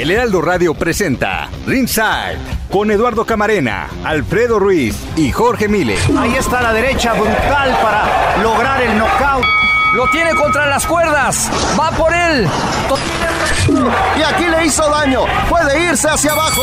El 0.00 0.10
Heraldo 0.10 0.40
Radio 0.40 0.72
presenta 0.72 1.50
Ringside 1.66 2.38
con 2.72 2.90
Eduardo 2.90 3.26
Camarena, 3.26 3.86
Alfredo 4.02 4.58
Ruiz 4.58 4.96
y 5.14 5.30
Jorge 5.30 5.68
Mile. 5.68 5.94
Ahí 6.18 6.36
está 6.36 6.62
la 6.62 6.72
derecha 6.72 7.12
brutal 7.12 7.78
para 7.82 8.42
lograr 8.42 8.80
el 8.80 8.96
knockout. 8.96 9.44
Lo 9.92 10.08
tiene 10.08 10.34
contra 10.34 10.68
las 10.68 10.86
cuerdas. 10.86 11.50
Va 11.78 11.90
por 11.90 12.14
él. 12.14 12.48
Y 14.18 14.22
aquí 14.22 14.44
le 14.46 14.64
hizo 14.64 14.88
daño. 14.88 15.24
Puede 15.50 15.90
irse 15.90 16.08
hacia 16.08 16.32
abajo. 16.32 16.62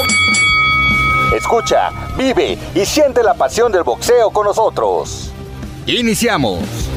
Escucha, 1.31 1.91
vive 2.17 2.57
y 2.73 2.85
siente 2.87 3.21
la 3.21 3.35
pasión 3.35 3.71
del 3.71 3.83
boxeo 3.83 4.31
con 4.31 4.47
nosotros. 4.47 5.31
Iniciamos. 5.85 6.87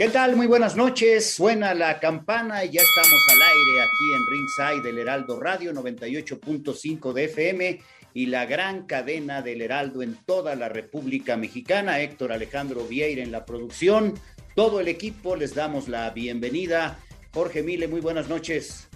¿Qué 0.00 0.08
tal? 0.08 0.34
Muy 0.34 0.46
buenas 0.46 0.76
noches. 0.76 1.30
Suena 1.30 1.74
la 1.74 2.00
campana 2.00 2.64
y 2.64 2.70
ya 2.70 2.80
estamos 2.80 3.20
al 3.34 3.42
aire 3.42 3.82
aquí 3.82 4.14
en 4.14 4.26
Ringside 4.30 4.82
del 4.82 4.98
Heraldo 4.98 5.38
Radio 5.38 5.74
98.5 5.74 7.12
de 7.12 7.24
FM 7.24 7.80
y 8.14 8.24
la 8.24 8.46
gran 8.46 8.86
cadena 8.86 9.42
del 9.42 9.60
Heraldo 9.60 10.00
en 10.00 10.16
toda 10.24 10.54
la 10.54 10.70
República 10.70 11.36
Mexicana. 11.36 12.00
Héctor 12.00 12.32
Alejandro 12.32 12.84
Vieira 12.84 13.22
en 13.22 13.30
la 13.30 13.44
producción. 13.44 14.14
Todo 14.54 14.80
el 14.80 14.88
equipo 14.88 15.36
les 15.36 15.54
damos 15.54 15.86
la 15.86 16.08
bienvenida. 16.08 16.98
Jorge 17.34 17.62
Mile, 17.62 17.86
muy 17.86 18.00
buenas 18.00 18.26
noches. 18.26 18.88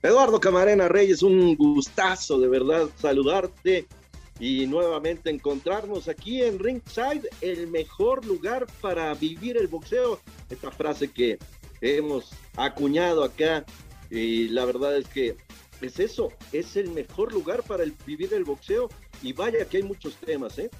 Eduardo 0.00 0.38
Camarena 0.38 0.86
Reyes, 0.86 1.24
un 1.24 1.56
gustazo 1.56 2.38
de 2.38 2.46
verdad 2.46 2.86
saludarte 3.00 3.88
y 4.40 4.66
nuevamente 4.66 5.30
encontrarnos 5.30 6.08
aquí 6.08 6.42
en 6.42 6.58
Ringside, 6.58 7.28
el 7.40 7.66
mejor 7.68 8.24
lugar 8.24 8.66
para 8.80 9.12
vivir 9.14 9.56
el 9.56 9.66
boxeo. 9.66 10.20
Esta 10.48 10.70
frase 10.70 11.10
que 11.10 11.38
hemos 11.80 12.30
acuñado 12.56 13.24
acá 13.24 13.64
y 14.10 14.48
la 14.48 14.64
verdad 14.64 14.96
es 14.96 15.08
que 15.08 15.36
es 15.80 15.98
eso, 16.00 16.32
es 16.52 16.76
el 16.76 16.90
mejor 16.90 17.32
lugar 17.32 17.62
para 17.62 17.82
el, 17.82 17.94
vivir 18.06 18.34
el 18.34 18.44
boxeo 18.44 18.88
y 19.22 19.32
vaya 19.32 19.64
que 19.64 19.78
hay 19.78 19.82
muchos 19.82 20.16
temas, 20.16 20.58
¿eh? 20.58 20.70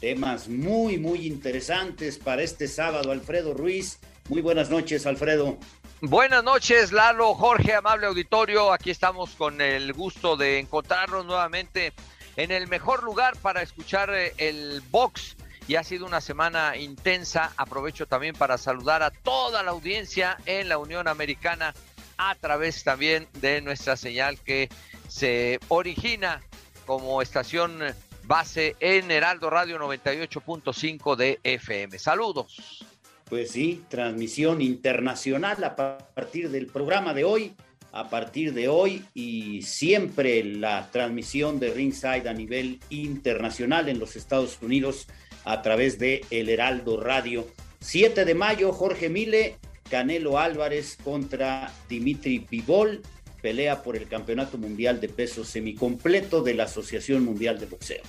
Temas 0.00 0.48
muy, 0.48 0.96
muy 0.96 1.26
interesantes 1.26 2.18
para 2.18 2.42
este 2.42 2.68
sábado, 2.68 3.10
Alfredo 3.10 3.52
Ruiz. 3.52 3.98
Muy 4.28 4.42
buenas 4.42 4.70
noches, 4.70 5.06
Alfredo. 5.06 5.58
Buenas 6.00 6.44
noches, 6.44 6.92
Lalo, 6.92 7.34
Jorge, 7.34 7.74
amable 7.74 8.06
auditorio. 8.06 8.72
Aquí 8.72 8.90
estamos 8.90 9.30
con 9.30 9.60
el 9.60 9.92
gusto 9.92 10.36
de 10.36 10.60
encontrarnos 10.60 11.26
nuevamente 11.26 11.92
en 12.38 12.52
el 12.52 12.68
mejor 12.68 13.02
lugar 13.02 13.36
para 13.42 13.62
escuchar 13.62 14.10
eh, 14.14 14.32
el 14.38 14.80
box. 14.90 15.36
Y 15.66 15.74
ha 15.74 15.84
sido 15.84 16.06
una 16.06 16.22
semana 16.22 16.76
intensa. 16.76 17.52
Aprovecho 17.56 18.06
también 18.06 18.34
para 18.34 18.56
saludar 18.56 19.02
a 19.02 19.10
toda 19.10 19.62
la 19.62 19.72
audiencia 19.72 20.38
en 20.46 20.68
la 20.68 20.78
Unión 20.78 21.08
Americana 21.08 21.74
a 22.16 22.34
través 22.36 22.84
también 22.84 23.28
de 23.34 23.60
nuestra 23.60 23.96
señal 23.96 24.38
que 24.38 24.70
se 25.08 25.58
origina 25.68 26.40
como 26.86 27.20
estación 27.20 27.80
base 28.22 28.76
en 28.80 29.10
Heraldo 29.10 29.50
Radio 29.50 29.78
98.5 29.78 31.16
de 31.16 31.40
FM. 31.42 31.98
Saludos. 31.98 32.84
Pues 33.28 33.50
sí, 33.50 33.84
transmisión 33.88 34.62
internacional 34.62 35.62
a 35.64 35.76
partir 35.76 36.50
del 36.50 36.68
programa 36.68 37.12
de 37.12 37.24
hoy 37.24 37.54
a 37.98 38.08
partir 38.08 38.54
de 38.54 38.68
hoy 38.68 39.04
y 39.12 39.62
siempre 39.62 40.44
la 40.44 40.88
transmisión 40.92 41.58
de 41.58 41.72
Ringside 41.72 42.28
a 42.28 42.32
nivel 42.32 42.78
internacional 42.90 43.88
en 43.88 43.98
los 43.98 44.14
Estados 44.14 44.58
Unidos 44.62 45.08
a 45.44 45.62
través 45.62 45.98
de 45.98 46.24
El 46.30 46.48
Heraldo 46.48 47.00
Radio. 47.00 47.48
7 47.80 48.24
de 48.24 48.34
mayo, 48.36 48.72
Jorge 48.72 49.08
Mile, 49.08 49.56
Canelo 49.90 50.38
Álvarez 50.38 50.96
contra 51.02 51.72
Dimitri 51.88 52.46
Bivol, 52.48 53.02
pelea 53.42 53.82
por 53.82 53.96
el 53.96 54.06
Campeonato 54.06 54.58
Mundial 54.58 55.00
de 55.00 55.08
Peso 55.08 55.44
Semicompleto 55.44 56.42
de 56.42 56.54
la 56.54 56.64
Asociación 56.64 57.24
Mundial 57.24 57.58
de 57.58 57.66
Boxeo. 57.66 58.02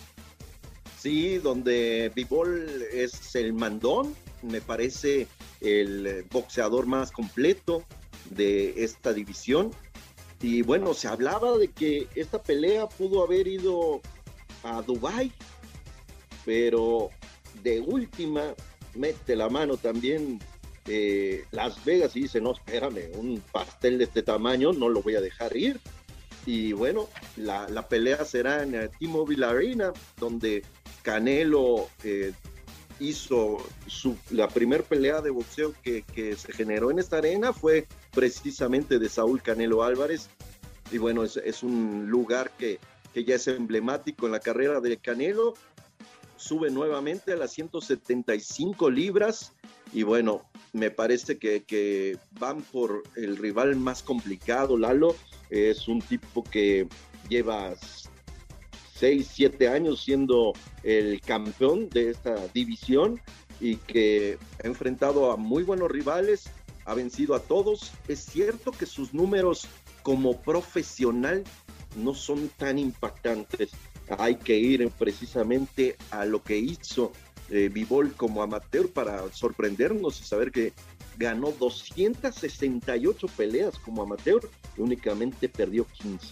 Sí, 1.00 1.40
donde 1.40 2.12
Bivol 2.14 2.84
es 2.92 3.36
el 3.36 3.54
mandón, 3.54 4.14
me 4.44 4.62
parece 4.62 5.26
el 5.62 6.26
boxeador 6.30 6.86
más 6.86 7.12
completo, 7.12 7.86
de 8.30 8.84
esta 8.84 9.14
división. 9.14 9.72
Y 10.42 10.62
bueno, 10.62 10.94
se 10.94 11.08
hablaba 11.08 11.58
de 11.58 11.68
que 11.70 12.08
esta 12.16 12.42
pelea 12.42 12.88
pudo 12.88 13.24
haber 13.24 13.48
ido 13.48 14.02
a 14.64 14.82
Dubai, 14.82 15.32
pero 16.46 17.10
de 17.64 17.82
última 17.82 18.54
mete 18.96 19.36
la 19.36 19.50
mano 19.50 19.78
también 19.78 20.40
eh, 20.88 21.46
Las 21.52 21.84
Vegas 21.84 22.16
y 22.16 22.22
dice, 22.22 22.42
no, 22.42 22.54
espérame, 22.54 23.12
un 23.16 23.42
pastel 23.52 23.98
de 23.98 24.06
este 24.06 24.24
tamaño 24.24 24.72
no 24.74 24.90
lo 24.90 25.02
voy 25.02 25.16
a 25.16 25.22
dejar 25.22 25.56
ir. 25.56 25.80
Y 26.46 26.72
bueno, 26.72 27.08
la, 27.36 27.88
pelea 27.90 28.24
será 28.26 28.64
en 28.64 28.72
T-Mobile 28.72 29.46
Arena, 29.46 29.94
donde 30.18 30.64
Canelo 31.04 31.90
eh, 32.04 32.34
hizo 33.00 33.58
su, 33.88 34.18
la 34.32 34.48
primera 34.48 34.84
pelea 34.84 35.22
de 35.22 35.30
boxeo 35.30 35.74
que, 35.84 36.04
se 36.38 36.54
generó 36.54 36.92
en 36.92 37.00
esta 37.00 37.18
arena 37.18 37.54
fue 37.54 37.88
precisamente 38.12 39.00
de 39.00 39.10
Saúl 39.10 39.42
Canelo 39.42 39.84
Álvarez. 39.84 40.30
Y 40.92 40.98
bueno, 40.98 41.24
es, 41.24 41.64
un 41.64 42.10
lugar 42.10 42.52
que, 42.58 42.80
ya 43.14 43.36
es 43.36 43.48
emblemático 43.48 44.26
en 44.26 44.32
la 44.32 44.40
carrera 44.40 44.80
de 44.80 44.98
Canelo. 44.98 45.54
Sube 46.38 46.72
nuevamente 46.72 47.34
a 47.34 47.36
las 47.36 47.52
175 47.52 48.90
libras. 48.90 49.54
Y 49.94 50.04
bueno, 50.04 50.42
me 50.74 50.90
parece 50.90 51.38
que, 51.38 51.64
que 51.64 52.18
van 52.40 52.62
por 52.62 53.04
el 53.16 53.38
rival 53.38 53.76
más 53.76 54.02
complicado, 54.02 54.78
Lalo. 54.78 55.16
Es 55.50 55.88
un 55.88 56.02
tipo 56.02 56.44
que 56.44 56.88
lleva 57.28 57.76
6, 58.96 59.30
7 59.32 59.68
años 59.68 60.04
siendo 60.04 60.54
el 60.84 61.22
campeón 61.22 61.90
de 61.90 62.10
esta 62.10 62.36
división 62.54 63.22
y 63.62 63.76
que 63.76 64.38
ha 64.64 64.68
enfrentado 64.68 65.32
a 65.32 65.38
muy 65.38 65.64
buenos 65.64 65.90
rivales, 65.90 66.50
ha 66.90 66.96
vencido 66.96 67.36
a 67.36 67.40
todos. 67.40 67.92
Es 68.08 68.20
cierto 68.20 68.72
que 68.72 68.86
sus 68.86 69.14
números 69.14 69.68
como 70.02 70.42
profesional 70.42 71.44
no 71.96 72.16
son 72.16 72.50
tan 72.58 72.80
impactantes. 72.80 73.70
Hay 74.18 74.36
que 74.36 74.58
ir 74.58 74.90
precisamente 74.98 75.98
a 76.10 76.26
lo 76.26 76.42
que 76.42 76.58
hizo 76.58 77.12
eh, 77.52 77.72
como 78.18 78.42
amateur 78.42 78.90
para 78.90 79.32
sorprendernos 79.32 80.20
y 80.20 80.24
saber 80.24 80.52
que 80.52 80.74
ganó 81.18 81.52
268 81.52 83.28
peleas 83.38 83.78
como 83.78 84.02
amateur 84.02 84.50
y 84.76 84.82
únicamente 84.82 85.48
perdió 85.48 85.86
15. 85.86 86.28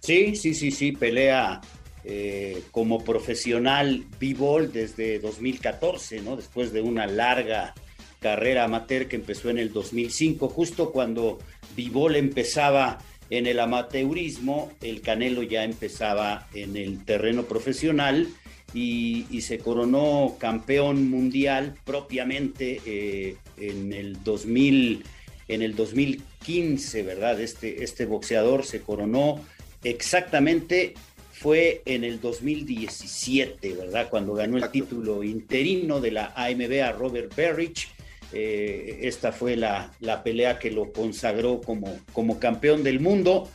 Sí, 0.00 0.36
sí, 0.36 0.54
sí, 0.54 0.70
sí, 0.70 0.92
pelea 0.92 1.60
eh, 2.04 2.62
como 2.70 3.04
profesional 3.04 4.06
b-ball 4.18 4.72
desde 4.72 5.18
2014, 5.18 6.22
¿no? 6.22 6.36
Después 6.36 6.72
de 6.72 6.80
una 6.80 7.06
larga 7.06 7.74
carrera 8.20 8.64
amateur 8.64 9.08
que 9.08 9.16
empezó 9.16 9.50
en 9.50 9.58
el 9.58 9.72
2005, 9.72 10.48
justo 10.48 10.90
cuando 10.90 11.38
b-ball 11.76 12.16
empezaba 12.16 12.98
en 13.30 13.46
el 13.46 13.60
amateurismo, 13.60 14.72
el 14.80 15.02
Canelo 15.02 15.42
ya 15.42 15.64
empezaba 15.64 16.48
en 16.54 16.76
el 16.76 17.04
terreno 17.04 17.44
profesional 17.44 18.28
y, 18.74 19.26
se 19.40 19.58
coronó 19.58 20.36
campeón 20.38 21.08
mundial 21.08 21.74
propiamente 21.84 22.80
eh, 22.84 23.36
en 23.56 23.92
el 23.92 24.22
2000, 24.24 25.04
en 25.48 25.62
el 25.62 25.74
2015, 25.74 27.02
¿verdad? 27.02 27.40
Este, 27.40 27.84
este 27.84 28.04
boxeador 28.04 28.64
se 28.64 28.80
coronó 28.80 29.40
exactamente 29.84 30.94
fue 31.38 31.82
en 31.84 32.02
el 32.02 32.20
2017, 32.20 33.72
¿verdad? 33.74 34.08
Cuando 34.10 34.34
ganó 34.34 34.56
el 34.58 34.70
título 34.70 35.22
interino 35.22 36.00
de 36.00 36.10
la 36.10 36.32
AMB 36.34 36.82
a 36.82 36.92
Robert 36.92 37.34
Berrich. 37.34 37.88
Eh, 38.32 39.00
esta 39.02 39.32
fue 39.32 39.56
la, 39.56 39.92
pelea 40.22 40.58
que 40.58 40.70
lo 40.70 40.92
consagró 40.92 41.60
como, 41.60 41.98
como 42.12 42.38
campeón 42.38 42.82
del 42.82 43.00
mundo. 43.00 43.50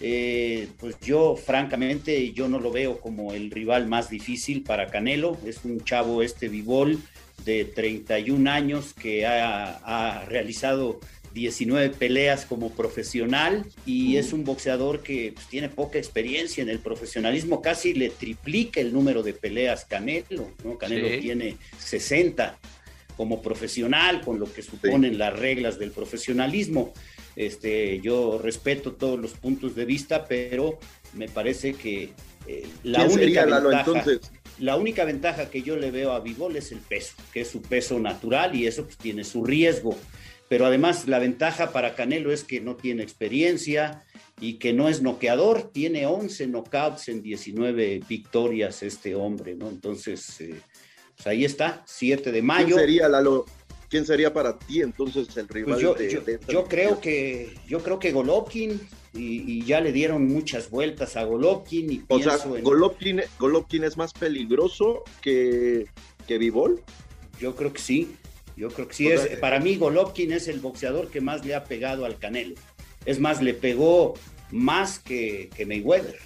eh, 0.00 0.68
pues 0.78 0.96
yo 1.00 1.36
francamente 1.36 2.32
yo 2.32 2.48
no 2.48 2.60
lo 2.60 2.70
veo 2.70 3.00
como 3.00 3.32
el 3.32 3.50
rival 3.50 3.86
más 3.86 4.10
difícil 4.10 4.62
para 4.62 4.88
Canelo. 4.88 5.38
Es 5.46 5.64
un 5.64 5.82
chavo 5.84 6.22
este 6.22 6.48
Vivol 6.48 6.98
de 7.44 7.64
31 7.64 8.50
años 8.50 8.92
que 8.92 9.24
ha, 9.26 10.24
realizado 10.28 11.00
19 11.32 11.90
peleas 11.90 12.46
como 12.46 12.70
profesional 12.70 13.66
y 13.84 14.16
es 14.16 14.32
un 14.32 14.42
boxeador 14.42 15.02
que 15.02 15.32
pues, 15.34 15.46
tiene 15.48 15.68
poca 15.68 15.98
experiencia 15.98 16.62
en 16.62 16.70
el 16.70 16.78
profesionalismo, 16.78 17.60
casi 17.60 17.92
le 17.92 18.08
triplica 18.08 18.80
el 18.80 18.92
número 18.92 19.22
de 19.22 19.34
peleas 19.34 19.84
Canelo, 19.84 20.50
¿no? 20.64 20.78
Canelo 20.78 21.08
tiene 21.20 21.56
60 21.78 22.58
como 23.16 23.42
profesional, 23.42 24.20
con 24.20 24.38
lo 24.38 24.52
que 24.52 24.62
suponen 24.62 25.18
las 25.18 25.38
reglas 25.38 25.78
del 25.78 25.90
profesionalismo. 25.90 26.92
Este, 27.34 28.00
yo 28.00 28.38
respeto 28.42 28.92
todos 28.92 29.18
los 29.18 29.32
puntos 29.32 29.74
de 29.74 29.84
vista, 29.84 30.24
pero 30.24 30.78
me 31.14 31.28
parece 31.28 31.74
que 31.74 32.10
eh, 32.46 32.66
la 32.82 33.04
única 33.04 33.44
ventaja, 33.44 34.04
la 34.58 34.76
única 34.76 35.04
ventaja 35.04 35.50
que 35.50 35.62
yo 35.62 35.76
le 35.76 35.90
veo 35.90 36.12
a 36.12 36.20
Vivol 36.20 36.56
es 36.56 36.72
el 36.72 36.78
peso, 36.78 37.14
que 37.32 37.42
es 37.42 37.48
su 37.48 37.60
peso 37.62 37.98
natural 37.98 38.54
y 38.54 38.66
eso 38.66 38.84
pues, 38.84 38.96
tiene 38.96 39.24
su 39.24 39.44
riesgo. 39.44 39.96
Pero 40.48 40.66
además 40.66 41.08
la 41.08 41.18
ventaja 41.18 41.72
para 41.72 41.94
Canelo 41.94 42.32
es 42.32 42.44
que 42.44 42.60
no 42.60 42.76
tiene 42.76 43.02
experiencia 43.02 44.04
y 44.40 44.54
que 44.54 44.72
no 44.72 44.88
es 44.88 45.02
noqueador, 45.02 45.70
tiene 45.72 46.06
11 46.06 46.46
knockouts 46.46 47.08
en 47.08 47.22
19 47.22 48.02
victorias 48.08 48.82
este 48.82 49.14
hombre, 49.14 49.56
¿no? 49.56 49.68
Entonces, 49.68 50.40
eh, 50.40 50.60
pues 51.16 51.26
ahí 51.26 51.44
está, 51.44 51.82
7 51.86 52.30
de 52.32 52.42
mayo. 52.42 52.66
¿Quién 52.66 52.78
sería, 52.78 53.08
Lalo? 53.08 53.46
¿Quién 53.88 54.04
sería 54.04 54.32
para 54.32 54.58
ti 54.58 54.82
entonces 54.82 55.34
el 55.36 55.48
rival? 55.48 55.78
Pues 55.78 55.82
yo, 55.82 55.96
yo, 56.48 56.64
creo 56.64 57.00
que 57.00 57.54
yo 57.66 57.80
creo 57.80 57.98
que 57.98 58.10
Golovkin 58.12 58.80
y, 59.14 59.64
ya 59.64 59.80
le 59.80 59.92
dieron 59.92 60.26
muchas 60.26 60.70
vueltas 60.70 61.16
a 61.16 61.24
Golovkin 61.24 61.92
y 61.92 62.02
o 62.08 62.18
sea, 62.18 62.36
Golovkin, 62.36 63.22
Golovkin 63.38 63.84
es 63.84 63.96
más 63.96 64.12
peligroso 64.12 65.04
que 65.22 65.86
que 66.26 66.38
Vivol. 66.38 66.82
Yo 67.40 67.54
creo 67.54 67.72
que 67.72 67.80
sí. 67.80 68.16
Yo 68.56 68.70
creo 68.70 68.88
que 68.88 68.94
sí. 68.94 69.08
es, 69.08 69.26
para 69.38 69.60
mí 69.60 69.76
Golovkin 69.76 70.32
es 70.32 70.48
el 70.48 70.60
boxeador 70.60 71.08
que 71.08 71.20
más 71.20 71.44
le 71.44 71.54
ha 71.54 71.64
pegado 71.64 72.04
al 72.04 72.18
Canelo. 72.18 72.54
Es 73.04 73.20
más, 73.20 73.42
le 73.42 73.54
pegó 73.54 74.14
más 74.50 74.98
que, 74.98 75.50
que 75.54 75.66
Mayweather 75.66 76.18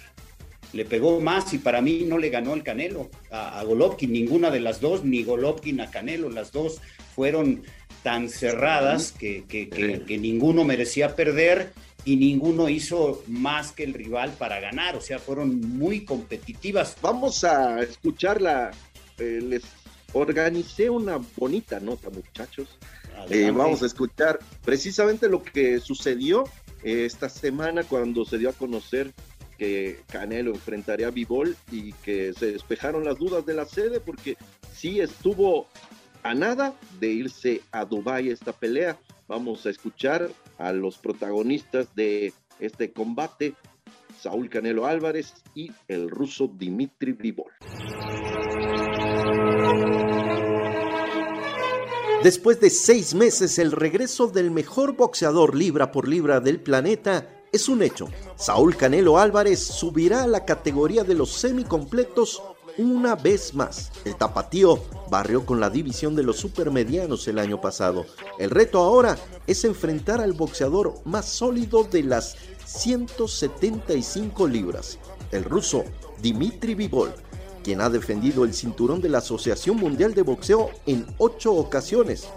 le 0.73 0.85
pegó 0.85 1.19
más 1.19 1.53
y 1.53 1.57
para 1.57 1.81
mí 1.81 2.03
no 2.07 2.17
le 2.17 2.29
ganó 2.29 2.53
el 2.53 2.63
Canelo 2.63 3.09
a, 3.29 3.63
Golovkin, 3.63 4.11
ninguna 4.11 4.49
de 4.49 4.59
las 4.59 4.79
dos, 4.79 5.03
ni 5.03 5.23
Golovkin 5.23 5.81
a 5.81 5.91
Canelo, 5.91 6.29
las 6.29 6.51
dos 6.51 6.81
fueron 7.15 7.63
tan 8.03 8.29
cerradas 8.29 9.11
que, 9.11 9.43
que, 9.47 10.17
ninguno 10.17 10.63
merecía 10.63 11.15
perder 11.15 11.71
y 12.03 12.15
ninguno 12.15 12.67
hizo 12.67 13.23
más 13.27 13.71
que 13.73 13.83
el 13.83 13.93
rival 13.93 14.31
para 14.31 14.59
ganar, 14.59 14.95
o 14.95 15.01
sea, 15.01 15.19
fueron 15.19 15.59
muy 15.59 16.03
competitivas. 16.03 16.97
Vamos 17.01 17.43
a 17.43 17.81
escucharla, 17.81 18.71
eh, 19.19 19.39
les 19.43 19.63
organicé 20.13 20.89
una 20.89 21.19
bonita 21.37 21.79
nota, 21.79 22.09
muchachos. 22.09 22.69
Eh, 23.29 23.51
vamos 23.51 23.83
a 23.83 23.85
escuchar 23.85 24.39
precisamente 24.65 25.29
lo 25.29 25.43
que 25.43 25.79
sucedió 25.79 26.45
eh, 26.83 27.05
esta 27.05 27.29
semana 27.29 27.83
cuando 27.83 28.25
se 28.25 28.39
dio 28.39 28.49
a 28.49 28.53
conocer 28.53 29.13
que 29.61 29.99
Canelo 30.07 30.55
enfrentaría 30.55 31.05
a 31.05 31.11
Bivol 31.11 31.55
y 31.71 31.93
que 31.93 32.33
se 32.33 32.51
despejaron 32.51 33.05
las 33.05 33.19
dudas 33.19 33.45
de 33.45 33.53
la 33.53 33.65
sede 33.65 33.99
porque 33.99 34.35
sí 34.73 34.99
estuvo 34.99 35.67
a 36.23 36.33
nada 36.33 36.73
de 36.99 37.09
irse 37.09 37.61
a 37.71 37.85
Dubái 37.85 38.29
esta 38.29 38.53
pelea. 38.53 38.97
Vamos 39.27 39.67
a 39.67 39.69
escuchar 39.69 40.31
a 40.57 40.73
los 40.73 40.97
protagonistas 40.97 41.93
de 41.93 42.33
este 42.59 42.91
combate, 42.91 43.53
Saúl 44.19 44.49
Canelo 44.49 44.87
Álvarez 44.87 45.31
y 45.53 45.71
el 45.87 46.09
ruso 46.09 46.47
Dimitri 46.47 47.11
Bivol. 47.11 47.51
Después 52.23 52.59
de 52.59 52.71
seis 52.71 53.13
meses, 53.13 53.59
el 53.59 53.71
regreso 53.71 54.25
del 54.25 54.49
mejor 54.49 54.95
boxeador 54.95 55.55
libra 55.55 55.91
por 55.91 56.07
libra 56.07 56.39
del 56.39 56.59
planeta 56.59 57.40
es 57.51 57.67
un 57.67 57.83
hecho. 57.83 58.07
Saúl 58.35 58.75
Canelo 58.75 59.17
Álvarez 59.17 59.59
subirá 59.59 60.23
a 60.23 60.27
la 60.27 60.45
categoría 60.45 61.03
de 61.03 61.15
los 61.15 61.31
semicompletos 61.31 62.41
una 62.77 63.15
vez 63.15 63.53
más. 63.53 63.91
El 64.05 64.15
tapatío 64.15 64.81
barrió 65.09 65.45
con 65.45 65.59
la 65.59 65.69
división 65.69 66.15
de 66.15 66.23
los 66.23 66.37
supermedianos 66.37 67.27
el 67.27 67.39
año 67.39 67.59
pasado. 67.59 68.05
El 68.39 68.49
reto 68.49 68.79
ahora 68.79 69.17
es 69.47 69.65
enfrentar 69.65 70.21
al 70.21 70.33
boxeador 70.33 70.93
más 71.05 71.25
sólido 71.25 71.83
de 71.83 72.03
las 72.03 72.37
175 72.65 74.47
libras, 74.47 74.97
el 75.31 75.43
ruso 75.43 75.83
Dimitri 76.21 76.73
Vivol, 76.73 77.13
quien 77.63 77.81
ha 77.81 77.89
defendido 77.89 78.45
el 78.45 78.53
cinturón 78.53 79.01
de 79.01 79.09
la 79.09 79.17
Asociación 79.17 79.75
Mundial 79.75 80.13
de 80.13 80.21
Boxeo 80.21 80.69
en 80.85 81.05
ocho 81.17 81.53
ocasiones. 81.53 82.27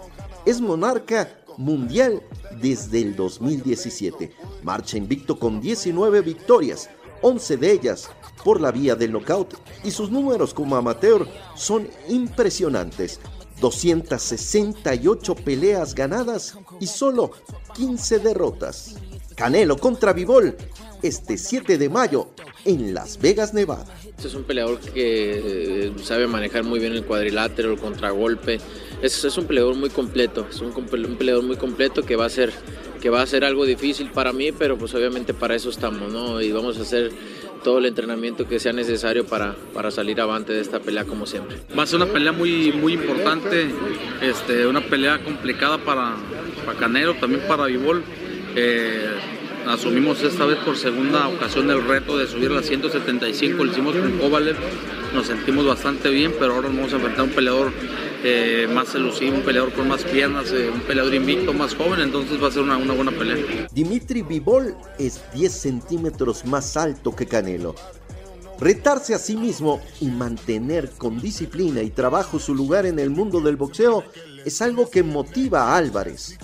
Es 0.45 0.59
monarca 0.59 1.29
mundial 1.57 2.21
desde 2.61 3.01
el 3.01 3.15
2017. 3.15 4.31
Marcha 4.63 4.97
invicto 4.97 5.37
con 5.37 5.61
19 5.61 6.21
victorias, 6.21 6.89
11 7.21 7.57
de 7.57 7.71
ellas 7.71 8.09
por 8.43 8.61
la 8.61 8.71
vía 8.71 8.95
del 8.95 9.11
knockout 9.11 9.55
y 9.83 9.91
sus 9.91 10.11
números 10.11 10.53
como 10.53 10.75
amateur 10.75 11.27
son 11.55 11.87
impresionantes. 12.09 13.19
268 13.59 15.35
peleas 15.35 15.95
ganadas 15.95 16.57
y 16.79 16.87
solo 16.87 17.31
15 17.73 18.19
derrotas. 18.19 18.95
Canelo 19.35 19.77
contra 19.77 20.13
Vivol 20.13 20.55
este 21.07 21.37
7 21.37 21.77
de 21.77 21.89
mayo 21.89 22.29
en 22.65 22.93
Las 22.93 23.19
Vegas, 23.19 23.53
Nevada. 23.53 23.85
Este 24.05 24.27
es 24.27 24.33
un 24.33 24.43
peleador 24.43 24.79
que 24.79 25.87
eh, 25.87 25.93
sabe 26.01 26.27
manejar 26.27 26.63
muy 26.63 26.79
bien 26.79 26.93
el 26.93 27.05
cuadrilátero, 27.05 27.71
el 27.71 27.79
contragolpe, 27.79 28.59
es, 29.01 29.37
un 29.37 29.45
peleador 29.45 29.75
muy 29.75 29.89
completo, 29.89 30.47
es 30.49 30.61
un, 30.61 30.73
peleador 31.17 31.43
muy 31.43 31.57
completo 31.57 32.03
que 32.03 32.15
va 32.15 32.25
a 32.25 32.29
ser 32.29 32.53
que 33.01 33.09
va 33.11 33.21
a 33.21 33.27
ser 33.27 33.45
algo 33.45 33.65
difícil 33.65 34.09
para 34.09 34.33
mí, 34.33 34.51
pero 34.51 34.79
pues 34.79 34.95
obviamente 34.95 35.35
para 35.35 35.53
eso 35.53 35.69
estamos, 35.69 36.11
¿no? 36.11 36.41
Y 36.41 36.51
vamos 36.51 36.79
a 36.79 36.81
hacer 36.81 37.11
todo 37.63 37.77
el 37.77 37.85
entrenamiento 37.85 38.47
que 38.47 38.59
sea 38.59 38.73
necesario 38.73 39.27
para, 39.27 39.55
para 39.75 39.91
salir 39.91 40.19
avante 40.19 40.53
de 40.53 40.61
esta 40.61 40.79
pelea 40.79 41.05
como 41.05 41.27
siempre. 41.27 41.57
Va 41.77 41.83
a 41.83 41.85
ser 41.85 41.97
una 42.01 42.11
pelea 42.11 42.31
muy, 42.31 42.71
muy 42.71 42.93
importante, 42.93 43.67
este, 44.21 44.65
una 44.65 44.81
pelea 44.81 45.23
complicada 45.23 45.77
para, 45.77 46.15
para 46.65 46.79
Canelo, 46.79 47.13
también 47.15 47.43
para 47.47 47.65
Vivol. 47.65 48.03
Eh, 48.55 49.34
asumimos 49.67 50.21
esta 50.23 50.45
vez 50.45 50.57
por 50.59 50.77
segunda 50.77 51.27
ocasión 51.27 51.69
el 51.69 51.83
reto 51.85 52.17
de 52.17 52.27
subir 52.27 52.51
a 52.51 52.55
las 52.55 52.65
175, 52.65 53.63
lo 53.63 53.71
hicimos 53.71 53.95
con 53.95 54.17
Kovalev, 54.17 54.55
nos 55.13 55.27
sentimos 55.27 55.65
bastante 55.65 56.09
bien, 56.09 56.33
pero 56.39 56.55
ahora 56.55 56.69
nos 56.69 56.77
vamos 56.77 56.93
a 56.93 56.95
enfrentar 56.97 57.21
a 57.21 57.23
un 57.23 57.31
peleador 57.31 57.71
eh, 58.23 58.67
más 58.71 58.93
elusivo, 58.95 59.37
un 59.37 59.43
peleador 59.43 59.73
con 59.73 59.87
más 59.87 60.03
piernas, 60.03 60.51
eh, 60.51 60.69
un 60.73 60.81
peleador 60.81 61.13
invicto, 61.13 61.53
más 61.53 61.75
joven, 61.75 62.01
entonces 62.01 62.41
va 62.41 62.47
a 62.47 62.51
ser 62.51 62.63
una, 62.63 62.77
una 62.77 62.93
buena 62.93 63.11
pelea. 63.11 63.67
Dimitri 63.71 64.21
Vivol 64.21 64.75
es 64.99 65.21
10 65.33 65.51
centímetros 65.51 66.45
más 66.45 66.77
alto 66.77 67.15
que 67.15 67.25
Canelo. 67.25 67.75
Retarse 68.59 69.13
a 69.13 69.19
sí 69.19 69.35
mismo 69.35 69.81
y 69.99 70.07
mantener 70.07 70.89
con 70.97 71.19
disciplina 71.19 71.81
y 71.81 71.89
trabajo 71.89 72.39
su 72.39 72.55
lugar 72.55 72.85
en 72.85 72.99
el 72.99 73.09
mundo 73.09 73.41
del 73.41 73.57
boxeo 73.57 74.05
es 74.45 74.61
algo 74.61 74.89
que 74.89 75.03
motiva 75.03 75.63
a 75.63 75.77
Álvarez, 75.77 76.37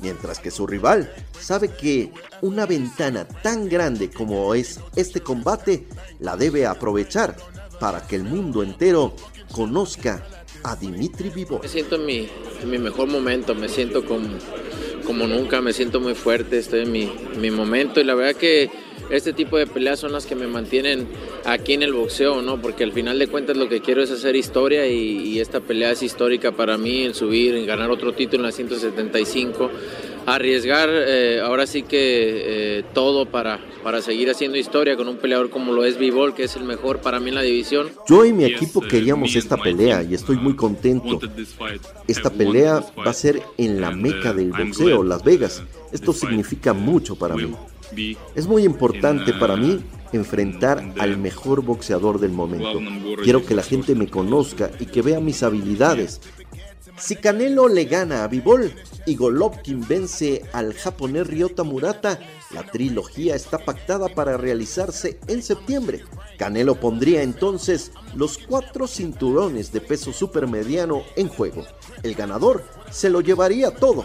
mientras 0.00 0.38
que 0.38 0.50
su 0.50 0.66
rival 0.66 1.12
sabe 1.38 1.68
que 1.68 2.12
una 2.42 2.66
ventana 2.66 3.26
tan 3.26 3.68
grande 3.68 4.10
como 4.10 4.54
es 4.54 4.80
este 4.96 5.20
combate 5.20 5.86
la 6.20 6.36
debe 6.36 6.66
aprovechar 6.66 7.36
para 7.80 8.06
que 8.06 8.16
el 8.16 8.24
mundo 8.24 8.62
entero 8.62 9.14
conozca 9.52 10.24
a 10.64 10.76
Dimitri 10.76 11.30
Vivo. 11.30 11.60
Me 11.62 11.68
siento 11.68 11.96
en 11.96 12.06
mi, 12.06 12.28
en 12.62 12.82
mejor 12.82 13.08
momento, 13.08 13.54
me 13.54 13.68
siento 13.68 14.04
como, 14.04 15.26
nunca, 15.26 15.60
me 15.60 15.72
siento 15.72 16.00
muy 16.00 16.14
fuerte, 16.14 16.58
estoy 16.58 16.80
en 16.80 16.92
mi, 16.92 17.12
mi 17.38 17.50
momento 17.50 18.00
y 18.00 18.04
la 18.04 18.14
verdad 18.14 18.38
que 18.38 18.70
este 19.10 19.32
tipo 19.32 19.56
de 19.56 19.66
peleas 19.66 20.00
son 20.00 20.12
las 20.12 20.26
que 20.26 20.34
me 20.34 20.46
mantienen 20.46 21.06
aquí 21.44 21.74
en 21.74 21.82
el 21.82 21.92
boxeo, 21.92 22.42
¿no? 22.42 22.60
Porque 22.60 22.84
al 22.84 22.92
final 22.92 23.18
de 23.18 23.26
cuentas 23.28 23.56
lo 23.56 23.68
que 23.68 23.80
quiero 23.80 24.02
es 24.02 24.10
hacer 24.10 24.36
historia 24.36 24.86
y, 24.86 25.38
esta 25.38 25.60
pelea 25.60 25.92
es 25.92 26.02
histórica 26.02 26.50
para 26.50 26.76
mí, 26.76 27.04
el 27.04 27.14
subir, 27.14 27.54
en 27.54 27.64
ganar 27.64 27.90
otro 27.90 28.12
título 28.12 28.40
en 28.40 28.46
la 28.46 28.52
175 28.52 29.70
arriesgar 30.34 30.88
eh, 30.92 31.40
ahora 31.40 31.66
sí 31.66 31.82
que 31.82 32.78
eh, 32.78 32.84
todo 32.92 33.26
para, 33.26 33.60
para 33.82 34.02
seguir 34.02 34.30
haciendo 34.30 34.58
historia 34.58 34.96
con 34.96 35.08
un 35.08 35.16
peleador 35.16 35.50
como 35.50 35.72
lo 35.72 35.84
es 35.84 35.98
Bivol, 35.98 36.34
que 36.34 36.44
es 36.44 36.56
el 36.56 36.64
mejor 36.64 37.00
para 37.00 37.20
mí 37.20 37.30
en 37.30 37.36
la 37.36 37.42
división. 37.42 37.88
Yo 38.06 38.24
y 38.24 38.32
mi 38.32 38.44
equipo 38.44 38.80
queríamos 38.80 39.34
esta 39.34 39.56
pelea 39.56 40.02
y 40.02 40.14
estoy 40.14 40.36
muy 40.36 40.54
contento. 40.54 41.20
Esta 42.06 42.30
pelea 42.30 42.84
va 42.98 43.10
a 43.10 43.14
ser 43.14 43.40
en 43.56 43.80
la 43.80 43.90
meca 43.90 44.32
del 44.32 44.52
boxeo, 44.52 45.02
Las 45.02 45.24
Vegas. 45.24 45.62
Esto 45.92 46.12
significa 46.12 46.72
mucho 46.72 47.16
para 47.16 47.34
mí. 47.34 47.54
Es 48.34 48.46
muy 48.46 48.64
importante 48.64 49.32
para 49.34 49.56
mí 49.56 49.82
enfrentar 50.12 50.94
al 50.98 51.18
mejor 51.18 51.62
boxeador 51.62 52.18
del 52.20 52.32
momento. 52.32 52.80
Quiero 53.22 53.44
que 53.44 53.54
la 53.54 53.62
gente 53.62 53.94
me 53.94 54.08
conozca 54.08 54.70
y 54.78 54.86
que 54.86 55.02
vea 55.02 55.20
mis 55.20 55.42
habilidades 55.42 56.20
Si 56.98 57.14
Canelo 57.14 57.68
le 57.68 57.84
gana 57.84 58.24
a 58.24 58.28
Bivol 58.28 58.72
y 59.06 59.14
Golovkin 59.14 59.86
vence 59.86 60.42
al 60.52 60.74
japonés 60.74 61.28
Ryota 61.28 61.62
Murata, 61.62 62.18
la 62.52 62.64
trilogía 62.64 63.36
está 63.36 63.58
pactada 63.58 64.08
para 64.08 64.36
realizarse 64.36 65.20
en 65.28 65.42
septiembre. 65.42 66.02
Canelo 66.38 66.74
pondría 66.80 67.22
entonces 67.22 67.92
los 68.16 68.38
cuatro 68.38 68.88
cinturones 68.88 69.72
de 69.72 69.80
peso 69.80 70.12
supermediano 70.12 71.04
en 71.14 71.28
juego. 71.28 71.64
El 72.02 72.14
ganador 72.14 72.64
se 72.90 73.10
lo 73.10 73.20
llevaría 73.20 73.70
todo. 73.70 74.04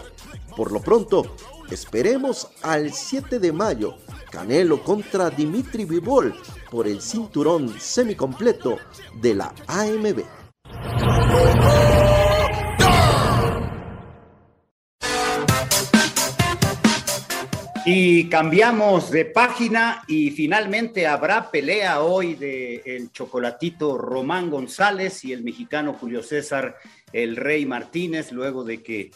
Por 0.56 0.70
lo 0.70 0.80
pronto, 0.80 1.34
esperemos 1.74 2.48
al 2.62 2.92
7 2.92 3.38
de 3.38 3.52
mayo, 3.52 3.96
Canelo 4.30 4.82
contra 4.82 5.28
Dimitri 5.28 5.84
Vivol 5.84 6.34
por 6.70 6.86
el 6.86 7.00
cinturón 7.00 7.78
semicompleto 7.78 8.78
de 9.20 9.34
la 9.34 9.54
AMB. 9.66 10.22
Y 17.86 18.30
cambiamos 18.30 19.10
de 19.10 19.26
página 19.26 20.04
y 20.08 20.30
finalmente 20.30 21.06
habrá 21.06 21.50
pelea 21.50 22.00
hoy 22.00 22.34
de 22.34 22.82
el 22.86 23.12
chocolatito 23.12 23.98
Román 23.98 24.48
González 24.48 25.22
y 25.24 25.34
el 25.34 25.44
mexicano 25.44 25.92
Julio 25.92 26.22
César 26.22 26.76
el 27.12 27.36
Rey 27.36 27.66
Martínez, 27.66 28.32
luego 28.32 28.64
de 28.64 28.82
que 28.82 29.10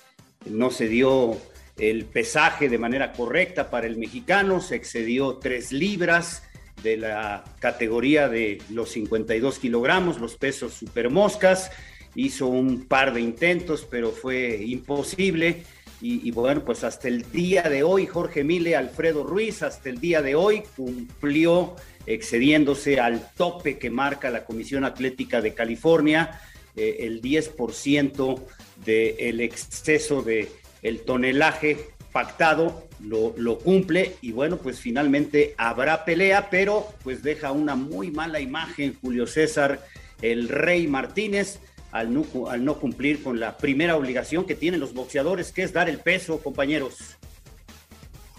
no 0.47 0.71
se 0.71 0.87
dio 0.89 1.39
el 1.79 2.05
pesaje 2.05 2.69
de 2.69 2.79
manera 2.79 3.13
correcta 3.13 3.71
para 3.71 3.87
el 3.87 3.97
mexicano, 3.97 4.61
se 4.61 4.77
excedió 4.77 5.37
tres 5.37 5.73
libras 5.73 6.43
de 6.83 6.97
la 6.97 7.45
categoría 7.61 8.29
de 8.29 8.61
los 8.71 8.91
52 8.91 9.59
kilogramos, 9.59 10.19
los 10.19 10.37
pesos 10.37 10.75
supermoscas, 10.75 11.71
hizo 12.15 12.47
un 12.47 12.87
par 12.87 13.13
de 13.13 13.21
intentos, 13.21 13.87
pero 13.89 14.11
fue 14.11 14.63
imposible. 14.65 15.63
Y, 16.01 16.31
bueno, 16.31 16.65
pues 16.65 16.85
hasta 16.85 17.09
el 17.09 17.29
día 17.33 17.63
de 17.63 17.83
hoy, 17.83 18.07
Jorge 18.07 18.45
Mile, 18.45 18.77
Alfredo 18.77 19.25
Ruiz, 19.25 19.65
hasta 19.65 19.89
el 19.89 19.99
día 19.99 20.23
de 20.23 20.37
hoy 20.37 20.63
cumplió 20.77 21.75
excediéndose 22.07 23.01
al 23.01 23.33
tope 23.35 23.79
que 23.79 23.91
marca 23.91 24.31
la 24.31 24.45
Comisión 24.45 24.85
Atlética 24.85 25.41
de 25.41 25.55
California, 25.55 26.41
eh, 26.77 26.99
el 27.01 27.21
10% 27.21 28.41
del 28.85 29.41
exceso 29.41 30.23
de 30.23 30.49
el 30.83 31.01
tonelaje 31.01 31.91
pactado 32.13 32.89
lo, 33.01 33.35
lo, 33.37 33.59
cumple 33.59 34.17
y 34.23 34.33
bueno, 34.33 34.57
pues 34.57 34.81
finalmente 34.81 35.55
habrá 35.57 36.05
pelea, 36.05 36.49
pero 36.51 36.87
pues 37.05 37.23
deja 37.23 37.53
una 37.53 37.77
muy 37.77 38.11
mala 38.11 38.41
imagen 38.41 38.97
Julio 39.01 39.27
César, 39.27 39.85
el 40.21 40.49
Rey 40.49 40.89
Martínez, 40.89 41.61
al 41.93 42.13
no, 42.13 42.75
cumplir 42.79 43.23
con 43.23 43.41
la 43.41 43.57
primera 43.57 43.97
obligación 43.97 44.45
que 44.45 44.55
tienen 44.55 44.81
los 44.81 44.95
boxeadores, 44.95 45.53
que 45.53 45.63
es 45.63 45.73
dar 45.73 45.89
el 45.89 45.99
peso, 45.99 46.39
compañeros. 46.39 47.17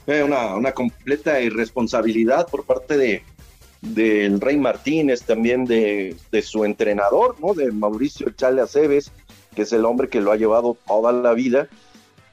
Una, 0.07 0.71
completa 0.71 1.39
irresponsabilidad 1.39 2.47
por 2.47 2.65
parte 2.65 2.97
de 2.97 3.23
del 3.81 4.41
Rey 4.41 4.57
Martínez, 4.57 5.21
también 5.23 5.63
de, 5.63 6.17
su 6.43 6.65
entrenador, 6.65 7.37
¿no? 7.39 7.53
De 7.53 7.71
Mauricio 7.71 8.29
Chale 8.31 8.61
Aceves, 8.61 9.11
que 9.55 9.61
es 9.61 9.71
el 9.71 9.85
hombre 9.85 10.09
que 10.09 10.19
lo 10.19 10.33
ha 10.33 10.35
llevado 10.35 10.77
toda 10.85 11.13
la 11.13 11.33
vida, 11.33 11.69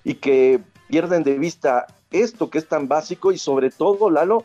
y 0.06 0.14
que 0.14 0.60
pierden 0.86 1.24
de 1.24 1.36
vista 1.36 1.88
esto 2.12 2.48
que 2.48 2.58
es 2.58 2.68
tan 2.68 2.86
básico 2.86 3.32
y 3.32 3.38
sobre 3.38 3.70
todo, 3.70 4.08
Lalo, 4.08 4.44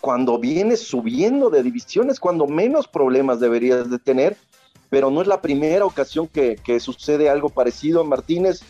cuando 0.00 0.36
vienes 0.40 0.80
subiendo 0.80 1.48
de 1.48 1.62
divisiones, 1.62 2.18
cuando 2.18 2.48
menos 2.48 2.88
problemas 2.88 3.38
deberías 3.38 3.88
de 3.88 4.00
tener, 4.00 4.36
pero 4.90 5.12
no 5.12 5.22
es 5.22 5.28
la 5.28 5.40
primera 5.40 5.84
ocasión 5.84 6.26
que, 6.26 6.58
sucede 6.80 7.30
algo 7.30 7.50
parecido. 7.50 8.02
Martínez, 8.02 8.62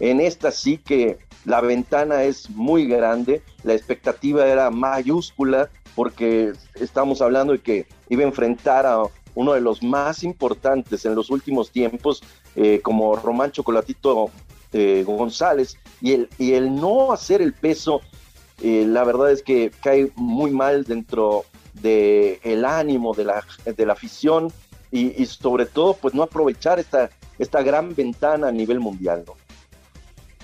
en 0.00 0.20
esta 0.20 0.50
sí 0.50 0.78
que 0.78 1.18
la 1.44 1.60
ventana 1.60 2.24
es 2.24 2.50
muy 2.50 2.86
grande, 2.86 3.40
la 3.62 3.74
expectativa 3.74 4.44
era 4.44 4.68
mayúscula 4.68 5.70
porque 5.94 6.54
estamos 6.74 7.22
hablando 7.22 7.52
de 7.52 7.60
que 7.60 7.86
iba 8.08 8.22
a 8.24 8.26
enfrentar 8.26 8.84
a 8.84 9.04
uno 9.36 9.52
de 9.52 9.60
los 9.60 9.80
más 9.84 10.24
importantes 10.24 11.04
en 11.04 11.14
los 11.14 11.30
últimos 11.30 11.70
tiempos, 11.70 12.20
eh, 12.56 12.80
como 12.82 13.14
Román 13.14 13.52
Chocolatito 13.52 14.32
eh, 14.72 15.04
González, 15.06 15.78
y 16.00 16.12
el, 16.12 16.28
y 16.38 16.54
el 16.54 16.74
no 16.74 17.12
hacer 17.12 17.42
el 17.42 17.52
peso, 17.52 18.00
eh, 18.62 18.84
la 18.86 19.04
verdad 19.04 19.30
es 19.30 19.42
que 19.42 19.70
cae 19.82 20.10
muy 20.14 20.50
mal 20.50 20.84
dentro 20.84 21.44
del 21.74 22.38
el 22.42 22.64
ánimo 22.64 23.14
de 23.14 23.24
la, 23.24 23.44
de 23.64 23.86
la 23.86 23.92
afición, 23.92 24.52
y, 24.92 25.24
sobre 25.26 25.66
todo 25.66 25.94
pues 25.94 26.14
no 26.14 26.22
aprovechar 26.22 26.78
esta, 26.78 27.10
esta 27.38 27.62
gran 27.62 27.94
ventana 27.94 28.48
a 28.48 28.52
nivel 28.52 28.78
mundial. 28.78 29.24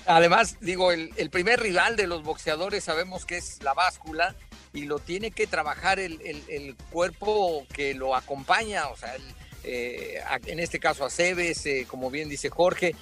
Además, 0.07 0.57
digo, 0.59 0.91
el, 0.91 1.29
primer 1.29 1.59
rival 1.59 1.95
de 1.95 2.07
los 2.07 2.23
boxeadores 2.23 2.83
sabemos 2.83 3.25
que 3.25 3.37
es 3.37 3.61
la 3.63 3.75
báscula 3.75 4.35
y 4.73 4.85
lo 4.85 4.97
tiene 4.97 5.29
que 5.29 5.45
trabajar 5.45 5.99
el, 5.99 6.19
el, 6.21 6.75
cuerpo 6.89 7.65
que 7.71 7.93
lo 7.93 8.15
acompaña, 8.15 8.87
o 8.87 8.97
sea, 8.97 9.15
eh, 9.63 10.19
en 10.47 10.59
este 10.59 10.79
caso 10.79 11.05
a 11.05 11.11
Cebes, 11.11 11.65
eh, 11.67 11.85
como 11.87 12.09
bien 12.09 12.27
dice 12.27 12.49
Jorge, 12.49 12.95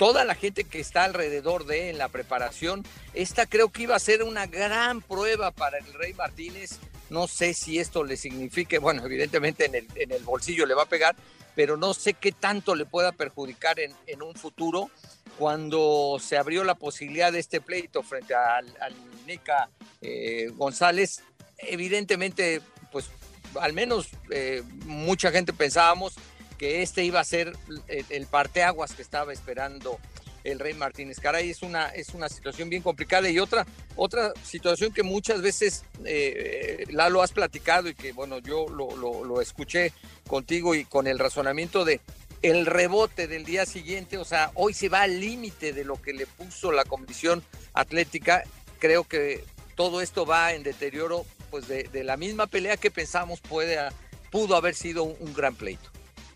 toda 0.00 0.24
la 0.24 0.34
gente 0.34 0.64
que 0.64 0.80
está 0.80 1.04
alrededor 1.04 1.66
de 1.66 1.90
en 1.90 1.98
la 1.98 2.08
preparación, 2.08 2.86
esta 3.12 3.44
creo 3.44 3.68
que 3.68 3.82
iba 3.82 3.94
a 3.94 3.98
ser 3.98 4.22
una 4.22 4.46
gran 4.46 5.02
prueba 5.02 5.50
para 5.50 5.76
el 5.76 5.92
Rey 5.92 6.14
Martínez 6.14 6.80
no 7.10 7.28
sé 7.28 7.52
si 7.52 7.78
esto 7.78 8.02
le 8.02 8.16
signifique, 8.16 8.78
bueno, 8.78 9.04
evidentemente 9.04 9.66
en 9.66 10.12
el, 10.12 10.24
bolsillo 10.24 10.64
le 10.64 10.74
va 10.74 10.84
a 10.84 10.88
pegar, 10.88 11.16
pero 11.54 11.76
no 11.76 11.92
sé 11.92 12.14
qué 12.14 12.32
tanto 12.32 12.74
le 12.74 12.86
pueda 12.86 13.12
perjudicar 13.12 13.78
en, 13.78 14.22
un 14.22 14.34
futuro 14.34 14.90
cuando 15.38 16.18
se 16.18 16.38
abrió 16.38 16.64
la 16.64 16.76
posibilidad 16.76 17.30
de 17.30 17.40
este 17.40 17.60
pleito 17.60 18.02
frente 18.02 18.34
al, 18.34 18.72
al 18.80 18.94
Nica 19.26 19.68
eh, 20.00 20.50
González. 20.54 21.22
Evidentemente, 21.58 22.62
pues 22.90 23.10
al 23.60 23.72
menos 23.72 24.08
eh, 24.30 24.62
mucha 24.86 25.30
gente 25.32 25.52
pensábamos 25.52 26.14
que 26.60 26.82
este 26.82 27.04
iba 27.04 27.20
a 27.20 27.24
ser 27.24 27.54
el, 27.88 28.04
el 28.10 28.26
parteaguas 28.26 28.92
que 28.92 29.00
estaba 29.00 29.32
esperando 29.32 29.98
el 30.44 30.58
Rey 30.58 30.74
Martínez. 30.74 31.18
Caray, 31.18 31.48
es 31.48 31.62
una, 31.62 31.88
es 31.88 32.10
una 32.10 32.28
situación 32.28 32.68
bien 32.68 32.82
complicada 32.82 33.30
y 33.30 33.38
otra, 33.38 33.66
otra 33.96 34.34
situación 34.44 34.92
que 34.92 35.02
muchas 35.02 35.40
veces 35.40 35.84
eh, 36.04 36.84
Lalo 36.90 37.22
has 37.22 37.32
platicado 37.32 37.88
y 37.88 37.94
que 37.94 38.12
bueno, 38.12 38.40
yo 38.40 38.68
lo, 38.68 38.94
lo, 38.94 39.40
escuché 39.40 39.94
contigo 40.28 40.74
y 40.74 40.84
con 40.84 41.06
el 41.06 41.18
razonamiento 41.18 41.86
de 41.86 42.02
el 42.42 42.66
rebote 42.66 43.26
del 43.26 43.46
día 43.46 43.64
siguiente, 43.64 44.18
o 44.18 44.26
sea, 44.26 44.50
hoy 44.54 44.74
se 44.74 44.90
va 44.90 45.00
al 45.00 45.18
límite 45.18 45.72
de 45.72 45.84
lo 45.84 46.00
que 46.02 46.12
le 46.12 46.26
puso 46.26 46.72
la 46.72 46.84
Comisión 46.84 47.42
Atlética. 47.72 48.44
Creo 48.78 49.04
que 49.04 49.44
todo 49.76 50.02
esto 50.02 50.26
va 50.26 50.52
en 50.52 50.62
deterioro 50.62 51.24
pues 51.50 51.68
de, 51.68 51.84
de 51.84 52.04
la 52.04 52.18
misma 52.18 52.46
pelea 52.46 52.76
que 52.76 52.90
pensamos 52.90 53.40
puede, 53.40 53.78
pudo 54.30 54.56
haber 54.56 54.74
sido 54.74 55.04
un 55.04 55.32
gran 55.32 55.54
pleito. 55.54 55.89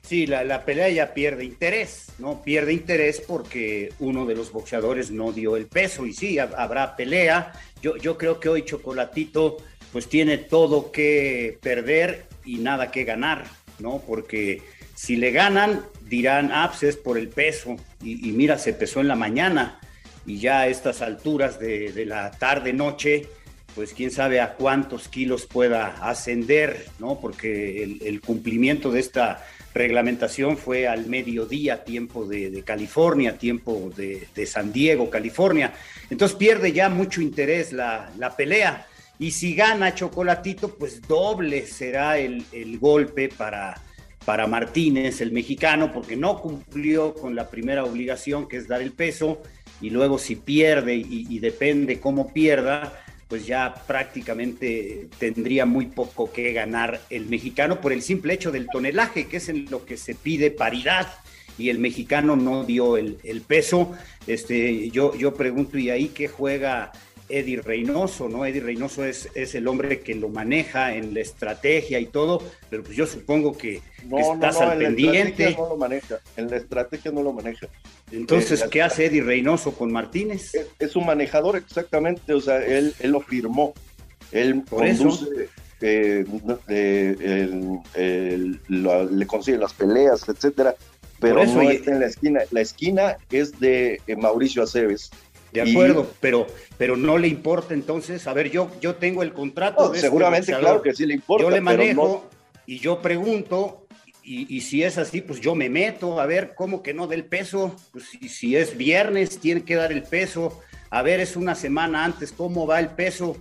Sí, 0.06 0.26
la, 0.26 0.64
pelea 0.66 0.90
ya 0.90 1.14
pierde 1.14 1.46
interés, 1.46 2.08
¿no? 2.18 2.42
Pierde 2.42 2.74
interés 2.74 3.22
porque 3.26 3.90
uno 4.00 4.26
de 4.26 4.34
los 4.34 4.52
boxeadores 4.52 5.10
no 5.10 5.32
dio 5.32 5.56
el 5.56 5.66
peso 5.66 6.04
y 6.04 6.12
sí, 6.12 6.38
habrá 6.38 6.94
pelea. 6.94 7.52
Yo, 7.80 7.96
yo 7.96 8.18
creo 8.18 8.38
que 8.38 8.50
hoy 8.50 8.64
Chocolatito 8.64 9.56
pues 9.92 10.06
tiene 10.08 10.36
todo 10.36 10.92
que 10.92 11.58
perder 11.62 12.26
y 12.44 12.56
nada 12.56 12.90
que 12.90 13.04
ganar, 13.04 13.44
¿no? 13.78 14.02
Porque 14.06 14.60
si 14.94 15.16
le 15.16 15.30
ganan, 15.30 15.86
dirán, 16.02 16.50
ah, 16.52 16.68
pues 16.68 16.82
es 16.82 16.96
por 16.96 17.16
el 17.16 17.28
peso. 17.28 17.76
Y, 18.02 18.32
mira, 18.32 18.58
se 18.58 18.74
pesó 18.74 19.00
en 19.00 19.08
la 19.08 19.16
mañana 19.16 19.80
y 20.26 20.38
ya 20.38 20.60
a 20.60 20.66
estas 20.66 21.00
alturas 21.00 21.58
de, 21.58 22.04
la 22.06 22.30
tarde-noche, 22.30 23.26
pues 23.74 23.94
quién 23.94 24.10
sabe 24.10 24.40
a 24.40 24.54
cuántos 24.54 25.08
kilos 25.08 25.46
pueda 25.46 25.96
ascender, 26.06 26.88
¿no? 26.98 27.18
Porque 27.20 27.98
el 28.02 28.20
cumplimiento 28.20 28.90
de 28.90 29.00
esta 29.00 29.44
reglamentación 29.74 30.56
fue 30.56 30.86
al 30.86 31.06
mediodía, 31.06 31.84
tiempo 31.84 32.24
de, 32.24 32.62
California, 32.64 33.36
tiempo 33.36 33.90
de, 33.94 34.46
San 34.46 34.72
Diego, 34.72 35.10
California. 35.10 35.74
Entonces 36.08 36.36
pierde 36.36 36.72
ya 36.72 36.88
mucho 36.88 37.20
interés 37.20 37.72
la, 37.72 38.34
pelea. 38.36 38.86
Y 39.18 39.32
si 39.32 39.54
gana 39.54 39.94
Chocolatito, 39.94 40.76
pues 40.76 41.02
doble 41.02 41.66
será 41.66 42.18
el, 42.18 42.44
golpe 42.78 43.28
para, 43.28 43.80
para 44.24 44.46
Martínez, 44.46 45.20
el 45.20 45.32
mexicano, 45.32 45.92
porque 45.92 46.16
no 46.16 46.40
cumplió 46.40 47.12
con 47.12 47.34
la 47.34 47.50
primera 47.50 47.84
obligación, 47.84 48.48
que 48.48 48.58
es 48.58 48.68
dar 48.68 48.80
el 48.80 48.92
peso, 48.92 49.42
y 49.80 49.90
luego 49.90 50.18
si 50.18 50.36
pierde 50.36 50.94
y 50.94 51.38
depende 51.40 51.98
cómo 51.98 52.32
pierda, 52.32 53.03
pues 53.28 53.46
ya 53.46 53.74
prácticamente 53.86 55.08
tendría 55.18 55.66
muy 55.66 55.86
poco 55.86 56.32
que 56.32 56.52
ganar 56.52 57.00
el 57.10 57.26
mexicano 57.26 57.80
por 57.80 57.92
el 57.92 58.02
simple 58.02 58.34
hecho 58.34 58.52
del 58.52 58.68
tonelaje, 58.68 59.26
que 59.26 59.38
es 59.38 59.48
en 59.48 59.66
lo 59.70 59.84
que 59.84 59.96
se 59.96 60.14
pide 60.14 60.50
paridad 60.50 61.08
y 61.58 61.70
el 61.70 61.78
mexicano 61.78 62.36
no 62.36 62.64
dio 62.64 62.96
el, 62.96 63.42
peso. 63.46 63.92
Este, 64.26 64.90
yo, 64.90 65.16
yo 65.16 65.34
pregunto, 65.34 65.78
¿y 65.78 65.90
ahí 65.90 66.08
qué 66.08 66.28
juega 66.28 66.92
Eddie 67.28 67.60
Reynoso, 67.60 68.28
¿no? 68.28 68.44
Eddie 68.44 68.60
Reynoso 68.60 69.04
es, 69.04 69.28
es 69.34 69.54
el 69.54 69.66
hombre 69.68 70.00
que 70.00 70.14
lo 70.14 70.28
maneja 70.28 70.94
en 70.94 71.14
la 71.14 71.20
estrategia 71.20 71.98
y 71.98 72.06
todo, 72.06 72.42
pero 72.70 72.82
pues 72.82 72.96
yo 72.96 73.06
supongo 73.06 73.56
que, 73.56 73.80
estás 74.18 74.60
al 74.60 74.78
pendiente. 74.78 75.54
no 75.56 75.70
lo 75.70 75.76
maneja, 75.76 76.20
en 76.36 76.50
la 76.50 76.56
estrategia 76.56 77.10
no 77.10 77.22
lo 77.22 77.32
maneja. 77.32 77.68
Entonces, 78.12 78.64
¿qué 78.70 78.82
hace 78.82 79.06
Eddie 79.06 79.22
Reynoso 79.22 79.72
con 79.72 79.90
Martínez? 79.90 80.52
Es, 80.78 80.96
un 80.96 81.06
manejador 81.06 81.56
exactamente, 81.56 82.34
o 82.34 82.40
sea, 82.40 82.64
él, 82.64 82.94
él 83.00 83.10
lo 83.10 83.20
firmó. 83.20 83.74
Él 84.32 84.62
Por 84.62 84.86
conduce, 84.86 85.48
eh, 85.80 86.24
le 88.68 89.26
consigue 89.26 89.58
las 89.58 89.74
peleas, 89.74 90.28
etcétera, 90.28 90.74
pero 91.20 91.44
no 91.46 91.62
está 91.62 91.92
en 91.92 92.00
la 92.00 92.06
esquina. 92.06 92.40
La 92.50 92.60
esquina 92.60 93.16
es 93.30 93.58
de 93.60 94.00
eh, 94.06 94.16
Mauricio 94.16 94.62
Aceves. 94.62 95.10
De 95.54 95.62
acuerdo, 95.62 96.10
pero, 96.20 96.48
pero 96.76 96.96
no 96.96 97.16
le 97.16 97.28
importa 97.28 97.74
entonces. 97.74 98.26
A 98.26 98.32
ver, 98.32 98.50
yo, 98.50 98.68
yo 98.80 98.96
tengo 98.96 99.22
el 99.22 99.32
contrato. 99.32 99.88
de 99.88 99.98
este 99.98 100.08
seguramente, 100.08 100.52
claro 100.52 100.82
que 100.82 100.92
sí 100.92 101.06
le 101.06 101.14
importa. 101.14 101.44
Yo 101.44 101.50
le 101.50 101.60
manejo 101.60 102.28
y 102.66 102.80
yo 102.80 103.00
pregunto, 103.00 103.86
y, 104.24 104.60
si 104.62 104.82
es 104.82 104.98
así, 104.98 105.20
pues 105.20 105.40
yo 105.40 105.54
me 105.54 105.68
meto. 105.68 106.20
A 106.20 106.26
ver, 106.26 106.54
¿cómo 106.56 106.82
que 106.82 106.92
no 106.92 107.06
del 107.06 107.24
peso? 107.24 107.76
Pues 107.92 108.04
si, 108.06 108.28
si 108.28 108.56
es 108.56 108.76
viernes, 108.76 109.38
tiene 109.38 109.62
que 109.62 109.76
dar 109.76 109.92
el 109.92 110.02
peso. 110.02 110.60
A 110.90 111.02
ver, 111.02 111.20
es 111.20 111.36
una 111.36 111.54
semana 111.54 112.04
antes, 112.04 112.32
¿cómo 112.32 112.66
va 112.66 112.80
el 112.80 112.88
peso? 112.88 113.36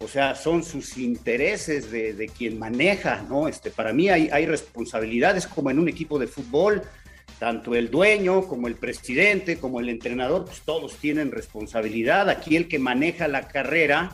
O 0.00 0.08
sea, 0.08 0.34
son 0.34 0.62
sus 0.64 0.98
intereses 0.98 1.90
de, 1.90 2.30
quien 2.36 2.58
maneja, 2.58 3.24
¿no? 3.26 3.48
Este, 3.48 3.70
para 3.70 3.94
mí 3.94 4.10
hay, 4.10 4.28
hay 4.30 4.44
responsabilidades 4.44 5.46
como 5.46 5.70
en 5.70 5.78
un 5.78 5.88
equipo 5.88 6.18
de 6.18 6.26
fútbol 6.26 6.82
tanto 7.38 7.74
el 7.74 7.90
dueño 7.90 8.46
como 8.46 8.68
el 8.68 8.74
presidente, 8.76 9.58
como 9.58 9.80
el 9.80 9.88
entrenador, 9.88 10.44
pues 10.44 10.62
todos 10.62 10.96
tienen 10.96 11.32
responsabilidad. 11.32 12.28
Aquí 12.30 12.56
el 12.56 12.68
que 12.68 12.78
maneja 12.78 13.28
la 13.28 13.48
carrera, 13.48 14.12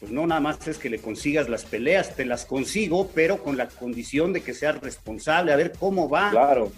pues 0.00 0.12
no 0.12 0.26
nada 0.26 0.40
más 0.40 0.66
es 0.68 0.78
que 0.78 0.90
le 0.90 0.98
consigas 0.98 1.48
las 1.48 1.64
peleas, 1.64 2.16
te 2.16 2.24
las 2.24 2.44
consigo, 2.44 3.10
pero 3.14 3.42
con 3.42 3.56
la 3.56 3.68
condición 3.68 4.32
de 4.32 4.42
que 4.42 4.54
seas 4.54 4.80
responsable, 4.80 5.52
a 5.52 5.56
ver 5.56 5.72
cómo 5.78 6.08
va. 6.08 6.30
Claro. 6.30 6.72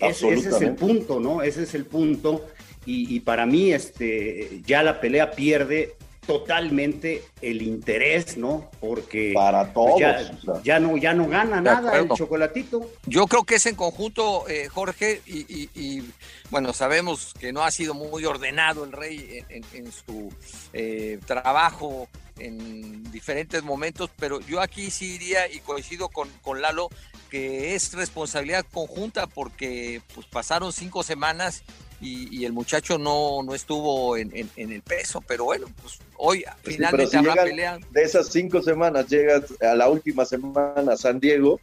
Ese, 0.00 0.32
ese 0.34 0.50
es 0.50 0.60
el 0.60 0.74
punto, 0.74 1.18
¿no? 1.18 1.42
Ese 1.42 1.62
es 1.62 1.74
el 1.74 1.86
punto. 1.86 2.46
Y, 2.84 3.14
y, 3.14 3.20
para 3.20 3.46
mí, 3.46 3.72
este, 3.72 4.60
ya 4.66 4.82
la 4.82 5.00
pelea 5.00 5.30
pierde 5.32 5.94
totalmente 6.28 7.24
el 7.40 7.62
interés, 7.62 8.36
¿no? 8.36 8.70
Porque 8.80 9.32
para 9.34 9.72
pues, 9.72 9.96
todos 9.96 10.62
ya, 10.62 10.78
no 10.78 10.98
ya 10.98 11.14
no 11.14 11.26
gana 11.26 11.62
nada 11.62 11.96
el 11.96 12.10
chocolatito. 12.10 12.86
Yo 13.06 13.26
creo 13.26 13.44
que 13.44 13.54
es 13.54 13.64
en 13.64 13.74
conjunto, 13.74 14.46
eh, 14.46 14.68
Jorge, 14.68 15.22
y, 15.26 16.04
bueno, 16.50 16.74
sabemos 16.74 17.32
que 17.40 17.50
no 17.50 17.64
ha 17.64 17.70
sido 17.70 17.94
muy 17.94 18.26
ordenado 18.26 18.84
el 18.84 18.92
rey 18.92 19.42
en, 19.48 19.90
su 19.90 20.30
eh, 20.74 21.18
trabajo 21.24 22.08
en 22.38 23.10
diferentes 23.10 23.62
momentos, 23.62 24.10
pero 24.18 24.40
yo 24.40 24.60
aquí 24.60 24.90
sí 24.90 25.14
iría 25.14 25.50
y 25.50 25.60
coincido 25.60 26.10
con, 26.10 26.28
con 26.42 26.60
Lalo 26.60 26.90
que 27.30 27.74
es 27.74 27.94
responsabilidad 27.94 28.66
conjunta 28.70 29.26
porque 29.26 30.02
pues 30.14 30.26
pasaron 30.26 30.72
cinco 30.74 31.02
semanas 31.02 31.62
y, 32.00 32.44
el 32.44 32.52
muchacho 32.52 32.96
no, 32.96 33.42
no 33.42 33.54
estuvo 33.54 34.16
en, 34.16 34.30
el 34.56 34.82
peso, 34.82 35.20
pero 35.20 35.44
bueno, 35.44 35.66
pues 35.82 35.98
hoy 36.18 36.44
finalmente 36.62 37.16
habrá 37.16 37.44
pelea. 37.44 37.78
De 37.90 38.02
esas 38.02 38.28
cinco 38.28 38.60
semanas 38.60 39.06
llegas 39.08 39.44
a 39.62 39.74
la 39.74 39.88
última 39.88 40.24
semana 40.24 40.92
a 40.92 40.96
San 40.96 41.18
Diego, 41.20 41.60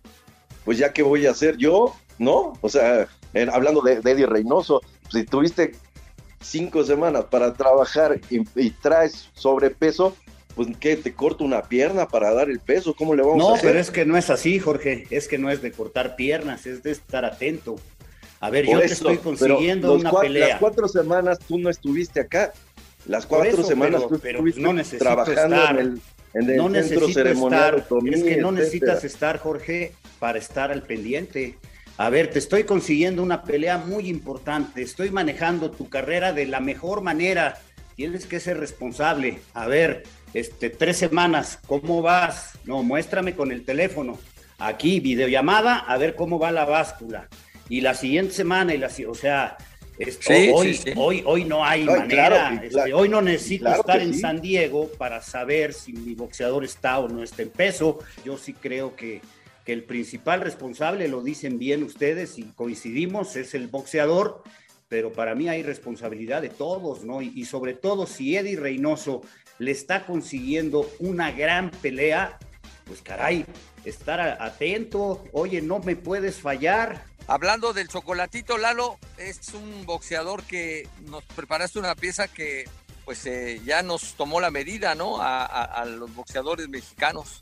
pues 0.64 0.78
ya 0.78 0.92
qué 0.92 1.04
voy 1.04 1.28
a 1.28 1.32
hacer 1.32 1.58
yo, 1.58 1.96
¿no? 2.18 2.54
O 2.62 2.70
sea, 2.70 3.08
hablando 3.52 3.82
de, 3.82 3.94
Eddie 4.04 4.26
Reynoso, 4.26 4.82
si 5.12 5.24
tuviste 5.24 5.74
cinco 6.42 6.84
semanas 6.84 7.26
para 7.26 7.54
trabajar 7.54 8.20
y, 8.30 8.70
traes 8.72 9.30
sobrepeso, 9.34 10.16
pues 10.56 10.70
¿qué? 10.80 10.96
¿Te 10.96 11.14
corto 11.14 11.44
una 11.44 11.64
pierna 11.64 12.08
para 12.08 12.34
dar 12.34 12.50
el 12.50 12.60
peso? 12.60 12.96
¿Cómo 12.96 13.14
le 13.14 13.24
vamos 13.24 13.44
a 13.44 13.54
hacer? 13.54 13.66
No, 13.66 13.70
pero 13.70 13.80
es 13.80 13.92
que 13.92 14.06
no 14.06 14.18
es 14.18 14.30
así, 14.30 14.58
Jorge. 14.58 15.06
Es 15.10 15.28
que 15.28 15.38
no 15.38 15.52
es 15.52 15.62
de 15.62 15.72
cortar 15.72 16.16
piernas, 16.16 16.66
es 16.66 16.82
de 16.82 16.92
estar 16.92 17.26
atento. 17.26 17.76
A 18.40 18.50
ver, 18.50 18.66
yo 18.66 18.80
te 18.80 18.86
estoy 18.86 19.18
consiguiendo 19.18 19.94
una 19.94 20.12
pelea. 20.12 20.50
Las 20.50 20.60
cuatro 20.60 20.88
semanas 20.88 21.40
tú 21.40 21.58
no 21.58 21.70
estuviste 21.70 22.22
acá. 22.22 22.54
Las 23.06 23.26
cuatro 23.26 23.64
semanas 23.64 24.04
estuviste 24.04 24.62
no 24.62 24.74
trabajando 24.98 25.56
estar, 25.56 25.80
en 25.80 26.02
el, 26.34 26.58
no 26.58 26.70
centro 26.70 27.08
ceremonial. 27.08 27.86
es 28.12 28.24
que 28.24 28.38
no 28.38 28.52
necesitas 28.52 29.04
estar, 29.04 29.38
Jorge, 29.40 29.94
para 30.20 30.38
estar 30.38 30.72
al 30.72 30.84
pendiente. 30.84 31.58
A 31.98 32.10
ver, 32.10 32.30
te 32.30 32.40
estoy 32.40 32.64
consiguiendo 32.66 33.24
una 33.24 33.44
pelea 33.44 33.78
muy 33.78 34.10
importante. 34.10 34.82
Estoy 34.82 35.12
manejando 35.12 35.72
tu 35.72 35.88
carrera 35.88 36.34
de 36.34 36.46
la 36.46 36.60
mejor 36.60 37.02
manera. 37.02 37.58
Tienes 37.96 38.26
que 38.26 38.40
ser 38.40 38.60
responsable. 38.60 39.40
A 39.54 39.68
ver, 39.68 40.04
este, 40.34 40.70
tres 40.70 40.98
semanas, 40.98 41.60
¿cómo 41.68 42.02
vas? 42.02 42.58
No, 42.66 42.84
muéstrame 42.84 43.36
con 43.36 43.52
el 43.52 43.64
teléfono. 43.64 44.20
Aquí, 44.58 45.00
videollamada, 45.00 45.78
a 45.78 45.98
ver 45.98 46.16
cómo 46.16 46.38
va 46.40 46.52
la 46.52 46.66
báscula 46.66 47.30
y 47.70 47.82
la 47.82 47.94
siguiente 47.94 48.34
semana, 48.34 48.74
y 48.74 48.78
la, 48.78 48.90
o 49.08 49.16
sea, 49.16 49.58
hoy, 50.54 50.80
hoy, 50.96 51.24
hoy 51.26 51.46
no 51.46 51.64
hay 51.64 51.86
manera, 51.86 52.62
este, 52.64 52.94
hoy 52.94 53.10
no 53.10 53.22
necesito 53.22 53.74
estar 53.74 54.02
en 54.02 54.14
San 54.14 54.42
Diego 54.42 54.90
para 54.98 55.22
saber 55.22 55.74
si 55.74 55.94
mi 55.94 56.16
boxeador 56.16 56.64
está 56.64 57.00
o 57.00 57.08
no 57.08 57.24
está 57.24 57.42
en 57.42 57.50
peso. 57.50 58.00
Yo 58.24 58.38
sí 58.38 58.54
creo 58.54 58.96
que, 58.96 59.22
que 59.66 59.74
el 59.74 59.84
principal 59.84 60.42
responsable, 60.42 61.08
lo 61.08 61.22
dicen 61.22 61.58
bien 61.58 61.84
ustedes 61.84 62.38
y 62.38 62.44
coincidimos, 62.44 63.36
es 63.36 63.54
el 63.54 63.68
boxeador, 63.68 64.44
pero 64.88 65.12
para 65.14 65.36
mí 65.36 65.50
hay 65.50 65.64
responsabilidad 65.64 66.42
de 66.42 66.50
todos, 66.50 67.04
¿no? 67.04 67.22
Y, 67.22 67.32
y 67.36 67.46
sobre 67.46 67.74
todo 67.74 68.06
si 68.06 68.36
Eddie 68.36 68.58
Reynoso 68.58 69.22
le 69.58 69.72
está 69.72 70.06
consiguiendo 70.06 70.90
una 71.00 71.32
gran 71.32 71.72
pelea, 71.72 72.38
pues 72.86 73.02
caray, 73.02 73.46
estar 73.86 74.20
atento, 74.42 75.24
oye, 75.32 75.62
no 75.62 75.80
me 75.80 75.96
puedes 75.96 76.38
fallar, 76.38 77.04
Hablando 77.28 77.74
del 77.74 77.88
chocolatito, 77.88 78.60
Lalo, 78.60 79.00
es 79.18 79.54
un 79.56 79.86
boxeador 79.88 80.44
que 80.44 80.88
nos 81.10 81.24
preparaste 81.24 81.80
una 81.80 81.96
pieza 81.96 82.28
que 82.28 82.66
pues 83.04 83.26
eh, 83.26 83.62
ya 83.66 83.82
nos 83.82 84.14
tomó 84.14 84.40
la 84.40 84.52
medida, 84.52 84.94
¿no? 84.94 85.18
A, 85.20 85.86
los 85.86 86.14
boxeadores 86.14 86.70
mexicanos. 86.70 87.42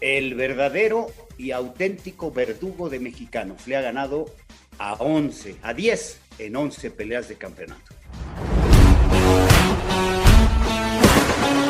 El 0.00 0.34
verdadero 0.34 1.08
y 1.38 1.52
auténtico 1.52 2.32
verdugo 2.32 2.88
de 2.88 2.98
mexicanos. 2.98 3.66
Le 3.68 3.76
ha 3.76 3.80
ganado 3.80 4.26
a 4.78 4.94
11, 4.94 5.56
a 5.62 5.74
10 5.74 6.20
en 6.38 6.56
11 6.56 6.90
peleas 6.90 7.28
de 7.28 7.36
campeonato. 7.36 7.94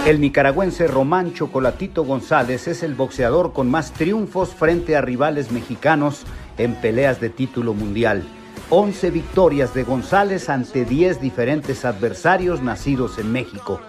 El 0.06 0.20
nicaragüense 0.20 0.86
Román 0.86 1.34
Chocolatito 1.34 2.04
González 2.04 2.68
es 2.68 2.82
el 2.82 2.94
boxeador 2.94 3.52
con 3.52 3.70
más 3.70 3.92
triunfos 3.92 4.54
frente 4.54 4.96
a 4.96 5.02
rivales 5.02 5.50
mexicanos 5.50 6.24
en 6.64 6.74
peleas 6.74 7.20
de 7.20 7.30
título 7.30 7.74
mundial. 7.74 8.24
11 8.70 9.10
victorias 9.10 9.74
de 9.74 9.82
González 9.82 10.48
ante 10.48 10.84
10 10.84 11.20
diferentes 11.20 11.84
adversarios 11.84 12.62
nacidos 12.62 13.18
en 13.18 13.32
México. 13.32 13.80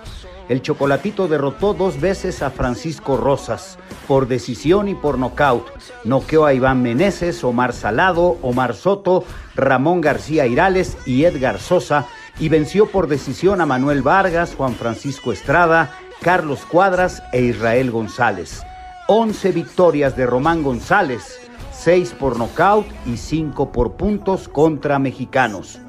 El 0.50 0.62
Chocolatito 0.62 1.28
derrotó 1.28 1.74
dos 1.74 2.02
veces 2.02 2.42
a 2.42 2.50
Francisco 2.50 3.16
Rosas 3.16 3.78
por 4.08 4.28
decisión 4.28 4.88
y 4.88 4.96
por 4.96 5.18
nocaut. 5.18 5.66
Noqueó 6.04 6.46
a 6.46 6.54
Iván 6.54 6.82
Meneses, 6.82 7.44
Omar 7.44 7.74
Salado, 7.74 8.38
Omar 8.42 8.76
Soto, 8.76 9.24
Ramón 9.56 10.02
García 10.02 10.48
Irales 10.48 10.98
y 11.06 11.24
Edgar 11.26 11.60
Sosa 11.60 12.08
y 12.40 12.50
venció 12.50 12.88
por 12.88 13.08
decisión 13.08 13.62
a 13.62 13.66
Manuel 13.66 14.02
Vargas, 14.02 14.56
Juan 14.56 14.74
Francisco 14.74 15.32
Estrada, 15.32 15.92
Carlos 16.22 16.66
Cuadras 16.66 17.24
e 17.32 17.42
Israel 17.42 17.92
González. 17.92 18.64
11 19.08 19.52
victorias 19.52 20.18
de 20.18 20.26
Román 20.26 20.64
González 20.64 21.40
6 21.84 22.14
por 22.20 22.38
nocaut 22.38 22.86
y 23.08 23.18
5 23.18 23.72
por 23.72 23.94
puntos 23.94 24.48
contra 24.48 25.00
mexicanos. 25.00 25.80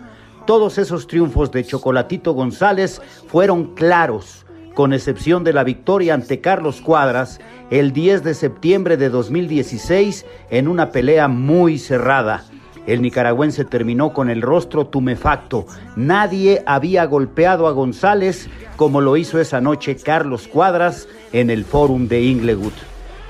Todos 0.46 0.78
esos 0.78 1.06
triunfos 1.06 1.52
de 1.52 1.64
Chocolatito 1.64 2.32
González 2.32 3.02
fueron 3.28 3.74
claros, 3.74 4.46
con 4.72 4.94
excepción 4.94 5.44
de 5.44 5.52
la 5.52 5.64
victoria 5.64 6.14
ante 6.14 6.40
Carlos 6.40 6.80
Cuadras 6.80 7.40
el 7.70 7.92
10 7.92 8.24
de 8.24 8.32
septiembre 8.32 8.96
de 8.96 9.10
2016 9.10 10.24
en 10.48 10.68
una 10.68 10.92
pelea 10.92 11.28
muy 11.28 11.78
cerrada. 11.78 12.44
El 12.86 13.02
nicaragüense 13.02 13.66
terminó 13.66 14.14
con 14.14 14.30
el 14.30 14.40
rostro 14.40 14.86
tumefacto. 14.86 15.66
Nadie 15.94 16.62
había 16.64 17.04
golpeado 17.04 17.66
a 17.66 17.72
González 17.72 18.48
como 18.76 19.02
lo 19.02 19.18
hizo 19.18 19.38
esa 19.38 19.60
noche 19.60 19.96
Carlos 19.96 20.48
Cuadras 20.48 21.06
en 21.34 21.50
el 21.50 21.66
Fórum 21.66 22.08
de 22.08 22.22
Inglewood. 22.22 22.72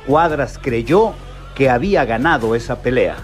Cuadras 0.07 0.61
creyó 0.63 1.13
que 1.55 1.69
había 1.69 2.05
ganado 2.05 2.55
esa 2.55 2.77
pelea. 2.77 3.17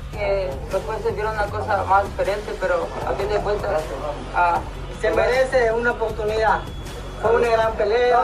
después 0.72 0.98
se 1.02 1.12
vieron 1.12 1.32
una 1.34 1.46
cosa 1.46 1.84
más 1.84 2.04
diferente, 2.04 2.52
pero 2.60 2.86
a 3.06 3.12
fin 3.12 3.28
de 3.28 3.36
cuentas 3.38 3.82
ah, 4.34 4.60
se 5.00 5.10
merece 5.10 5.72
una 5.72 5.92
oportunidad. 5.92 6.60
Fue 7.22 7.34
una 7.34 7.48
gran 7.48 7.72
pelea 7.74 8.20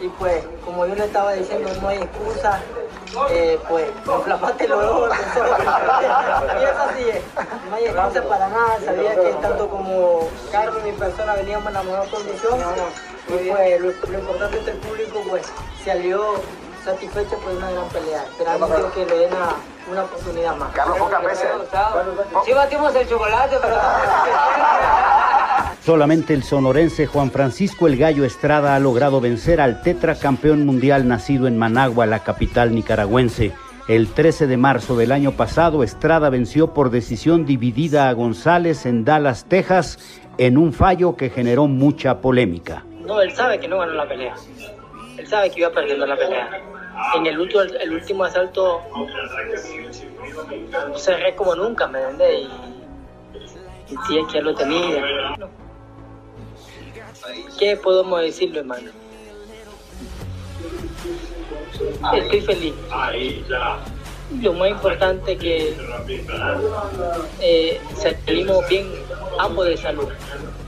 y 0.00 0.08
pues 0.10 0.44
como 0.64 0.86
yo 0.86 0.94
le 0.94 1.04
estaba 1.06 1.32
diciendo 1.32 1.70
no 1.80 1.88
hay 1.88 1.98
excusa. 1.98 2.60
eh, 3.30 3.58
pues 3.68 3.88
inflamaste 4.06 4.68
los 4.68 4.84
ojos. 4.84 5.10
y 6.60 6.64
es 6.64 6.70
así, 6.70 7.04
no 7.68 7.76
hay 7.76 7.84
excusa 7.86 8.22
para 8.28 8.48
nada. 8.48 8.78
Sabía 8.84 9.14
que 9.16 9.32
tanto 9.40 9.68
como 9.68 10.28
Carlos 10.52 10.76
y 10.84 10.90
mi 10.90 10.96
persona 10.96 11.34
veníamos 11.34 11.66
en 11.66 11.74
la 11.74 11.82
mejor 11.82 12.10
condición. 12.10 12.60
Y 13.28 13.50
pues 13.50 13.80
lo, 13.80 14.18
importante 14.18 14.58
es 14.58 14.64
que 14.64 14.70
el 14.70 14.78
público 14.78 15.20
pues 15.28 15.42
salió 15.84 16.34
satisfecho 16.84 17.36
por 17.38 17.52
una 17.52 17.70
gran 17.70 17.88
pelea. 17.88 18.24
Esperamos 18.24 18.70
que 18.92 19.06
le 19.06 19.18
den 19.18 19.30
una 19.90 20.04
oportunidad 20.04 20.56
más. 20.56 20.72
Carlos, 20.72 20.98
pocas 20.98 21.24
veces. 21.24 21.48
Sí 22.44 22.52
batimos 22.52 22.94
el 22.94 23.08
chocolate, 23.08 23.56
pero... 23.60 23.76
Solamente 25.84 26.32
el 26.32 26.44
sonorense 26.44 27.06
Juan 27.06 27.32
Francisco 27.32 27.88
El 27.88 27.96
Gallo 27.96 28.24
Estrada 28.24 28.76
ha 28.76 28.78
logrado 28.78 29.20
vencer 29.20 29.60
al 29.60 29.82
tetracampeón 29.82 30.64
mundial 30.64 31.08
nacido 31.08 31.48
en 31.48 31.58
Managua, 31.58 32.06
la 32.06 32.20
capital 32.20 32.72
nicaragüense. 32.72 33.52
El 33.88 34.06
13 34.12 34.46
de 34.46 34.56
marzo 34.56 34.96
del 34.96 35.10
año 35.10 35.32
pasado, 35.32 35.82
Estrada 35.82 36.30
venció 36.30 36.72
por 36.72 36.90
decisión 36.90 37.44
dividida 37.46 38.08
a 38.08 38.12
González 38.12 38.86
en 38.86 39.04
Dallas, 39.04 39.46
Texas, 39.46 40.20
en 40.38 40.56
un 40.56 40.72
fallo 40.72 41.16
que 41.16 41.30
generó 41.30 41.66
mucha 41.66 42.20
polémica. 42.20 42.84
No, 43.04 43.20
él 43.20 43.32
sabe 43.32 43.58
que 43.58 43.66
no 43.66 43.78
ganó 43.78 43.94
la 43.94 44.08
pelea. 44.08 44.34
Él 45.18 45.26
sabe 45.26 45.50
que 45.50 45.60
iba 45.60 45.70
perdiendo 45.70 46.06
la 46.06 46.16
pelea. 46.16 46.71
En 47.14 47.26
el 47.26 47.38
último, 47.38 47.62
el 47.62 47.92
último 47.92 48.24
asalto 48.24 48.82
cerré 50.96 51.34
como 51.34 51.54
nunca, 51.54 51.86
¿me 51.86 52.00
entiendes? 52.00 52.48
Y, 53.88 53.94
y 53.94 53.96
sí, 54.06 54.18
es 54.18 54.32
que 54.32 54.42
lo 54.42 54.54
tenía. 54.54 55.36
¿Qué 57.58 57.76
podemos 57.76 58.20
decirlo, 58.20 58.60
hermano? 58.60 58.90
Estoy 62.14 62.40
feliz. 62.40 62.74
Lo 64.40 64.52
más 64.54 64.70
importante 64.70 65.32
es 65.32 65.38
que 65.38 65.76
eh, 67.40 67.80
salimos 67.94 68.66
bien 68.68 68.88
ambos 69.38 69.66
de 69.66 69.76
salud. 69.76 70.08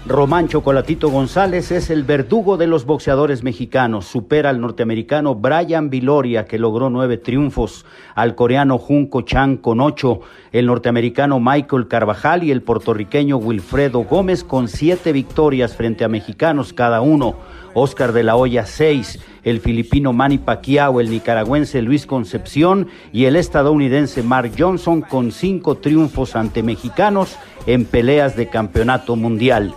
Román 0.06 0.48
Chocolatito 0.48 1.08
González 1.08 1.72
es 1.72 1.88
el 1.88 2.04
verdugo 2.04 2.58
de 2.58 2.66
los 2.66 2.84
boxeadores 2.84 3.42
mexicanos. 3.42 4.04
Supera 4.04 4.50
al 4.50 4.60
norteamericano 4.60 5.34
Brian 5.34 5.88
Viloria, 5.88 6.44
que 6.44 6.58
logró 6.58 6.90
nueve 6.90 7.16
triunfos, 7.16 7.86
al 8.14 8.34
coreano 8.34 8.76
Junko 8.76 9.22
Chan 9.22 9.56
con 9.56 9.80
ocho, 9.80 10.20
el 10.52 10.66
norteamericano 10.66 11.40
Michael 11.40 11.88
Carvajal 11.88 12.42
y 12.42 12.50
el 12.50 12.60
puertorriqueño 12.60 13.38
Wilfredo 13.38 14.00
Gómez 14.00 14.44
con 14.44 14.68
siete 14.68 15.10
victorias 15.10 15.74
frente 15.74 16.04
a 16.04 16.08
mexicanos 16.10 16.74
cada 16.74 17.00
uno. 17.00 17.36
Oscar 17.72 18.12
de 18.12 18.24
la 18.24 18.36
Hoya 18.36 18.66
seis, 18.66 19.18
el 19.42 19.58
filipino 19.60 20.12
Manny 20.12 20.36
Pacquiao, 20.36 21.00
el 21.00 21.08
nicaragüense 21.08 21.80
Luis 21.80 22.04
Concepción 22.04 22.88
y 23.10 23.24
el 23.24 23.36
estadounidense 23.36 24.22
Mark 24.22 24.52
Johnson 24.58 25.00
con 25.00 25.32
cinco 25.32 25.76
triunfos 25.76 26.36
ante 26.36 26.62
mexicanos 26.62 27.38
en 27.66 27.86
peleas 27.86 28.36
de 28.36 28.50
campeonato 28.50 29.16
mundial. 29.16 29.74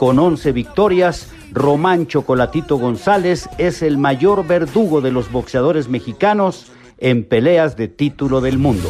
Con 0.00 0.18
11 0.18 0.52
victorias, 0.52 1.28
Román 1.52 2.06
Chocolatito 2.06 2.78
González 2.78 3.50
es 3.58 3.82
el 3.82 3.98
mayor 3.98 4.46
verdugo 4.46 5.02
de 5.02 5.12
los 5.12 5.30
boxeadores 5.30 5.90
mexicanos 5.90 6.72
en 6.96 7.22
peleas 7.22 7.76
de 7.76 7.88
título 7.88 8.40
del 8.40 8.56
mundo. 8.56 8.88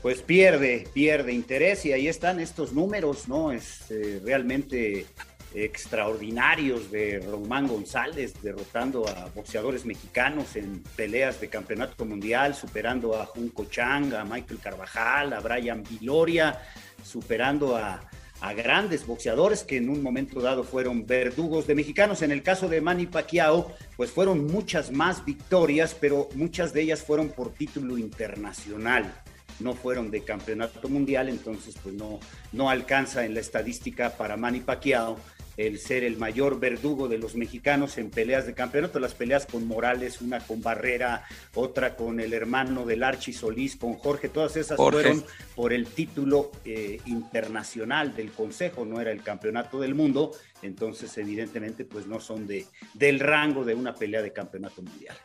Pues 0.00 0.22
pierde, 0.22 0.88
pierde 0.94 1.34
interés 1.34 1.84
y 1.84 1.92
ahí 1.92 2.08
están 2.08 2.40
estos 2.40 2.72
números, 2.72 3.28
¿no? 3.28 3.52
Es 3.52 3.90
eh, 3.90 4.18
realmente 4.24 5.04
extraordinarios 5.54 6.90
de 6.90 7.20
Román 7.20 7.66
González, 7.66 8.34
derrotando 8.42 9.06
a 9.08 9.28
boxeadores 9.34 9.84
mexicanos 9.84 10.56
en 10.56 10.82
peleas 10.96 11.40
de 11.40 11.48
campeonato 11.48 12.04
mundial, 12.04 12.54
superando 12.54 13.20
a 13.20 13.26
Junco 13.26 13.66
Chang, 13.66 14.14
a 14.14 14.24
Michael 14.24 14.60
Carvajal, 14.60 15.32
a 15.32 15.40
Brian 15.40 15.82
Viloria, 15.82 16.58
superando 17.04 17.76
a, 17.76 18.02
a 18.40 18.52
grandes 18.54 19.06
boxeadores 19.06 19.62
que 19.62 19.76
en 19.76 19.88
un 19.88 20.02
momento 20.02 20.40
dado 20.40 20.64
fueron 20.64 21.06
verdugos 21.06 21.66
de 21.66 21.74
mexicanos. 21.74 22.22
En 22.22 22.32
el 22.32 22.42
caso 22.42 22.68
de 22.68 22.80
Manny 22.80 23.06
Pacquiao, 23.06 23.72
pues 23.96 24.10
fueron 24.10 24.46
muchas 24.46 24.90
más 24.90 25.24
victorias, 25.24 25.96
pero 25.98 26.28
muchas 26.34 26.72
de 26.72 26.82
ellas 26.82 27.02
fueron 27.02 27.28
por 27.28 27.52
título 27.52 27.98
internacional 27.98 29.12
no 29.60 29.74
fueron 29.74 30.10
de 30.10 30.22
campeonato 30.22 30.88
mundial, 30.88 31.28
entonces 31.28 31.76
pues 31.82 31.94
no, 31.94 32.20
no 32.52 32.68
alcanza 32.68 33.24
en 33.24 33.34
la 33.34 33.40
estadística 33.40 34.10
para 34.16 34.36
Manny 34.36 34.60
Pacquiao 34.60 35.18
el 35.56 35.78
ser 35.78 36.04
el 36.04 36.16
mayor 36.16 36.58
verdugo 36.60 37.08
de 37.08 37.18
los 37.18 37.34
mexicanos 37.34 37.98
en 37.98 38.10
peleas 38.10 38.46
de 38.46 38.54
campeonato, 38.54 39.00
las 39.00 39.14
peleas 39.14 39.46
con 39.46 39.66
Morales, 39.66 40.20
una 40.20 40.40
con 40.40 40.62
Barrera, 40.62 41.24
otra 41.54 41.96
con 41.96 42.20
el 42.20 42.32
hermano 42.32 42.84
del 42.86 43.02
Archi 43.02 43.32
Solís, 43.32 43.76
con 43.76 43.94
Jorge, 43.94 44.28
todas 44.28 44.56
esas 44.56 44.76
fueron 44.76 45.24
por 45.54 45.72
el 45.72 45.86
título 45.86 46.50
eh, 46.64 47.00
internacional 47.06 48.14
del 48.14 48.32
Consejo, 48.32 48.84
no 48.84 49.00
era 49.00 49.12
el 49.12 49.22
campeonato 49.22 49.80
del 49.80 49.94
mundo, 49.94 50.32
entonces 50.62 51.16
evidentemente 51.18 51.84
pues 51.84 52.06
no 52.06 52.20
son 52.20 52.46
de, 52.46 52.66
del 52.94 53.20
rango 53.20 53.64
de 53.64 53.74
una 53.74 53.94
pelea 53.94 54.22
de 54.22 54.32
campeonato 54.32 54.82
mundial. 54.82 55.16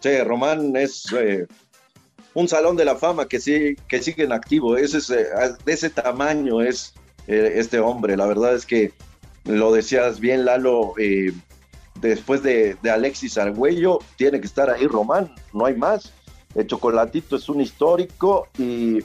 Sí, 0.00 0.18
Román 0.18 0.74
es 0.74 1.06
eh, 1.12 1.46
un 2.34 2.48
salón 2.48 2.76
de 2.76 2.84
la 2.84 2.96
fama 2.96 3.28
que, 3.28 3.40
sí, 3.40 3.76
que 3.88 4.02
sigue 4.02 4.24
en 4.24 4.32
activo, 4.32 4.76
es, 4.76 5.10
eh, 5.10 5.26
de 5.64 5.72
ese 5.72 5.90
tamaño 5.90 6.60
es 6.60 6.94
eh, 7.26 7.52
este 7.56 7.78
hombre. 7.78 8.16
La 8.16 8.26
verdad 8.26 8.54
es 8.54 8.66
que 8.66 8.92
lo 9.44 9.72
decías 9.72 10.20
bien, 10.20 10.44
Lalo, 10.44 10.94
eh, 10.98 11.32
después 12.00 12.42
de, 12.42 12.76
Alexis 12.90 13.38
Argüello, 13.38 13.98
tiene 14.16 14.40
que 14.40 14.46
estar 14.46 14.70
ahí 14.70 14.86
Román, 14.86 15.34
no 15.52 15.66
hay 15.66 15.76
más. 15.76 16.12
El 16.54 16.66
chocolatito 16.66 17.36
es 17.36 17.48
un 17.48 17.60
histórico 17.60 18.48
y 18.58 18.98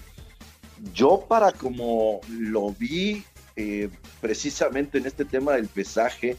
yo 0.93 1.25
para 1.27 1.51
como 1.51 2.19
lo 2.29 2.71
vi 2.71 3.23
eh, 3.55 3.89
precisamente 4.21 4.97
en 4.97 5.07
este 5.07 5.25
tema 5.25 5.53
del 5.53 5.67
pesaje 5.67 6.35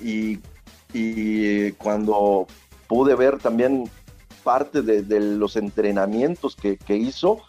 y, 0.00 0.38
cuando 1.76 2.46
pude 2.86 3.14
ver 3.14 3.36
también 3.36 3.90
parte 4.42 4.80
de, 4.80 5.20
los 5.20 5.56
entrenamientos 5.56 6.56
que, 6.56 6.78
hizo, 6.96 7.42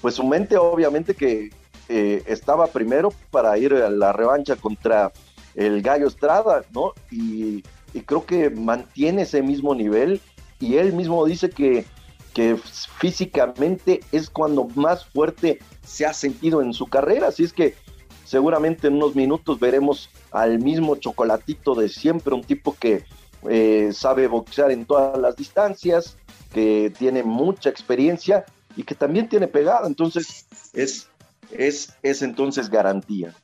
pues 0.00 0.14
su 0.14 0.24
mente 0.24 0.56
obviamente 0.56 1.14
que, 1.14 1.50
eh, 1.88 2.22
estaba 2.26 2.66
primero 2.68 3.12
para 3.30 3.56
ir 3.58 3.74
a 3.74 3.90
la 3.90 4.12
revancha 4.12 4.56
contra 4.56 5.12
el 5.54 5.82
Gallo 5.82 6.08
Estrada, 6.08 6.64
¿no? 6.72 6.92
Y, 7.10 7.62
creo 8.06 8.26
que 8.26 8.50
mantiene 8.50 9.22
ese 9.22 9.40
mismo 9.40 9.72
nivel 9.72 10.20
y 10.58 10.78
él 10.78 10.92
mismo 10.94 11.24
dice 11.26 11.48
que, 11.48 11.84
que 12.32 12.56
físicamente 12.56 14.00
es 14.10 14.28
cuando 14.28 14.64
más 14.74 15.04
fuerte 15.04 15.60
se 15.86 16.04
ha 16.04 16.12
sentido 16.12 16.60
en 16.60 16.72
su 16.72 16.88
carrera, 16.88 17.28
así 17.28 17.44
es 17.44 17.52
que 17.52 17.76
seguramente 18.24 18.88
en 18.88 18.94
unos 18.94 19.14
minutos 19.14 19.60
veremos 19.60 20.10
al 20.32 20.58
mismo 20.58 20.96
chocolatito 20.96 21.76
de 21.76 21.88
siempre, 21.88 22.34
un 22.34 22.42
tipo 22.42 22.74
que 22.74 23.04
eh, 23.48 23.90
sabe 23.92 24.26
boxear 24.26 24.72
en 24.72 24.86
todas 24.86 25.16
las 25.16 25.36
distancias, 25.36 26.16
que 26.52 26.92
tiene 26.98 27.22
mucha 27.22 27.68
experiencia 27.68 28.44
y 28.76 28.82
que 28.82 28.96
también 28.96 29.28
tiene 29.28 29.46
pegada, 29.46 29.86
entonces 29.86 30.46
es 30.72 31.08
es, 31.52 31.94
es 32.02 32.22
entonces 32.22 32.70
garantía. 32.70 33.34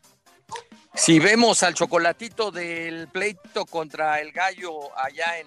Si 0.95 1.19
vemos 1.19 1.63
al 1.63 1.75
chocolatito 1.75 2.51
del 2.51 3.09
pleito 3.09 3.65
contra 3.65 4.21
el 4.21 4.33
gallo 4.33 4.97
allá 4.99 5.39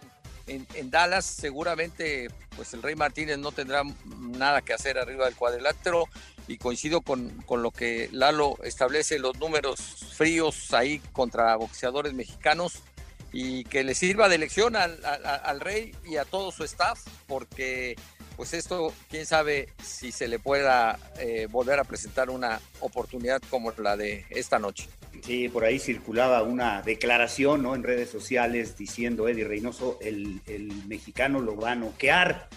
en, 0.47 0.67
en, 0.73 0.89
Dallas, 0.89 1.25
seguramente 1.25 2.29
pues 2.55 2.73
el 2.73 2.81
Rey 2.81 2.95
Martínez 2.95 3.37
no 3.37 3.51
tendrá 3.51 3.83
nada 4.17 4.61
que 4.61 4.73
hacer 4.73 4.97
arriba 4.97 5.25
del 5.25 5.35
cuadrilátero 5.35 6.05
y 6.47 6.57
coincido 6.57 7.01
con, 7.01 7.29
con, 7.43 7.63
lo 7.63 7.71
que 7.71 8.09
Lalo 8.11 8.57
establece 8.63 9.19
los 9.19 9.37
números 9.37 9.79
fríos 10.15 10.73
ahí 10.73 10.99
contra 11.11 11.55
boxeadores 11.55 12.13
mexicanos 12.13 12.79
y 13.31 13.63
que 13.65 13.83
le 13.83 13.95
sirva 13.95 14.29
de 14.29 14.37
lección 14.37 14.75
al, 14.75 15.03
al, 15.05 15.25
al 15.25 15.59
Rey 15.59 15.95
y 16.05 16.17
a 16.17 16.25
todo 16.25 16.51
su 16.51 16.63
staff 16.63 16.99
porque 17.27 17.95
pues 18.35 18.53
esto, 18.53 18.93
quién 19.09 19.25
sabe 19.25 19.69
si 19.83 20.11
se 20.11 20.27
le 20.27 20.39
pueda 20.39 20.99
eh, 21.19 21.47
volver 21.49 21.79
a 21.79 21.83
presentar 21.83 22.29
una 22.29 22.59
oportunidad 22.79 23.41
como 23.49 23.71
la 23.77 23.97
de 23.97 24.25
esta 24.29 24.59
noche. 24.59 24.89
Sí, 25.21 25.47
por 25.47 25.63
ahí 25.63 25.79
circulaba 25.79 26.43
una 26.43 26.81
declaración 26.81 27.63
¿no? 27.63 27.75
en 27.75 27.83
redes 27.83 28.09
sociales 28.09 28.77
diciendo 28.77 29.27
Eddie 29.27 29.45
Reynoso, 29.45 29.97
el, 30.01 30.41
mexicano 30.87 31.39
lo 31.39 31.55
va 31.55 31.71
a 31.71 31.75
noquear. 31.75 32.49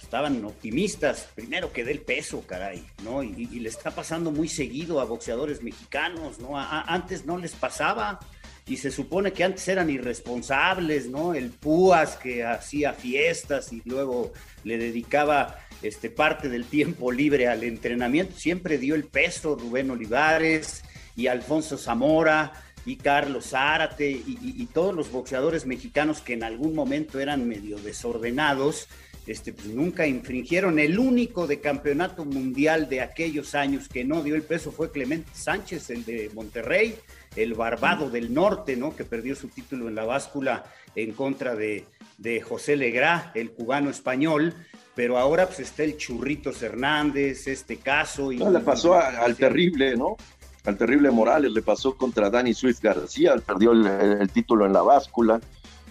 Estaban 0.00 0.44
optimistas, 0.44 1.28
primero 1.34 1.72
que 1.72 1.82
dé 1.82 1.90
el 1.90 2.00
peso, 2.00 2.46
caray, 2.46 2.86
¿no? 3.02 3.24
Y, 3.24 3.46
le 3.58 3.68
está 3.68 3.90
pasando 3.90 4.30
muy 4.30 4.48
seguido 4.48 5.00
a 5.00 5.04
boxeadores 5.04 5.64
mexicanos, 5.64 6.38
¿no? 6.38 6.52
antes 6.56 7.26
no 7.26 7.38
les 7.38 7.52
pasaba 7.52 8.20
y 8.66 8.76
se 8.78 8.90
supone 8.90 9.32
que 9.32 9.44
antes 9.44 9.66
eran 9.68 9.90
irresponsables, 9.90 11.08
¿no? 11.08 11.34
El 11.34 11.50
Púas 11.50 12.16
que 12.16 12.44
hacía 12.44 12.92
fiestas 12.92 13.72
y 13.72 13.82
luego 13.84 14.32
le 14.64 14.76
dedicaba 14.78 15.58
este, 15.82 16.10
parte 16.10 16.48
del 16.48 16.64
tiempo 16.64 17.12
libre 17.12 17.48
al 17.48 17.62
entrenamiento, 17.62 18.36
siempre 18.36 18.78
dio 18.78 18.94
el 18.94 19.04
peso 19.04 19.54
Rubén 19.54 19.90
Olivares 19.90 20.82
y 21.14 21.28
Alfonso 21.28 21.78
Zamora, 21.78 22.52
y 22.86 22.96
Carlos 22.96 23.50
Zárate 23.50 24.08
y, 24.08 24.68
todos 24.72 24.94
los 24.94 25.10
boxeadores 25.10 25.66
mexicanos 25.66 26.20
que 26.20 26.34
en 26.34 26.44
algún 26.44 26.74
momento 26.74 27.18
eran 27.18 27.46
medio 27.48 27.78
desordenados, 27.78 28.88
este, 29.26 29.52
pues 29.52 29.66
nunca 29.66 30.06
infringieron. 30.06 30.78
El 30.78 30.98
único 30.98 31.46
de 31.46 31.60
campeonato 31.60 32.24
mundial 32.24 32.88
de 32.88 33.00
aquellos 33.00 33.54
años 33.54 33.88
que 33.88 34.04
no 34.04 34.22
dio 34.22 34.36
el 34.36 34.42
peso 34.42 34.70
fue 34.70 34.92
Clemente 34.92 35.30
Sánchez, 35.34 35.90
el 35.90 36.04
de 36.04 36.30
Monterrey, 36.32 36.96
el 37.34 37.54
barbado 37.54 38.08
del 38.08 38.32
norte, 38.32 38.76
¿no? 38.76 38.94
Que 38.94 39.04
perdió 39.04 39.34
su 39.34 39.48
título 39.48 39.88
en 39.88 39.96
la 39.96 40.04
báscula 40.04 40.64
en 40.94 41.12
contra 41.12 41.56
de, 41.56 41.84
de 42.18 42.40
José 42.40 42.76
Legrá, 42.76 43.32
el 43.34 43.50
cubano 43.50 43.90
español. 43.90 44.54
Pero 44.94 45.18
ahora 45.18 45.46
pues 45.46 45.60
está 45.60 45.82
el 45.82 45.98
Churritos 45.98 46.62
Hernández, 46.62 47.48
este 47.48 47.76
caso. 47.76 48.32
Y, 48.32 48.38
no, 48.38 48.50
le 48.50 48.60
pasó 48.60 48.94
al 48.94 49.36
terrible, 49.36 49.96
¿no? 49.96 50.16
Al 50.64 50.76
terrible 50.78 51.10
Morales, 51.10 51.52
le 51.52 51.62
pasó 51.62 51.96
contra 51.96 52.30
Dani 52.30 52.54
Swift 52.54 52.80
García, 52.80 53.36
perdió 53.36 53.72
el, 53.72 54.30
título 54.30 54.66
en 54.66 54.72
la 54.72 54.82
báscula. 54.82 55.40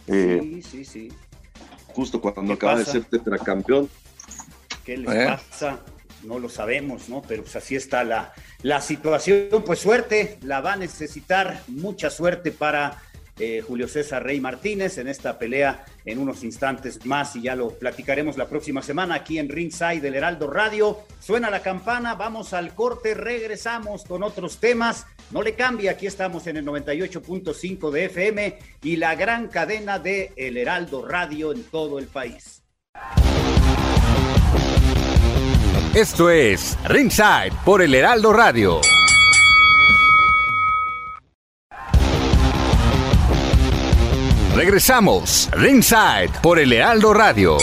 Eh, 0.07 0.39
sí, 0.41 0.63
sí, 0.63 0.85
sí 0.85 1.11
justo 1.95 2.19
cuando 2.19 2.53
acaba 2.53 2.77
de 2.77 2.85
ser 2.85 3.05
tetracampeón. 3.05 3.89
¿Qué 4.83 4.97
les 4.97 5.15
¿Eh? 5.15 5.25
pasa? 5.27 5.79
No 6.23 6.39
lo 6.39 6.49
sabemos, 6.49 7.07
¿no? 7.07 7.21
Pero 7.21 7.43
pues 7.43 7.55
así 7.55 7.75
está 7.75 8.03
la, 8.03 8.33
la 8.61 8.81
situación. 8.81 9.63
Pues 9.65 9.79
suerte, 9.79 10.37
la 10.41 10.59
va 10.59 10.73
a 10.73 10.75
necesitar, 10.75 11.61
mucha 11.67 12.09
suerte 12.09 12.51
para 12.51 13.01
eh, 13.39 13.61
Julio 13.65 13.87
César 13.87 14.23
Rey 14.23 14.39
Martínez 14.39 14.97
en 14.97 15.07
esta 15.07 15.37
pelea 15.37 15.85
en 16.05 16.19
unos 16.19 16.43
instantes 16.43 17.05
más 17.05 17.35
y 17.35 17.43
ya 17.43 17.55
lo 17.55 17.69
platicaremos 17.69 18.37
la 18.37 18.47
próxima 18.47 18.81
semana 18.81 19.15
aquí 19.15 19.39
en 19.39 19.49
Ringside 19.49 20.01
del 20.01 20.15
Heraldo 20.15 20.49
Radio. 20.49 20.99
Suena 21.19 21.49
la 21.49 21.61
campana, 21.61 22.15
vamos 22.15 22.53
al 22.53 22.73
corte, 22.73 23.13
regresamos 23.13 24.03
con 24.03 24.23
otros 24.23 24.59
temas. 24.59 25.05
No 25.31 25.41
le 25.41 25.55
cambie, 25.55 25.89
aquí 25.89 26.07
estamos 26.07 26.47
en 26.47 26.57
el 26.57 26.65
98.5 26.65 27.91
de 27.91 28.05
FM 28.05 28.59
y 28.83 28.95
la 28.97 29.15
gran 29.15 29.47
cadena 29.47 29.99
de 29.99 30.31
El 30.35 30.57
Heraldo 30.57 31.05
Radio 31.05 31.51
en 31.51 31.63
todo 31.63 31.99
el 31.99 32.07
país. 32.07 32.63
Esto 35.93 36.29
es 36.29 36.77
Ringside 36.85 37.53
por 37.63 37.81
El 37.81 37.95
Heraldo 37.95 38.33
Radio. 38.33 38.81
Regresamos, 44.55 45.49
Ringside, 45.51 46.31
por 46.41 46.59
el 46.59 46.69
Lealdo 46.69 47.13
Radio. 47.13 47.57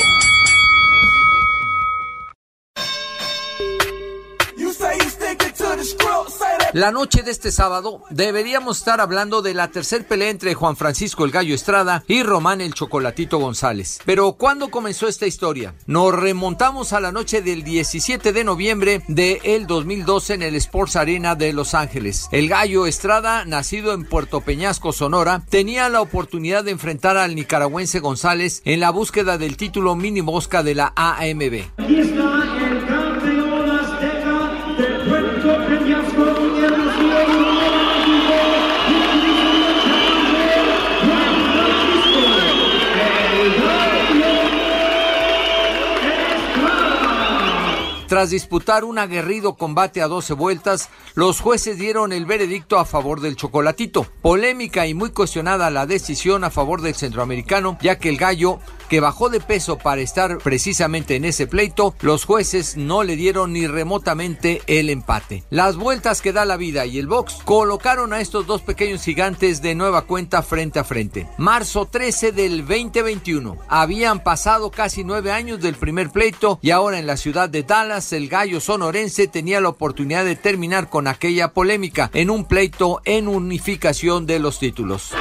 La 6.73 6.91
noche 6.91 7.23
de 7.23 7.31
este 7.31 7.53
sábado 7.53 8.03
deberíamos 8.09 8.79
estar 8.79 9.03
hablando 9.03 9.43
de 9.43 9.53
la 9.53 9.69
tercer 9.69 10.07
pelea 10.07 10.31
entre 10.31 10.55
Juan 10.55 10.75
Francisco 10.75 11.27
el 11.27 11.31
Gallo 11.31 11.55
Estrada 11.55 12.03
y 12.09 12.23
Román 12.23 12.63
el 12.63 12.73
Chocolatito 12.73 13.37
González. 13.39 14.01
Pero 14.07 14.33
¿cuándo 14.33 14.71
comenzó 14.71 15.07
esta 15.07 15.27
historia? 15.27 15.75
Nos 15.85 16.15
remontamos 16.15 16.95
a 16.95 17.01
la 17.01 17.13
noche 17.13 17.43
del 17.43 17.63
17 17.63 18.33
de 18.33 18.45
noviembre 18.45 19.03
de 19.07 19.43
el 19.45 19.67
2012 19.67 20.33
en 20.33 20.43
el 20.43 20.55
Sports 20.55 20.97
Arena 20.97 21.35
de 21.35 21.53
Los 21.53 21.75
Ángeles. 21.75 22.29
El 22.33 22.49
Gallo 22.49 22.87
Estrada, 22.87 23.45
nacido 23.45 23.93
en 23.93 24.07
Puerto 24.07 24.41
Peñasco, 24.41 24.95
Sonora, 24.95 25.43
tenía 25.51 25.91
la 25.91 26.01
oportunidad 26.01 26.65
de 26.65 26.71
enfrentar 26.71 27.19
al 27.19 27.35
nicaragüense 27.35 28.01
González 28.01 28.63
en 28.65 28.81
la 28.81 28.89
búsqueda 28.89 29.37
del 29.37 29.59
título 29.59 29.95
mini 29.95 30.23
mosca 30.23 30.63
de 30.63 30.75
la 30.75 30.95
AMB. 30.97 32.62
Tras 48.13 48.29
disputar 48.29 48.85
un 48.85 48.99
aguerrido 48.99 49.55
combate 49.55 50.03
a 50.03 50.07
12 50.07 50.35
vueltas, 50.35 50.91
los 51.15 51.41
jueces 51.41 51.79
dieron 51.79 52.13
el 52.13 52.27
veredicto 52.27 52.79
a 52.79 52.85
favor 52.85 53.23
del 53.23 53.37
chocolatito. 53.37 54.07
Polémica 54.21 54.87
y 54.87 54.93
muy 54.93 55.13
cuestionada 55.13 55.71
la 55.71 55.87
decisión 55.87 56.45
a 56.45 56.51
favor 56.51 56.83
del 56.83 56.95
centroamericano, 56.95 57.79
ya 57.81 57.99
que 57.99 58.11
el 58.11 58.19
gallo 58.19 58.59
que 58.93 59.01
bajó 59.01 59.31
de 59.31 59.41
peso 59.41 59.79
para 59.79 60.03
estar 60.03 60.37
precisamente 60.37 61.17
en 61.17 61.25
ese 61.25 61.47
pleito, 61.47 61.95
los 62.03 62.27
jueces 62.27 62.77
no 62.77 63.05
le 63.05 63.17
dieron 63.17 63.55
ni 63.55 63.67
remotamente 63.67 64.61
el 64.67 64.91
empate. 64.91 65.45
Las 65.49 65.77
vueltas 65.77 66.21
que 66.21 66.35
da 66.35 66.45
la 66.45 66.59
vida 66.59 66.85
y 66.85 66.99
el 66.99 67.07
box 67.07 67.39
colocaron 67.43 68.13
a 68.13 68.21
estos 68.21 68.47
dos 68.47 68.61
pequeños 68.61 69.03
gigantes 69.03 69.63
de 69.63 69.75
nueva 69.75 70.03
cuenta 70.03 70.43
frente 70.43 70.79
a 70.79 70.85
frente. 70.85 71.27
Marzo 71.39 71.87
13 71.87 72.33
del 72.33 72.67
2021. 72.67 73.57
Habían 73.67 74.23
pasado 74.23 74.71
casi 74.71 75.05
nueve 75.05 75.33
años 75.33 75.63
del 75.63 75.77
primer 75.77 76.11
pleito 76.11 76.59
y 76.61 76.69
ahora 76.69 76.99
en 76.99 77.07
la 77.07 77.17
ciudad 77.17 77.49
de 77.49 77.63
Dallas 77.63 78.13
el 78.13 78.29
gallo 78.29 78.61
sonorense 78.61 79.27
tenía 79.27 79.63
la 79.63 79.71
oportunidad 79.71 80.27
de 80.27 80.37
terminar 80.37 80.91
con 80.91 81.07
aquella 81.07 81.55
polémica 81.55 82.11
en 82.13 82.29
un 82.29 82.45
pleito 82.45 83.01
en 83.07 83.27
unificación 83.27 84.27
de 84.27 84.39
los 84.39 84.59
títulos. 84.59 85.15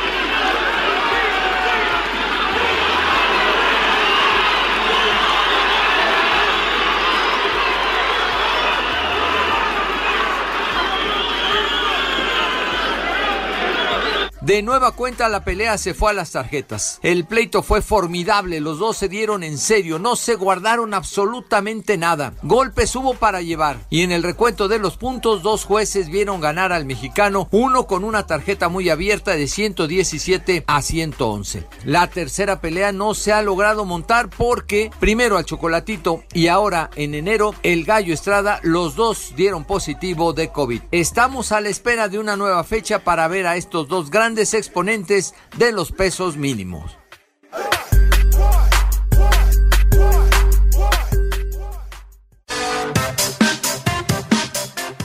De 14.52 14.62
nueva 14.62 14.92
cuenta 14.92 15.30
la 15.30 15.46
pelea 15.46 15.78
se 15.78 15.94
fue 15.94 16.12
a 16.12 16.14
las 16.14 16.32
tarjetas. 16.32 17.00
El 17.04 17.24
pleito 17.24 17.64
fue 17.64 17.82
formidable, 17.82 18.60
los 18.60 18.80
dos 18.80 18.98
se 18.98 19.08
dieron 19.08 19.44
en 19.44 19.58
serio, 19.58 19.98
no 19.98 20.18
se 20.18 20.36
guardaron 20.36 20.94
absolutamente 20.94 21.98
nada. 21.98 22.34
Golpes 22.44 22.94
hubo 22.98 23.14
para 23.14 23.42
llevar 23.42 23.78
y 23.90 24.02
en 24.02 24.12
el 24.12 24.24
recuento 24.24 24.68
de 24.68 24.78
los 24.78 24.98
puntos 24.98 25.42
dos 25.42 25.64
jueces 25.64 26.10
vieron 26.10 26.42
ganar 26.42 26.74
al 26.74 26.84
mexicano, 26.84 27.48
uno 27.52 27.88
con 27.88 28.04
una 28.04 28.28
tarjeta 28.28 28.68
muy 28.68 28.90
abierta 28.90 29.32
de 29.38 29.48
117 29.48 30.66
a 30.68 30.82
111. 30.82 31.66
La 31.86 32.08
tercera 32.08 32.60
pelea 32.60 32.92
no 32.92 33.14
se 33.14 33.32
ha 33.32 33.42
logrado 33.44 33.86
montar 33.86 34.30
porque 34.30 34.92
primero 35.00 35.38
al 35.38 35.46
chocolatito 35.46 36.26
y 36.34 36.48
ahora 36.48 36.90
en 36.98 37.16
enero 37.16 37.56
el 37.64 37.86
gallo 37.86 38.14
Estrada, 38.14 38.60
los 38.64 38.98
dos 38.98 39.32
dieron 39.38 39.64
positivo 39.64 40.34
de 40.34 40.50
COVID. 40.50 40.82
Estamos 40.92 41.54
a 41.54 41.62
la 41.62 41.70
espera 41.70 42.10
de 42.10 42.20
una 42.20 42.36
nueva 42.36 42.66
fecha 42.66 43.00
para 43.06 43.30
ver 43.30 43.48
a 43.48 43.56
estos 43.56 43.88
dos 43.88 44.12
grandes 44.12 44.41
exponentes 44.42 45.34
de 45.58 45.72
los 45.72 45.92
pesos 45.92 46.38
mínimos. 46.38 46.98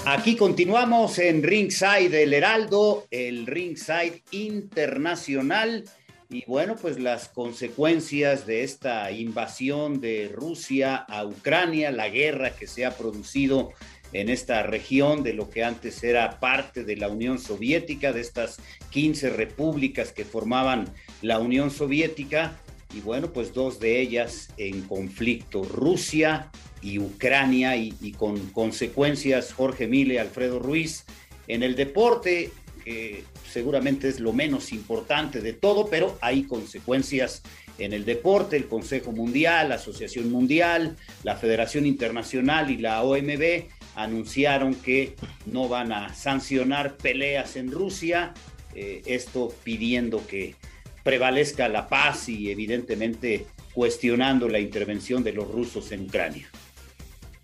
Aquí 0.04 0.34
continuamos 0.34 1.18
en 1.18 1.42
Ringside 1.42 2.22
el 2.22 2.32
Heraldo, 2.32 3.06
el 3.10 3.46
Ringside 3.46 4.22
Internacional. 4.30 5.84
Y 6.30 6.44
bueno, 6.46 6.74
pues 6.74 6.98
las 6.98 7.28
consecuencias 7.28 8.46
de 8.46 8.64
esta 8.64 9.12
invasión 9.12 10.00
de 10.00 10.30
Rusia 10.34 10.96
a 10.96 11.24
Ucrania, 11.24 11.92
la 11.92 12.08
guerra 12.08 12.50
que 12.50 12.66
se 12.66 12.84
ha 12.86 12.96
producido 12.96 13.70
en 14.12 14.28
esta 14.28 14.62
región 14.62 15.22
de 15.22 15.32
lo 15.32 15.50
que 15.50 15.64
antes 15.64 16.02
era 16.02 16.38
parte 16.40 16.84
de 16.84 16.96
la 16.96 17.08
Unión 17.08 17.38
Soviética, 17.38 18.12
de 18.12 18.20
estas 18.20 18.58
15 18.90 19.30
repúblicas 19.30 20.12
que 20.12 20.24
formaban 20.24 20.88
la 21.22 21.38
Unión 21.38 21.70
Soviética, 21.70 22.58
y 22.94 23.00
bueno, 23.00 23.32
pues 23.32 23.52
dos 23.52 23.80
de 23.80 24.00
ellas 24.00 24.48
en 24.56 24.82
conflicto, 24.82 25.64
Rusia 25.64 26.50
y 26.80 26.98
Ucrania, 26.98 27.76
y, 27.76 28.12
con 28.16 28.38
consecuencias, 28.50 29.52
Jorge 29.52 29.86
Mile, 29.86 30.20
Alfredo 30.20 30.58
Ruiz, 30.58 31.04
en 31.48 31.62
el 31.62 31.74
deporte, 31.74 32.50
que 32.84 33.24
seguramente 33.50 34.08
es 34.08 34.20
lo 34.20 34.32
menos 34.32 34.72
importante 34.72 35.40
de 35.40 35.52
todo, 35.52 35.88
pero 35.88 36.16
hay 36.20 36.44
consecuencias 36.44 37.42
en 37.78 37.92
el 37.92 38.04
deporte, 38.04 38.56
el 38.56 38.68
Consejo 38.68 39.12
Mundial, 39.12 39.68
la 39.68 39.74
Asociación 39.74 40.30
Mundial, 40.30 40.96
la 41.24 41.36
Federación 41.36 41.84
Internacional 41.84 42.70
y 42.70 42.78
la 42.78 43.02
OMB 43.02 43.66
anunciaron 43.96 44.74
que 44.74 45.16
no 45.46 45.68
van 45.68 45.92
a 45.92 46.14
sancionar 46.14 46.96
peleas 46.96 47.56
en 47.56 47.72
Rusia, 47.72 48.34
eh, 48.74 49.02
esto 49.06 49.52
pidiendo 49.64 50.24
que 50.26 50.54
prevalezca 51.02 51.68
la 51.68 51.88
paz 51.88 52.28
y 52.28 52.50
evidentemente 52.50 53.46
cuestionando 53.72 54.48
la 54.48 54.58
intervención 54.58 55.24
de 55.24 55.32
los 55.32 55.50
rusos 55.50 55.92
en 55.92 56.02
Ucrania. 56.02 56.48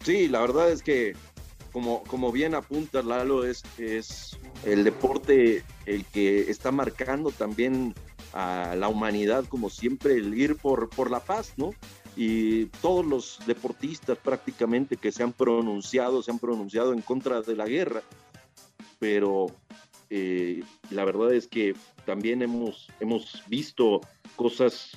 Sí, 0.05 0.29
la 0.29 0.41
verdad 0.41 0.71
es 0.71 0.83
que 0.83 1.15
como, 1.73 2.03
como 2.05 2.33
bien 2.33 2.55
apunta 2.55 3.03
Lalo, 3.03 3.45
es, 3.45 3.63
es 3.79 4.39
el 4.67 4.85
deporte 4.85 5.65
el 5.87 6.05
que 6.05 6.51
está 6.51 6.71
marcando 6.71 7.31
también 7.31 7.95
a 8.35 8.75
la 8.77 8.89
humanidad 8.89 9.45
como 9.47 9.71
siempre 9.71 10.15
el 10.15 10.35
ir 10.39 10.57
por, 10.57 10.91
por 10.91 11.11
la 11.11 11.21
paz, 11.21 11.55
¿no? 11.57 11.73
Y 12.17 12.67
todos 12.67 13.05
los 13.07 13.39
deportistas 13.47 14.19
prácticamente 14.19 14.97
que 14.97 15.13
se 15.13 15.23
han 15.23 15.33
pronunciado, 15.33 16.23
se 16.23 16.31
han 16.31 16.39
pronunciado 16.39 16.93
en 16.93 17.01
contra 17.01 17.41
de 17.43 17.57
la 17.57 17.67
guerra, 17.67 18.03
pero 18.99 19.47
eh, 20.11 20.63
la 20.91 21.05
verdad 21.05 21.33
es 21.33 21.47
que 21.47 21.75
también 22.05 22.43
hemos, 22.43 22.89
hemos 23.01 23.43
visto 23.49 24.01
cosas 24.37 24.93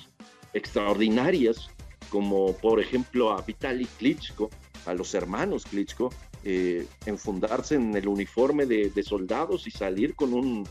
extraordinarias, 0.52 1.70
como 2.10 2.52
por 2.56 2.80
ejemplo 2.80 3.32
a 3.32 3.40
Vitaly 3.40 3.86
Klitschko, 3.98 4.50
a 4.84 4.94
los 4.94 5.14
hermanos 5.14 5.64
Klitschko, 5.64 6.10
eh, 6.44 6.86
enfundarse 7.06 7.74
en 7.74 7.96
el 7.96 8.06
uniforme 8.06 8.66
de, 8.66 9.02
soldados 9.02 9.66
y 9.66 9.70
salir 9.70 10.14
con 10.14 10.32
un, 10.32 10.66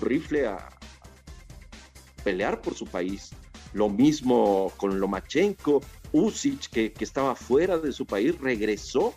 rifle 0.00 0.46
a, 0.46 0.68
pelear 2.22 2.60
por 2.60 2.74
su 2.74 2.86
país. 2.86 3.32
Lo 3.76 3.90
mismo 3.90 4.72
con 4.78 4.98
Lomachenko, 4.98 5.82
Usic, 6.10 6.70
que, 6.70 6.94
estaba 6.98 7.34
fuera 7.34 7.76
de 7.76 7.92
su 7.92 8.06
país, 8.06 8.34
regresó 8.40 9.12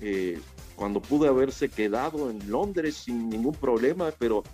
eh, 0.00 0.38
cuando 0.76 1.02
pudo 1.02 1.28
haberse 1.28 1.68
quedado 1.68 2.30
en 2.30 2.48
Londres 2.48 2.94
sin 2.94 3.28
ningún 3.28 3.56
problema, 3.56 4.12
pero 4.16 4.44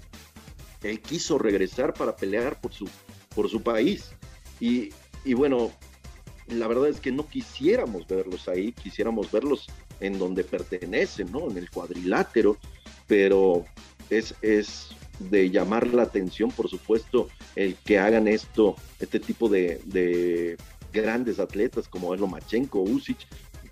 él 0.83 0.98
quiso 1.02 1.37
regresar 1.37 1.92
para 1.92 2.16
pelear 2.16 2.59
por 2.59 2.72
su, 2.72 2.88
por 3.35 3.50
su 3.50 3.62
país. 3.62 4.12
Y, 4.61 4.94
y 5.26 5.35
bueno, 5.35 5.70
la 6.46 6.66
verdad 6.66 6.88
es 6.88 6.98
que 6.98 7.12
no 7.12 7.28
quisiéramos 7.28 8.07
verlos 8.07 8.48
ahí, 8.48 8.72
quisiéramos 8.72 9.30
verlos 9.30 9.66
en 10.00 10.18
donde 10.18 10.42
pertenecen, 10.44 11.30
¿no? 11.30 11.50
En 11.50 11.59
el 11.59 11.68
cuadrilátero, 11.68 12.57
pero 13.07 13.66
es, 14.09 14.35
es 14.40 14.96
de 15.18 15.50
llamar 15.50 15.87
la 15.88 16.03
atención, 16.03 16.50
por 16.50 16.68
supuesto, 16.68 17.29
el 17.57 17.77
que 17.77 17.98
hagan 17.98 18.29
esto, 18.29 18.77
este 19.00 19.20
tipo 19.20 19.48
de, 19.48 19.81
de 19.85 20.57
grandes 20.92 21.38
atletas 21.38 21.88
como 21.88 22.14
es 22.14 22.20
Lomachenko, 22.20 22.81
Usic, 22.81 23.18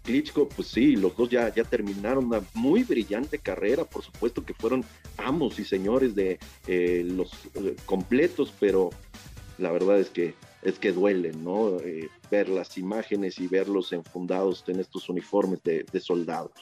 Klitschko, 0.02 0.48
pues 0.48 0.68
sí, 0.68 0.96
los 0.96 1.16
dos 1.16 1.30
ya, 1.30 1.52
ya 1.54 1.64
terminaron 1.64 2.26
una 2.26 2.42
muy 2.54 2.82
brillante 2.82 3.38
carrera, 3.38 3.84
por 3.84 4.02
supuesto 4.02 4.44
que 4.44 4.54
fueron 4.54 4.84
amos 5.16 5.58
y 5.58 5.64
señores 5.64 6.14
de 6.14 6.38
eh, 6.66 7.04
los 7.06 7.32
eh, 7.54 7.76
completos, 7.86 8.52
pero 8.58 8.90
la 9.58 9.70
verdad 9.70 10.00
es 10.00 10.10
que 10.10 10.34
es 10.62 10.78
que 10.78 10.92
duelen, 10.92 11.42
¿no? 11.42 11.78
Eh, 11.80 12.08
ver 12.30 12.48
las 12.48 12.78
imágenes 12.78 13.38
y 13.40 13.48
verlos 13.48 13.92
enfundados 13.92 14.64
en 14.68 14.78
estos 14.78 15.08
uniformes 15.08 15.60
de, 15.64 15.84
soldados. 16.00 16.52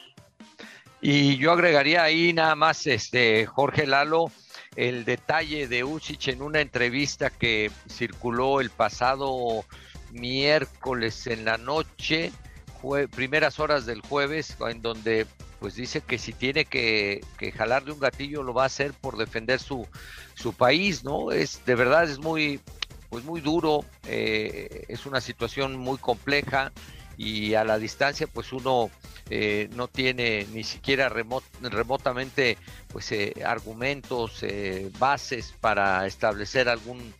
Y 1.01 1.37
yo 1.37 1.51
agregaría 1.51 2.03
ahí 2.03 2.33
nada 2.33 2.55
más, 2.55 2.87
este 2.87 3.45
Jorge 3.45 3.85
Lalo, 3.85 4.31
el 4.75 5.05
detalle 5.05 5.67
de 5.67 5.83
Usic 5.83 6.29
en 6.29 6.41
una 6.41 6.61
entrevista 6.61 7.29
que 7.29 7.71
circuló 7.89 8.61
el 8.61 8.69
pasado 8.69 9.65
miércoles 10.11 11.27
en 11.27 11.45
la 11.45 11.57
noche, 11.57 12.31
primeras 13.15 13.59
horas 13.59 13.85
del 13.85 14.01
jueves, 14.01 14.57
en 14.69 14.81
donde 14.81 15.27
pues 15.59 15.75
dice 15.75 16.01
que 16.01 16.17
si 16.17 16.33
tiene 16.33 16.65
que, 16.65 17.23
que, 17.37 17.51
jalar 17.51 17.83
de 17.85 17.91
un 17.91 17.99
gatillo 17.99 18.41
lo 18.41 18.53
va 18.53 18.63
a 18.63 18.65
hacer 18.65 18.93
por 18.93 19.17
defender 19.17 19.59
su, 19.59 19.87
su 20.33 20.53
país, 20.53 21.03
¿no? 21.03 21.31
Es 21.31 21.63
de 21.65 21.75
verdad 21.75 22.05
es 22.05 22.17
muy 22.17 22.59
pues 23.09 23.25
muy 23.25 23.41
duro, 23.41 23.83
eh, 24.07 24.85
es 24.87 25.05
una 25.05 25.19
situación 25.19 25.77
muy 25.77 25.97
compleja 25.97 26.71
y 27.21 27.53
a 27.53 27.63
la 27.63 27.77
distancia 27.77 28.25
pues 28.25 28.51
uno 28.51 28.89
eh, 29.29 29.69
no 29.73 29.87
tiene 29.87 30.47
ni 30.53 30.63
siquiera 30.63 31.07
remotamente 31.07 32.57
pues 32.87 33.11
eh, 33.11 33.33
argumentos, 33.45 34.43
bases 34.97 35.53
para 35.61 36.07
establecer 36.07 36.67
algún 36.67 37.13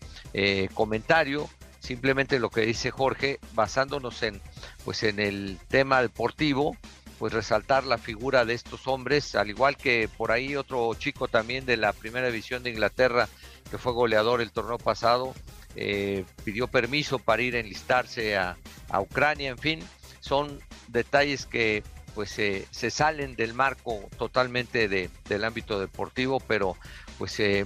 comentario, 0.73 1.49
simplemente 1.79 2.39
lo 2.39 2.49
que 2.49 2.61
dice 2.61 2.89
Jorge, 2.89 3.39
basándonos 3.53 4.23
en 4.23 4.41
pues 4.83 5.03
en 5.03 5.19
el 5.19 5.59
tema 5.67 6.01
deportivo, 6.01 6.75
pues 7.19 7.33
resaltar 7.33 7.83
la 7.83 7.99
figura 7.99 8.45
de 8.45 8.55
estos 8.55 8.87
hombres, 8.87 9.35
al 9.35 9.51
igual 9.51 9.77
que 9.77 10.09
por 10.17 10.31
ahí 10.31 10.55
otro 10.55 10.91
chico 10.95 11.27
también 11.27 11.67
de 11.67 11.77
la 11.77 11.93
primera 11.93 12.25
división 12.27 12.63
de 12.63 12.71
Inglaterra 12.71 13.29
que 13.69 13.77
fue 13.77 13.93
goleador 13.93 14.41
el 14.41 14.51
torneo 14.51 14.77
pasado, 14.77 15.33
eh, 15.75 16.25
pidió 16.43 16.67
permiso 16.67 17.19
para 17.19 17.41
ir 17.41 17.55
a 17.55 17.59
enlistarse 17.59 18.37
a, 18.37 18.57
Ucrania, 18.99 19.49
en 19.51 19.57
fin, 19.57 19.79
son 20.19 20.59
detalles 20.89 21.45
que 21.45 21.81
pues 22.13 22.29
se 22.29 22.89
salen 22.91 23.37
del 23.37 23.53
marco 23.53 24.09
totalmente 24.17 24.89
de, 24.89 25.09
del 25.29 25.45
ámbito 25.45 25.79
deportivo, 25.79 26.41
pero 26.41 26.75
pues 27.17 27.39
eh, 27.39 27.65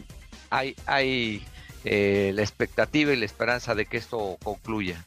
hay, 0.51 0.75
hay 0.85 1.41
eh, 1.83 2.31
la 2.33 2.41
expectativa 2.41 3.13
y 3.13 3.15
la 3.15 3.25
esperanza 3.25 3.75
de 3.75 3.85
que 3.85 3.97
esto 3.97 4.37
concluya. 4.43 5.05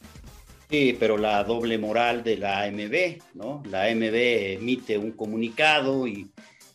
Sí, 0.69 0.95
pero 0.99 1.17
la 1.17 1.43
doble 1.43 1.77
moral 1.77 2.23
de 2.23 2.37
la 2.37 2.63
AMB, 2.63 3.21
¿no? 3.33 3.63
La 3.69 3.85
AMB 3.85 4.13
emite 4.13 4.97
un 4.97 5.11
comunicado 5.11 6.07
y 6.07 6.29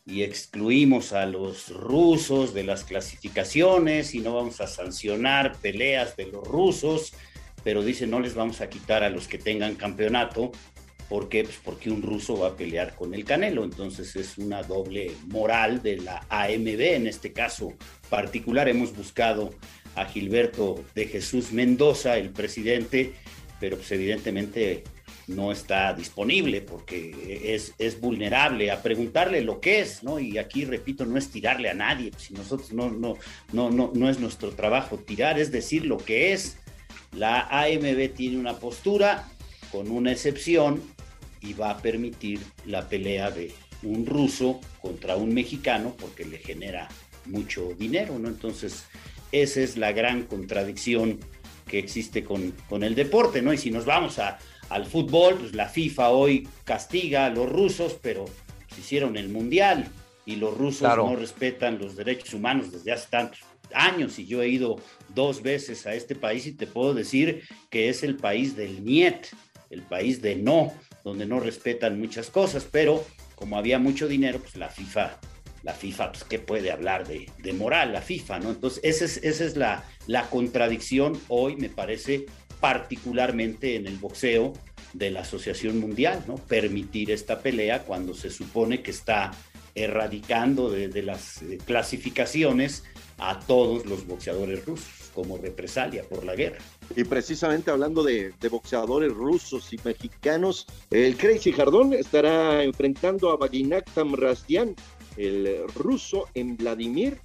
y 0.06 0.22
excluimos 0.22 1.12
a 1.12 1.26
los 1.26 1.70
rusos 1.70 2.52
de 2.52 2.64
las 2.64 2.84
clasificaciones 2.84 4.14
y 4.14 4.20
no 4.20 4.34
vamos 4.34 4.60
a 4.60 4.66
sancionar 4.66 5.56
peleas 5.60 6.16
de 6.16 6.26
los 6.26 6.46
rusos, 6.46 7.14
pero 7.62 7.82
dice 7.82 8.06
no 8.06 8.20
les 8.20 8.34
vamos 8.34 8.60
a 8.60 8.68
quitar 8.68 9.02
a 9.02 9.10
los 9.10 9.28
que 9.28 9.38
tengan 9.38 9.76
campeonato. 9.76 10.52
¿Por 11.08 11.28
qué? 11.28 11.44
Pues 11.44 11.58
porque 11.62 11.90
un 11.90 12.02
ruso 12.02 12.38
va 12.38 12.48
a 12.48 12.56
pelear 12.56 12.94
con 12.94 13.14
el 13.14 13.24
Canelo. 13.24 13.64
Entonces 13.64 14.16
es 14.16 14.38
una 14.38 14.62
doble 14.62 15.12
moral 15.26 15.82
de 15.82 15.98
la 15.98 16.26
AMB. 16.28 16.80
En 16.80 17.06
este 17.06 17.32
caso 17.32 17.74
particular 18.08 18.68
hemos 18.68 18.94
buscado 18.96 19.50
a 19.94 20.06
Gilberto 20.06 20.82
de 20.94 21.06
Jesús 21.06 21.52
Mendoza, 21.52 22.16
el 22.16 22.30
presidente, 22.30 23.12
pero 23.60 23.76
pues 23.76 23.92
evidentemente 23.92 24.82
no 25.26 25.52
está 25.52 25.94
disponible 25.94 26.60
porque 26.60 27.40
es, 27.54 27.74
es, 27.78 28.00
vulnerable 28.00 28.70
a 28.70 28.82
preguntarle 28.82 29.40
lo 29.40 29.60
que 29.60 29.80
es, 29.80 30.02
¿no? 30.02 30.18
Y 30.18 30.38
aquí, 30.38 30.64
repito, 30.64 31.06
no 31.06 31.16
es 31.16 31.30
tirarle 31.30 31.70
a 31.70 31.74
nadie, 31.74 32.10
si 32.16 32.34
nosotros 32.34 32.72
no, 32.72 32.90
no, 32.90 33.16
no, 33.52 33.70
no, 33.70 33.90
no 33.94 34.10
es 34.10 34.20
nuestro 34.20 34.50
trabajo 34.50 34.98
tirar, 34.98 35.38
es 35.38 35.50
decir 35.50 35.86
lo 35.86 35.98
que 35.98 36.32
es. 36.32 36.58
La 37.12 37.42
AMB 37.48 38.12
tiene 38.14 38.38
una 38.38 38.58
postura 38.58 39.28
con 39.70 39.90
una 39.90 40.12
excepción 40.12 40.82
y 41.40 41.52
va 41.52 41.70
a 41.70 41.78
permitir 41.78 42.40
la 42.66 42.88
pelea 42.88 43.30
de 43.30 43.52
un 43.82 44.06
ruso 44.06 44.60
contra 44.80 45.16
un 45.16 45.32
mexicano 45.32 45.94
porque 45.98 46.24
le 46.24 46.38
genera 46.38 46.88
mucho 47.26 47.74
dinero, 47.78 48.18
¿no? 48.18 48.28
Entonces, 48.28 48.84
esa 49.32 49.60
es 49.60 49.76
la 49.76 49.92
gran 49.92 50.24
contradicción 50.24 51.18
que 51.66 51.78
existe 51.78 52.24
con, 52.24 52.52
con 52.68 52.82
el 52.82 52.94
deporte, 52.94 53.42
¿no? 53.42 53.52
Y 53.52 53.58
si 53.58 53.70
nos 53.70 53.84
vamos 53.84 54.18
a, 54.18 54.38
al 54.68 54.86
fútbol, 54.86 55.36
pues 55.38 55.54
la 55.54 55.68
FIFA 55.68 56.10
hoy 56.10 56.48
castiga 56.64 57.26
a 57.26 57.30
los 57.30 57.48
rusos, 57.48 57.96
pero 58.00 58.24
se 58.74 58.80
hicieron 58.80 59.16
el 59.16 59.28
mundial 59.28 59.88
y 60.26 60.36
los 60.36 60.56
rusos 60.56 60.96
no 60.96 61.16
respetan 61.16 61.78
los 61.78 61.96
derechos 61.96 62.34
humanos 62.34 62.72
desde 62.72 62.92
hace 62.92 63.08
tantos 63.10 63.40
años. 63.72 64.18
Y 64.18 64.26
yo 64.26 64.42
he 64.42 64.48
ido 64.48 64.76
dos 65.14 65.42
veces 65.42 65.86
a 65.86 65.94
este 65.94 66.14
país 66.14 66.46
y 66.46 66.52
te 66.52 66.66
puedo 66.66 66.94
decir 66.94 67.42
que 67.70 67.88
es 67.88 68.02
el 68.02 68.16
país 68.16 68.56
del 68.56 68.84
niet, 68.84 69.26
el 69.70 69.82
país 69.82 70.22
de 70.22 70.36
no, 70.36 70.72
donde 71.04 71.26
no 71.26 71.40
respetan 71.40 71.98
muchas 71.98 72.30
cosas, 72.30 72.66
pero 72.70 73.04
como 73.34 73.58
había 73.58 73.78
mucho 73.78 74.08
dinero, 74.08 74.38
pues 74.38 74.56
la 74.56 74.68
FIFA, 74.68 75.18
la 75.62 75.72
FIFA, 75.72 76.12
pues 76.12 76.24
qué 76.24 76.38
puede 76.38 76.70
hablar 76.70 77.06
de, 77.06 77.30
de 77.38 77.52
moral, 77.52 77.92
la 77.92 78.00
FIFA, 78.00 78.38
¿no? 78.38 78.50
Entonces 78.50 78.80
esa 78.82 79.04
es, 79.04 79.16
esa 79.18 79.44
es 79.44 79.56
la, 79.56 79.84
la 80.06 80.28
contradicción. 80.30 81.20
Hoy, 81.28 81.56
me 81.56 81.68
parece, 81.68 82.26
particularmente 82.60 83.76
en 83.76 83.86
el 83.86 83.96
boxeo 83.96 84.52
de 84.92 85.10
la 85.10 85.20
Asociación 85.20 85.80
Mundial, 85.80 86.24
¿no? 86.26 86.36
Permitir 86.36 87.10
esta 87.10 87.40
pelea 87.40 87.82
cuando 87.82 88.14
se 88.14 88.30
supone 88.30 88.82
que 88.82 88.92
está 88.92 89.32
erradicando 89.74 90.70
de, 90.70 91.02
las 91.02 91.42
eh, 91.42 91.58
clasificaciones 91.64 92.84
a 93.18 93.40
todos 93.40 93.86
los 93.86 94.06
boxeadores 94.06 94.64
rusos 94.64 95.10
como 95.14 95.38
represalia 95.38 96.02
por 96.02 96.24
la 96.24 96.34
guerra. 96.34 96.58
Y 96.94 97.04
precisamente 97.04 97.70
hablando 97.70 98.02
de, 98.02 98.32
boxeadores 98.50 99.12
rusos 99.12 99.72
y 99.72 99.78
mexicanos, 99.84 100.66
el 100.90 101.16
Crazy 101.16 101.52
Jardón 101.52 101.92
estará 101.92 102.62
enfrentando 102.62 103.30
a 103.30 103.36
Baginak 103.36 103.88
Tamrazdian, 103.92 104.74
el 105.16 105.66
ruso 105.74 106.28
en 106.34 106.56
Vladimir. 106.56 107.20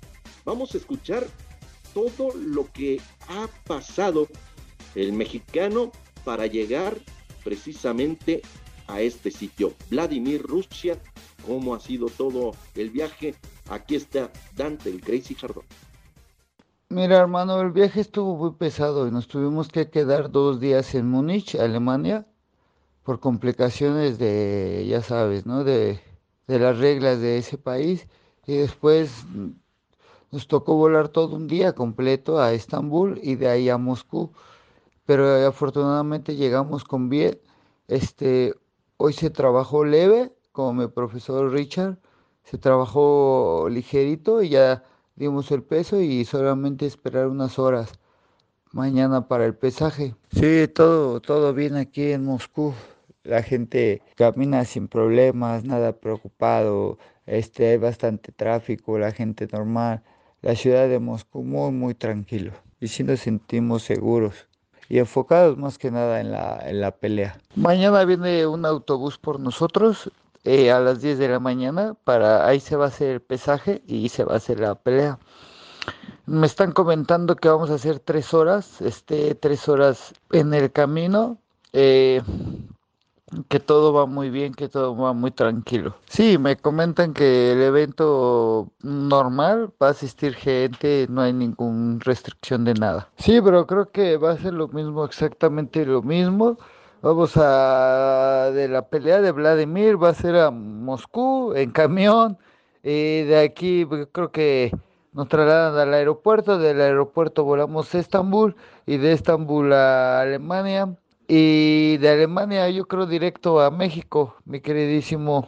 Vamos 0.46 0.74
a 0.74 0.78
escuchar 0.78 1.26
todo 1.94 2.32
lo 2.36 2.72
que 2.72 3.02
ha 3.28 3.48
pasado 3.66 4.28
el 4.96 5.14
mexicano 5.14 5.92
para 6.24 6.48
llegar 6.48 6.98
precisamente 7.44 8.42
a 8.88 9.02
este 9.02 9.32
sitio. 9.32 9.74
Vladimir, 9.90 10.42
Rusia, 10.44 10.98
cómo 11.46 11.76
ha 11.76 11.80
sido 11.80 12.08
todo 12.08 12.52
el 12.76 12.90
viaje. 12.90 13.36
Aquí 13.70 13.96
está 13.96 14.32
Dante, 14.56 14.90
el 14.90 15.02
Crazy 15.02 15.36
Jardón. 15.36 15.64
Mira, 16.90 17.20
hermano, 17.20 17.62
el 17.62 17.72
viaje 17.72 18.02
estuvo 18.02 18.36
muy 18.36 18.52
pesado 18.54 19.08
y 19.08 19.12
nos 19.12 19.28
tuvimos 19.28 19.68
que 19.68 19.92
quedar 19.92 20.32
dos 20.32 20.60
días 20.60 20.96
en 20.96 21.08
Múnich, 21.08 21.54
Alemania, 21.54 22.26
por 23.04 23.20
complicaciones 23.20 24.18
de, 24.18 24.88
ya 24.90 25.04
sabes, 25.04 25.46
¿no? 25.46 25.64
De, 25.64 26.00
de 26.48 26.60
las 26.60 26.80
reglas 26.80 27.22
de 27.22 27.38
ese 27.38 27.60
país. 27.60 28.08
Y 28.48 28.56
después 28.56 29.24
nos 30.32 30.48
tocó 30.48 30.76
volar 30.76 31.10
todo 31.10 31.36
un 31.36 31.48
día 31.48 31.74
completo 31.74 32.40
a 32.40 32.54
Estambul 32.54 33.20
y 33.22 33.36
de 33.36 33.50
ahí 33.50 33.70
a 33.70 33.78
Moscú 33.78 34.32
pero 35.10 35.48
afortunadamente 35.48 36.36
llegamos 36.36 36.84
con 36.84 37.10
bien. 37.10 37.40
Este, 37.88 38.54
hoy 38.98 39.14
se 39.14 39.32
trabajó 39.32 39.84
leve, 39.84 40.32
como 40.52 40.84
mi 40.84 40.88
profesor 40.88 41.52
Richard, 41.52 41.98
se 42.44 42.60
trabajó 42.60 43.66
ligerito 43.72 44.44
y 44.44 44.50
ya 44.50 44.84
dimos 45.16 45.50
el 45.50 45.64
peso 45.64 46.00
y 46.00 46.26
solamente 46.26 46.86
esperar 46.86 47.28
unas 47.28 47.58
horas 47.58 47.94
mañana 48.72 49.28
para 49.28 49.48
el 49.48 49.56
pesaje. 49.56 50.14
Sí, 50.30 50.68
todo, 50.68 51.20
todo 51.22 51.56
bien 51.56 51.76
aquí 51.76 52.12
en 52.12 52.26
Moscú. 52.26 52.76
La 53.24 53.42
gente 53.42 54.04
camina 54.14 54.64
sin 54.64 54.88
problemas, 54.88 55.64
nada 55.64 55.94
preocupado. 55.94 57.00
Este, 57.26 57.70
hay 57.70 57.78
bastante 57.78 58.32
tráfico, 58.32 59.00
la 59.00 59.12
gente 59.12 59.48
normal. 59.52 60.04
La 60.44 60.56
ciudad 60.56 60.88
de 60.88 61.00
Moscú 61.00 61.44
muy, 61.44 61.72
muy 61.72 61.96
tranquilo. 61.96 62.54
Y 62.80 62.90
sí 62.90 63.04
nos 63.04 63.22
sentimos 63.22 63.82
seguros 63.82 64.49
y 64.90 64.98
enfocados 64.98 65.58
más 65.58 65.78
que 65.78 65.92
nada 65.92 66.20
en 66.20 66.32
la, 66.32 66.60
en 66.66 66.82
la 66.82 66.92
pelea. 66.92 67.38
Mañana 67.56 68.04
viene 68.04 68.48
un 68.48 68.66
autobús 68.66 69.18
por 69.20 69.40
nosotros 69.40 70.12
eh, 70.44 70.72
a 70.72 70.80
las 70.80 71.02
10 71.02 71.20
de 71.20 71.30
la 71.30 71.40
mañana. 71.40 71.96
Para 72.04 72.48
ahí 72.48 72.60
se 72.60 72.76
va 72.76 72.86
a 72.86 72.88
hacer 72.88 73.12
el 73.12 73.22
pesaje 73.22 73.84
y 73.88 74.10
se 74.10 74.24
va 74.24 74.34
a 74.34 74.38
hacer 74.38 74.60
la 74.60 74.76
pelea. 74.76 75.20
Me 76.26 76.48
están 76.48 76.72
comentando 76.72 77.36
que 77.36 77.50
vamos 77.50 77.70
a 77.70 77.76
hacer 77.76 78.00
tres 78.00 78.34
horas, 78.34 78.82
este, 78.82 79.36
tres 79.36 79.70
horas 79.70 80.14
en 80.32 80.54
el 80.54 80.72
camino. 80.72 81.38
Eh, 81.72 82.22
que 83.48 83.60
todo 83.60 83.94
va 83.94 84.06
muy 84.06 84.30
bien, 84.30 84.54
que 84.54 84.70
todo 84.70 84.96
va 84.96 85.14
muy 85.14 85.32
tranquilo. 85.32 85.96
Sí, 86.08 86.38
me 86.38 86.56
comentan 86.58 87.14
que 87.14 87.52
el 87.52 87.62
evento 87.62 88.72
normal 88.82 89.72
va 89.82 89.88
a 89.88 89.92
asistir 89.92 90.34
gente, 90.34 91.08
no 91.10 91.22
hay 91.22 91.34
ninguna 91.34 92.00
restricción 92.04 92.66
de 92.66 92.74
nada. 92.74 93.10
Sí, 93.18 93.40
pero 93.42 93.66
creo 93.68 93.92
que 93.92 94.18
va 94.18 94.32
a 94.32 94.38
ser 94.38 94.54
lo 94.54 94.68
mismo, 94.68 95.06
exactamente 95.06 95.86
lo 95.86 96.02
mismo. 96.02 96.58
Vamos 97.02 97.34
a 97.38 98.52
de 98.54 98.68
la 98.68 98.82
pelea 98.88 99.22
de 99.22 99.32
Vladimir, 99.32 100.02
va 100.02 100.10
a 100.10 100.14
ser 100.14 100.36
a 100.36 100.52
Moscú 100.52 101.54
en 101.56 101.72
camión. 101.72 102.38
Y 102.84 103.24
de 103.24 103.40
aquí 103.40 103.86
pues, 103.86 104.08
creo 104.12 104.32
que 104.32 104.72
nos 105.14 105.28
trasladan 105.28 105.78
al 105.78 105.94
aeropuerto, 105.94 106.58
del 106.58 106.82
aeropuerto 106.82 107.44
volamos 107.44 107.94
a 107.94 108.00
Estambul 108.00 108.56
y 108.86 108.98
de 108.98 109.14
Estambul 109.14 109.74
a 109.74 110.22
Alemania 110.22 110.96
y 111.32 111.98
de 111.98 112.10
Alemania 112.10 112.68
yo 112.72 112.88
creo 112.88 113.06
directo 113.06 113.62
a 113.62 113.70
México, 113.70 114.36
mi 114.46 114.62
queridísimo 114.62 115.48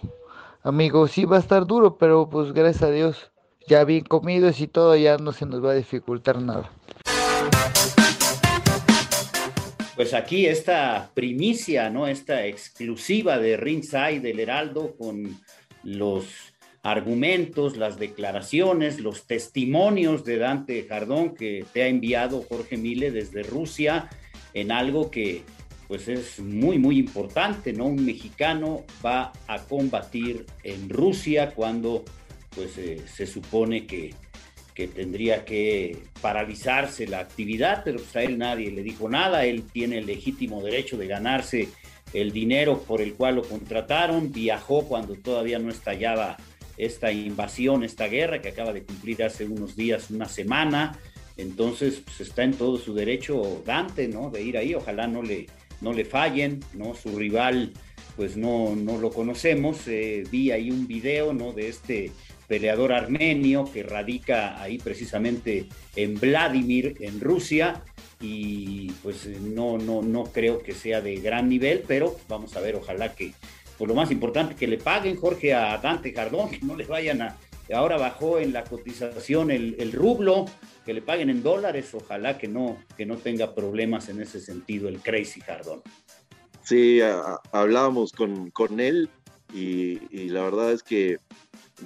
amigo. 0.61 1.07
Sí 1.07 1.25
va 1.25 1.37
a 1.37 1.39
estar 1.39 1.65
duro, 1.65 1.97
pero 1.97 2.29
pues 2.29 2.53
gracias 2.53 2.83
a 2.83 2.91
Dios, 2.91 3.31
ya 3.67 3.83
bien 3.83 4.03
comidos 4.03 4.61
y 4.61 4.67
todo, 4.67 4.95
ya 4.95 5.17
no 5.17 5.31
se 5.31 5.47
nos 5.47 5.65
va 5.65 5.71
a 5.71 5.75
dificultar 5.75 6.39
nada. 6.39 6.71
Pues 9.95 10.13
aquí 10.13 10.45
esta 10.45 11.09
primicia, 11.15 11.89
¿no? 11.89 12.07
Esta 12.07 12.45
exclusiva 12.45 13.39
de 13.39 13.57
Ringside 13.57 14.21
del 14.21 14.39
Heraldo 14.39 14.95
con 14.95 15.35
los 15.83 16.25
argumentos, 16.83 17.75
las 17.75 17.97
declaraciones, 17.97 18.99
los 18.99 19.25
testimonios 19.25 20.25
de 20.25 20.37
Dante 20.37 20.85
Jardón 20.87 21.33
que 21.33 21.65
te 21.73 21.81
ha 21.81 21.87
enviado 21.87 22.43
Jorge 22.47 22.77
Mile 22.77 23.09
desde 23.09 23.41
Rusia 23.41 24.09
en 24.53 24.71
algo 24.71 25.09
que 25.09 25.43
pues 25.91 26.07
es 26.07 26.39
muy, 26.39 26.79
muy 26.79 26.97
importante, 26.97 27.73
¿no? 27.73 27.87
Un 27.87 28.05
mexicano 28.05 28.85
va 29.05 29.33
a 29.45 29.59
combatir 29.59 30.45
en 30.63 30.87
Rusia 30.87 31.51
cuando 31.53 32.05
pues 32.55 32.77
eh, 32.77 33.01
se 33.13 33.27
supone 33.27 33.85
que, 33.85 34.13
que, 34.73 34.87
tendría 34.87 35.43
que 35.43 35.97
paralizarse 36.21 37.07
la 37.07 37.19
actividad, 37.19 37.81
pero 37.83 37.97
pues 37.97 38.15
a 38.15 38.23
él 38.23 38.37
nadie 38.37 38.71
le 38.71 38.83
dijo 38.83 39.09
nada, 39.09 39.43
él 39.43 39.63
tiene 39.63 39.97
el 39.97 40.05
legítimo 40.05 40.63
derecho 40.63 40.95
de 40.95 41.07
ganarse 41.07 41.67
el 42.13 42.31
dinero 42.31 42.83
por 42.83 43.01
el 43.01 43.15
cual 43.15 43.35
lo 43.35 43.43
contrataron, 43.43 44.31
viajó 44.31 44.87
cuando 44.87 45.15
todavía 45.15 45.59
no 45.59 45.69
estallaba 45.69 46.37
esta 46.77 47.11
invasión, 47.11 47.83
esta 47.83 48.07
guerra 48.07 48.41
que 48.41 48.47
acaba 48.47 48.71
de 48.71 48.83
cumplir 48.83 49.25
hace 49.25 49.43
unos 49.43 49.75
días, 49.75 50.09
una 50.09 50.29
semana, 50.29 50.97
entonces 51.35 52.01
pues 52.05 52.21
está 52.21 52.43
en 52.43 52.53
todo 52.53 52.77
su 52.77 52.93
derecho 52.93 53.61
Dante, 53.65 54.07
¿no? 54.07 54.29
De 54.29 54.41
ir 54.41 54.57
ahí, 54.57 54.73
ojalá 54.73 55.05
no 55.05 55.21
le 55.21 55.47
no 55.81 55.93
le 55.93 56.05
fallen, 56.05 56.61
¿no? 56.73 56.95
Su 56.95 57.17
rival, 57.17 57.73
pues 58.15 58.37
no, 58.37 58.75
no 58.75 58.97
lo 58.97 59.11
conocemos. 59.11 59.87
Eh, 59.87 60.23
vi 60.31 60.51
ahí 60.51 60.71
un 60.71 60.87
video, 60.87 61.33
¿no? 61.33 61.51
De 61.51 61.67
este 61.67 62.11
peleador 62.47 62.91
armenio 62.91 63.69
que 63.71 63.83
radica 63.83 64.61
ahí 64.61 64.77
precisamente 64.77 65.67
en 65.95 66.19
Vladimir, 66.19 66.97
en 66.99 67.19
Rusia, 67.19 67.81
y 68.19 68.91
pues 69.03 69.25
no, 69.25 69.77
no, 69.77 70.01
no 70.01 70.25
creo 70.25 70.61
que 70.61 70.73
sea 70.73 71.01
de 71.01 71.15
gran 71.15 71.49
nivel, 71.49 71.83
pero 71.87 72.17
vamos 72.27 72.55
a 72.55 72.61
ver, 72.61 72.75
ojalá 72.75 73.15
que, 73.15 73.33
por 73.77 73.87
lo 73.87 73.95
más 73.95 74.11
importante, 74.11 74.55
que 74.55 74.67
le 74.67 74.77
paguen, 74.77 75.15
Jorge, 75.15 75.53
a 75.53 75.77
Dante 75.77 76.13
Jardón, 76.13 76.49
que 76.51 76.59
no 76.59 76.75
le 76.75 76.85
vayan 76.85 77.21
a... 77.21 77.37
Ahora 77.73 77.97
bajó 77.97 78.39
en 78.39 78.53
la 78.53 78.63
cotización 78.63 79.51
el, 79.51 79.91
rublo, 79.91 80.45
que 80.85 80.93
le 80.93 81.01
paguen 81.01 81.29
en 81.29 81.43
dólares, 81.43 81.93
ojalá 81.93 82.37
que 82.37 82.47
no, 82.47 82.77
que 82.97 83.05
no 83.05 83.17
tenga 83.17 83.55
problemas 83.55 84.09
en 84.09 84.21
ese 84.21 84.39
sentido 84.39 84.89
el 84.89 84.99
Crazy 84.99 85.41
Cardón. 85.41 85.81
Sí, 86.63 86.99
hablábamos 87.51 88.11
con, 88.11 88.51
con 88.51 88.79
él 88.79 89.09
y, 89.53 90.29
la 90.29 90.43
verdad 90.43 90.71
es 90.71 90.83
que 90.83 91.17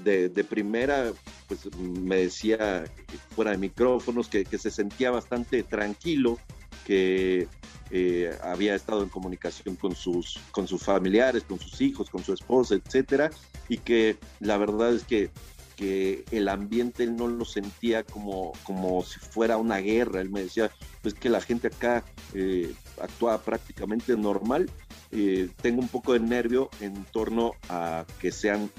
de, 0.03 0.29
primera 0.43 1.13
pues 1.47 1.73
me 1.77 2.17
decía 2.17 2.83
fuera 3.29 3.51
de 3.51 3.57
micrófonos 3.57 4.27
que, 4.27 4.45
se 4.45 4.71
sentía 4.71 5.11
bastante 5.11 5.63
tranquilo, 5.63 6.39
que 6.85 7.47
eh, 7.91 8.35
había 8.43 8.75
estado 8.75 9.03
en 9.03 9.09
comunicación 9.09 9.75
con 9.75 9.95
sus, 9.95 10.39
con 10.51 10.67
sus 10.67 10.83
familiares, 10.83 11.43
con 11.43 11.59
sus 11.59 11.79
hijos, 11.81 12.09
con 12.09 12.23
su 12.23 12.33
esposa, 12.33 12.75
etcétera, 12.75 13.31
y 13.69 13.77
que 13.77 14.17
la 14.39 14.57
verdad 14.57 14.93
es 14.93 15.03
que 15.03 15.29
que 15.75 16.23
el 16.31 16.47
ambiente 16.47 17.03
él 17.03 17.15
no 17.15 17.27
lo 17.27 17.45
sentía 17.45 18.03
como, 18.03 18.53
como 18.63 19.03
si 19.03 19.19
fuera 19.19 19.57
una 19.57 19.77
guerra. 19.77 20.21
Él 20.21 20.29
me 20.29 20.43
decía, 20.43 20.71
pues 21.01 21.13
que 21.13 21.29
la 21.29 21.41
gente 21.41 21.67
acá 21.67 22.03
eh, 22.33 22.73
actúa 23.01 23.41
prácticamente 23.41 24.15
normal. 24.15 24.69
Eh, 25.11 25.49
tengo 25.61 25.81
un 25.81 25.87
poco 25.87 26.13
de 26.13 26.19
nervio 26.19 26.69
en 26.81 27.05
torno 27.05 27.53
a 27.69 28.05
que 28.19 28.31
sean 28.31 28.69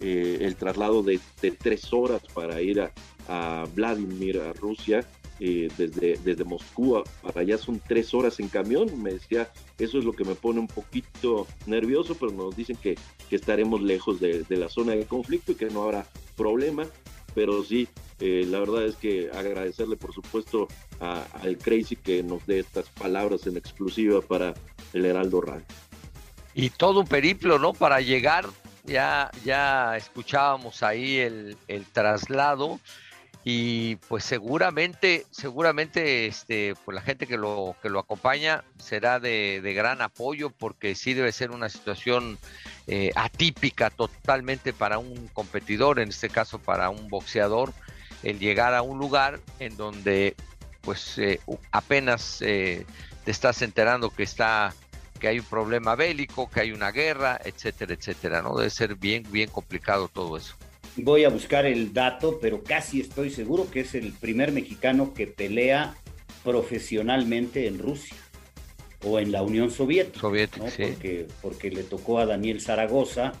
eh, 0.00 0.38
el 0.40 0.56
traslado 0.56 1.02
de, 1.02 1.20
tres 1.58 1.92
horas 1.92 2.22
para 2.32 2.60
ir 2.60 2.80
a, 2.80 2.92
a 3.28 3.66
Vladimir, 3.74 4.40
a 4.40 4.52
Rusia, 4.52 5.06
eh, 5.40 5.68
desde, 5.76 6.16
desde 6.18 6.44
Moscú 6.44 7.02
para 7.22 7.40
allá 7.40 7.58
son 7.58 7.80
tres 7.80 8.14
horas 8.14 8.38
en 8.38 8.48
camión. 8.48 9.02
Me 9.02 9.14
decía, 9.14 9.50
eso 9.78 9.98
es 9.98 10.04
lo 10.04 10.12
que 10.12 10.24
me 10.24 10.34
pone 10.34 10.60
un 10.60 10.68
poquito 10.68 11.46
nervioso, 11.66 12.14
pero 12.14 12.32
nos 12.32 12.56
dicen 12.56 12.76
que, 12.76 12.96
estaremos 13.30 13.82
lejos 13.82 14.20
de, 14.20 14.46
la 14.48 14.68
zona 14.68 14.92
de 14.92 15.06
conflicto 15.06 15.50
y 15.50 15.54
que 15.56 15.66
no 15.66 15.82
habrá 15.82 16.06
problema. 16.36 16.86
Pero 17.34 17.64
sí, 17.64 17.88
eh, 18.20 18.46
la 18.48 18.60
verdad 18.60 18.84
es 18.84 18.94
que 18.94 19.28
agradecerle, 19.32 19.96
por 19.96 20.14
supuesto, 20.14 20.68
al 21.00 21.58
Crazy 21.58 21.96
que 21.96 22.22
nos 22.22 22.46
dé 22.46 22.60
estas 22.60 22.88
palabras 22.90 23.48
en 23.48 23.56
exclusiva 23.56 24.20
para 24.20 24.54
el 24.92 25.04
Heraldo 25.04 25.40
Radio. 25.40 25.64
Y 26.54 26.70
todo 26.70 27.00
un 27.00 27.08
periplo, 27.08 27.58
¿no? 27.58 27.72
Para 27.72 28.00
llegar, 28.00 28.46
ya, 28.84 29.32
ya 29.44 29.96
escuchábamos 29.96 30.84
ahí 30.84 31.18
el 31.18 31.56
traslado 31.92 32.78
y 33.46 33.96
pues 33.96 34.24
seguramente, 34.24 35.26
seguramente 35.30 36.26
este, 36.26 36.74
pues 36.82 36.94
la 36.94 37.02
gente 37.02 37.26
que 37.26 37.36
lo, 37.36 37.76
que 37.82 37.90
lo 37.90 37.98
acompaña 37.98 38.64
será 38.78 39.20
de, 39.20 39.60
gran 39.76 40.00
apoyo 40.00 40.48
porque 40.48 40.94
sí 40.94 41.12
debe 41.12 41.30
ser 41.30 41.50
una 41.50 41.68
situación 41.68 42.38
eh, 42.86 43.10
atípica 43.14 43.90
totalmente 43.90 44.72
para 44.72 44.96
un 44.96 45.28
competidor, 45.28 46.00
en 46.00 46.08
este 46.08 46.30
caso 46.30 46.58
para 46.58 46.88
un 46.88 47.08
boxeador, 47.08 47.74
el 48.22 48.38
llegar 48.38 48.72
a 48.72 48.80
un 48.80 48.98
lugar 48.98 49.40
en 49.58 49.76
donde 49.76 50.34
pues 50.80 51.18
eh, 51.18 51.38
apenas 51.70 52.40
eh, 52.40 52.86
te 53.26 53.30
estás 53.30 53.60
enterando 53.60 54.08
que 54.08 54.22
está 54.22 54.74
que 55.20 55.28
hay 55.28 55.38
un 55.38 55.44
problema 55.44 55.94
bélico, 55.94 56.50
que 56.50 56.60
hay 56.60 56.72
una 56.72 56.90
guerra, 56.90 57.38
etcétera, 57.44 57.94
etcétera, 57.94 58.42
¿no? 58.42 58.56
Debe 58.56 58.70
ser 58.70 58.96
bien, 58.96 59.22
bien 59.30 59.48
complicado 59.48 60.08
todo 60.08 60.36
eso. 60.36 60.56
Voy 60.96 61.24
a 61.24 61.28
buscar 61.28 61.66
el 61.66 61.92
dato, 61.92 62.38
pero 62.40 62.62
casi 62.62 63.00
estoy 63.00 63.30
seguro 63.30 63.68
que 63.70 63.80
es 63.80 63.94
el 63.94 64.12
primer 64.12 64.52
mexicano 64.52 65.12
que 65.12 65.26
pelea 65.26 65.94
profesionalmente 66.44 67.66
en 67.66 67.78
Rusia 67.78 68.16
o 69.02 69.18
en 69.18 69.32
la 69.32 69.42
Unión 69.42 69.70
Soviética. 69.70 70.20
porque, 70.20 71.26
porque 71.42 71.70
le 71.70 71.82
tocó 71.82 72.18
a 72.18 72.26
Daniel 72.26 72.60
Zaragoza, 72.60 73.32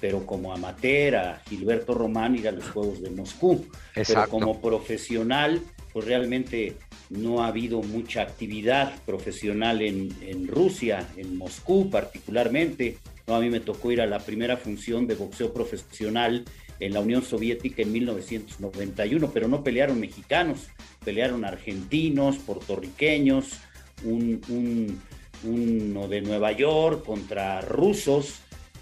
pero 0.00 0.26
como 0.26 0.52
amateur, 0.52 1.16
a 1.16 1.42
Gilberto 1.48 1.94
Román 1.94 2.36
ir 2.36 2.48
a 2.48 2.52
los 2.52 2.68
Juegos 2.70 3.02
de 3.02 3.10
Moscú. 3.10 3.66
Pero 3.94 4.28
como 4.28 4.60
profesional, 4.60 5.60
pues 5.92 6.06
realmente 6.06 6.76
no 7.10 7.42
ha 7.42 7.48
habido 7.48 7.82
mucha 7.82 8.22
actividad 8.22 8.94
profesional 9.04 9.82
en, 9.82 10.14
en 10.22 10.48
Rusia, 10.48 11.06
en 11.16 11.36
Moscú 11.36 11.90
particularmente. 11.90 12.98
No, 13.26 13.36
a 13.36 13.40
mí 13.40 13.50
me 13.50 13.60
tocó 13.60 13.92
ir 13.92 14.00
a 14.00 14.06
la 14.06 14.18
primera 14.18 14.56
función 14.56 15.06
de 15.06 15.14
boxeo 15.14 15.52
profesional 15.52 16.44
en 16.82 16.94
la 16.94 17.00
Unión 17.00 17.22
Soviética 17.22 17.82
en 17.82 17.92
1991, 17.92 19.30
pero 19.32 19.46
no 19.46 19.62
pelearon 19.62 20.00
mexicanos, 20.00 20.66
pelearon 21.04 21.44
argentinos, 21.44 22.38
puertorriqueños, 22.38 23.60
un, 24.02 25.00
uno 25.44 26.08
de 26.08 26.22
Nueva 26.22 26.50
York 26.50 27.04
contra 27.04 27.60
rusos, 27.60 28.40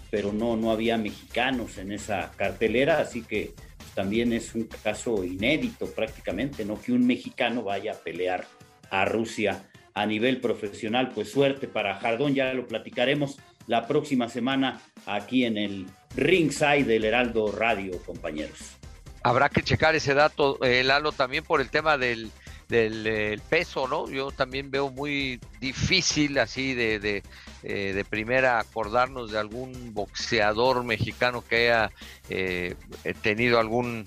pero 0.09 0.33
no, 0.33 0.57
no 0.57 0.71
había 0.71 0.97
mexicanos 0.97 1.77
en 1.77 1.91
esa 1.91 2.31
cartelera, 2.35 2.99
así 2.99 3.21
que 3.21 3.53
pues, 3.77 3.91
también 3.93 4.33
es 4.33 4.55
un 4.55 4.67
caso 4.83 5.23
inédito 5.23 5.85
prácticamente, 5.85 6.65
¿no? 6.65 6.81
Que 6.81 6.93
un 6.93 7.05
mexicano 7.05 7.61
vaya 7.61 7.91
a 7.91 7.97
pelear 7.97 8.47
a 8.89 9.05
Rusia 9.05 9.69
a 9.93 10.07
nivel 10.07 10.41
profesional. 10.41 11.11
Pues 11.13 11.29
suerte 11.29 11.67
para 11.67 11.99
Jardón, 11.99 12.33
ya 12.33 12.51
lo 12.55 12.65
platicaremos 12.65 13.37
la 13.67 13.85
próxima 13.85 14.27
semana 14.27 14.81
aquí 15.05 15.45
en 15.45 15.59
el 15.59 15.85
ringside 16.15 16.85
del 16.85 17.05
Heraldo 17.05 17.51
Radio, 17.51 18.01
compañeros. 18.03 18.77
Habrá 19.23 19.49
que 19.49 19.61
checar 19.61 19.95
ese 19.95 20.13
dato, 20.13 20.57
eh, 20.63 20.83
Lalo, 20.83 21.11
también 21.11 21.43
por 21.43 21.61
el 21.61 21.69
tema 21.69 21.97
del, 21.97 22.31
del 22.69 23.05
eh, 23.05 23.39
peso, 23.49 23.87
¿no? 23.87 24.09
Yo 24.09 24.31
también 24.31 24.71
veo 24.71 24.89
muy 24.89 25.39
difícil 25.59 26.39
así 26.39 26.73
de, 26.73 26.99
de, 26.99 27.23
eh, 27.61 27.93
de 27.93 28.03
primera 28.05 28.59
acordarnos 28.59 29.31
de 29.31 29.37
algún 29.37 29.93
boxeador 29.93 30.83
mexicano 30.83 31.43
que 31.47 31.55
haya 31.67 31.91
eh, 32.29 32.75
tenido 33.21 33.59
algún, 33.59 34.05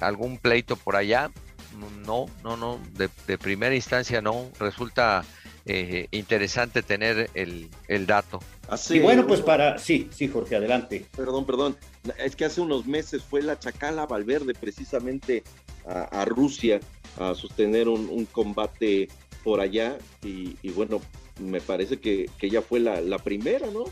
algún 0.00 0.38
pleito 0.38 0.76
por 0.76 0.96
allá. 0.96 1.30
No, 2.06 2.26
no, 2.42 2.56
no, 2.56 2.80
de, 2.92 3.10
de 3.26 3.36
primera 3.36 3.74
instancia 3.74 4.22
no. 4.22 4.50
Resulta 4.58 5.24
interesante 6.10 6.82
tener 6.82 7.30
el, 7.34 7.68
el 7.88 8.06
dato. 8.06 8.38
Y 8.90 8.98
bueno, 9.00 9.26
pues 9.26 9.40
para, 9.40 9.78
sí, 9.78 10.08
sí, 10.10 10.28
Jorge, 10.28 10.56
adelante. 10.56 11.04
Perdón, 11.16 11.44
perdón. 11.44 11.76
Es 12.18 12.34
que 12.34 12.44
hace 12.44 12.60
unos 12.60 12.86
meses 12.86 13.22
fue 13.22 13.42
la 13.42 13.58
Chacala 13.58 14.06
Valverde 14.06 14.54
precisamente 14.54 15.42
a, 15.86 16.22
a 16.22 16.24
Rusia 16.24 16.80
a 17.18 17.34
sostener 17.34 17.88
un, 17.88 18.08
un 18.08 18.24
combate 18.26 19.08
por 19.42 19.60
allá 19.60 19.98
y, 20.22 20.56
y, 20.62 20.70
bueno, 20.70 21.00
me 21.38 21.60
parece 21.60 21.98
que, 21.98 22.30
que 22.38 22.46
ella 22.46 22.62
fue 22.62 22.80
la, 22.80 23.00
la, 23.00 23.18
primera, 23.18 23.68
¿no? 23.70 23.84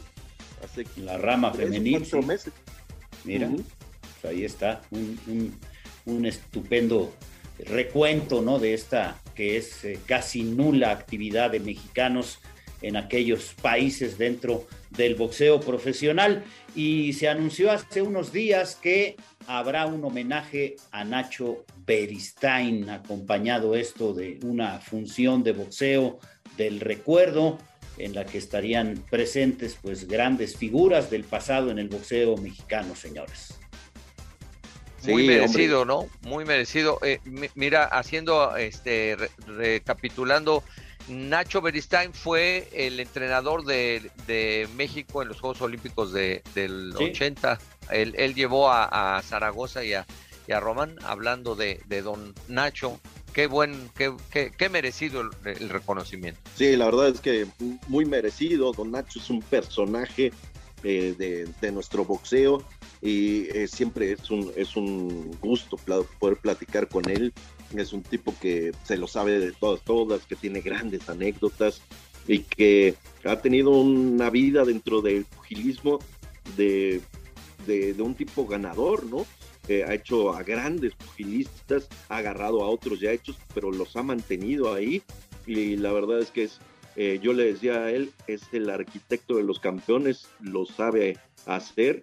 Hace 0.65 0.87
la 0.97 1.19
rama 1.19 1.53
femenil. 1.53 2.05
Sí. 2.07 2.17
meses. 2.19 2.53
Mira, 3.25 3.49
uh 3.49 3.57
-huh. 3.57 3.65
pues 4.21 4.33
ahí 4.33 4.45
está, 4.45 4.81
un, 4.91 5.19
un, 5.27 5.59
un, 6.07 6.27
estupendo 6.27 7.13
recuento, 7.59 8.41
¿no? 8.43 8.59
De 8.59 8.75
esta 8.75 9.21
que 9.35 9.57
es 9.57 9.85
eh, 9.85 9.99
casi 10.07 10.43
nula 10.43 10.91
actividad 10.91 11.51
de 11.51 11.61
mexicanos 11.61 12.39
en 12.83 12.97
aquellos 12.97 13.55
países 13.61 14.19
dentro 14.19 14.67
del 14.91 15.15
boxeo 15.15 15.61
profesional 15.61 16.45
y 16.75 17.13
se 17.15 17.29
anunció 17.29 17.71
hace 17.71 18.03
unos 18.03 18.33
días 18.33 18.77
que 18.81 19.17
habrá 19.47 19.87
un 19.87 20.05
homenaje 20.05 20.77
a 20.91 21.05
Nacho 21.05 21.65
Beristain, 21.87 22.91
acompañado 22.91 23.75
esto 23.75 24.13
de 24.13 24.39
una 24.43 24.81
función 24.81 25.43
de 25.43 25.53
boxeo 25.53 26.19
del 26.57 26.81
recuerdo 26.81 27.59
en 27.99 28.15
la 28.15 28.25
que 28.25 28.39
estarían 28.39 29.05
presentes 29.11 29.79
pues 29.81 30.09
grandes 30.09 30.57
figuras 30.57 31.11
del 31.11 31.25
pasado 31.25 31.71
en 31.71 31.79
el 31.79 31.89
boxeo 31.89 32.37
mexicano, 32.37 32.97
señores. 32.97 33.59
Muy 35.05 35.23
sí, 35.23 35.29
merecido, 35.29 35.83
hombre. 35.83 36.09
¿no? 36.23 36.31
Muy 36.31 36.45
merecido. 36.45 36.99
Eh, 37.03 37.21
mira, 37.55 37.85
haciendo, 37.85 38.57
este, 38.57 39.17
re 39.17 39.31
recapitulando, 39.47 40.63
Nacho 41.09 41.61
Beristain 41.61 42.13
fue 42.13 42.69
el 42.73 43.01
entrenador 43.01 43.65
de, 43.65 44.11
de, 44.27 44.69
México 44.77 45.23
en 45.23 45.29
los 45.29 45.41
Juegos 45.41 45.61
Olímpicos 45.63 46.13
de, 46.13 46.43
del 46.55 46.95
sí. 46.97 47.05
80. 47.05 47.59
Él, 47.91 48.15
él 48.17 48.35
llevó 48.35 48.71
a, 48.71 49.17
a, 49.17 49.23
Zaragoza 49.23 49.85
y 49.85 49.95
a, 49.95 50.07
y 50.47 50.53
a 50.53 50.61
Román 50.61 50.97
hablando 51.05 51.55
de, 51.55 51.81
de 51.87 52.03
don 52.03 52.35
Nacho. 52.49 53.01
Qué 53.33 53.47
buen, 53.47 53.91
qué, 53.97 54.15
qué, 54.31 54.53
qué 54.57 54.69
merecido 54.69 55.23
el, 55.23 55.31
el, 55.45 55.69
reconocimiento. 55.71 56.41
Sí, 56.55 56.77
la 56.77 56.85
verdad 56.85 57.09
es 57.09 57.21
que 57.21 57.47
muy 57.89 58.05
merecido. 58.05 58.73
Don 58.73 58.91
Nacho 58.91 59.19
es 59.19 59.31
un 59.31 59.41
personaje 59.41 60.33
eh, 60.85 61.15
de, 61.17 61.49
de, 61.61 61.73
nuestro 61.73 62.05
boxeo 62.05 62.63
y 63.01 63.49
eh, 63.57 63.69
siempre 63.69 64.13
es 64.13 64.31
un, 64.31 64.53
es 64.57 64.77
un 64.77 65.31
gusto 65.41 65.77
poder 66.19 66.37
platicar 66.39 66.89
con 66.89 67.09
él 67.09 67.33
es 67.81 67.93
un 67.93 68.03
tipo 68.03 68.35
que 68.41 68.73
se 68.85 68.97
lo 68.97 69.07
sabe 69.07 69.39
de 69.39 69.53
todas, 69.53 69.83
todas, 69.83 70.27
que 70.27 70.37
tiene 70.37 70.61
grandes 70.61 71.09
anécdotas 71.09 71.83
y 72.27 72.41
que 72.41 72.95
ha 73.25 73.37
tenido 73.41 73.71
una 73.71 74.31
vida 74.31 74.65
dentro 74.65 75.01
del 75.01 75.25
pugilismo 75.25 75.99
de, 76.57 77.01
de, 77.67 77.95
un 78.01 78.15
tipo 78.15 78.47
ganador, 78.47 79.05
¿no? 79.07 79.27
Eh, 79.69 79.85
ha 79.85 79.95
hecho 79.95 80.35
a 80.35 80.43
grandes 80.43 80.95
pugilistas, 80.95 81.89
ha 82.09 82.17
agarrado 82.17 82.63
a 82.63 82.69
otros 82.69 83.01
ya 83.01 83.13
hechos, 83.13 83.37
pero 83.55 83.71
los 83.71 83.97
ha 83.97 84.03
mantenido 84.03 84.75
ahí 84.75 85.03
y 85.47 85.77
la 85.77 85.93
verdad 85.93 86.21
es 86.21 86.31
que 86.31 86.45
es, 86.45 86.59
eh, 86.97 87.21
yo 87.23 87.33
le 87.33 87.53
decía 87.53 87.85
a 87.85 87.91
él, 87.91 88.13
es 88.27 88.43
el 88.53 88.69
arquitecto 88.71 89.37
de 89.37 89.45
los 89.45 89.61
campeones, 89.61 90.29
lo 90.41 90.67
sabe 90.67 91.17
hacer 91.47 92.03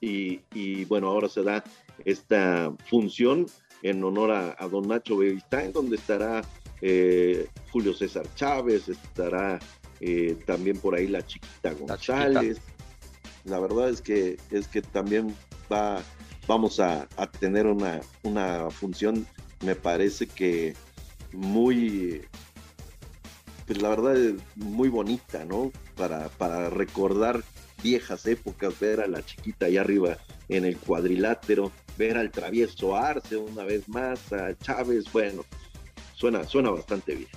y, 0.00 0.40
y 0.54 0.84
bueno, 0.86 1.08
ahora 1.08 1.28
se 1.28 1.42
da 1.42 1.62
esta 2.04 2.74
función 2.88 3.46
en 3.82 4.02
honor 4.04 4.30
a, 4.30 4.56
a 4.58 4.68
don 4.68 4.88
Nacho 4.88 5.18
Beristain, 5.18 5.72
donde 5.72 5.96
estará 5.96 6.42
eh, 6.80 7.46
Julio 7.70 7.94
César 7.94 8.26
Chávez, 8.34 8.88
estará 8.88 9.58
eh, 10.00 10.36
también 10.46 10.78
por 10.78 10.94
ahí 10.94 11.06
la 11.06 11.24
chiquita 11.24 11.72
González. 11.72 12.60
La, 13.44 13.58
verdad 13.60 13.88
es 13.88 14.00
que 14.00 14.36
es 14.50 14.68
que 14.68 14.82
también 14.82 15.34
va, 15.72 16.02
vamos 16.46 16.80
a, 16.80 17.08
a 17.16 17.30
tener 17.30 17.66
una, 17.66 18.00
una, 18.22 18.70
función, 18.70 19.26
me 19.64 19.74
parece 19.74 20.26
que 20.26 20.74
muy, 21.32 22.22
pues 23.66 23.80
la 23.80 23.88
verdad 23.90 24.16
es 24.16 24.34
muy 24.56 24.88
bonita, 24.88 25.44
¿no? 25.44 25.72
Para, 25.96 26.28
para 26.30 26.68
recordar 26.68 27.42
viejas 27.82 28.26
épocas, 28.26 28.78
ver 28.80 29.00
a 29.00 29.06
la 29.06 29.24
chiquita 29.24 29.66
ahí 29.66 29.76
arriba 29.76 30.18
en 30.48 30.64
el 30.64 30.76
cuadrilátero, 30.76 31.72
ver 31.96 32.16
al 32.16 32.30
travieso 32.30 32.96
Arce 32.96 33.36
una 33.36 33.64
vez 33.64 33.88
más, 33.88 34.32
a 34.32 34.56
Chávez, 34.58 35.04
bueno, 35.12 35.44
suena, 36.14 36.44
suena 36.44 36.70
bastante 36.70 37.14
bien. 37.14 37.28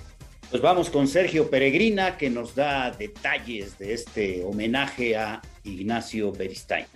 Pues 0.50 0.62
vamos 0.62 0.90
con 0.90 1.08
Sergio 1.08 1.50
Peregrina 1.50 2.16
que 2.16 2.30
nos 2.30 2.54
da 2.54 2.92
detalles 2.92 3.78
de 3.78 3.94
este 3.94 4.44
homenaje 4.44 5.16
a 5.16 5.42
Ignacio 5.64 6.30
Beristain. 6.30 6.86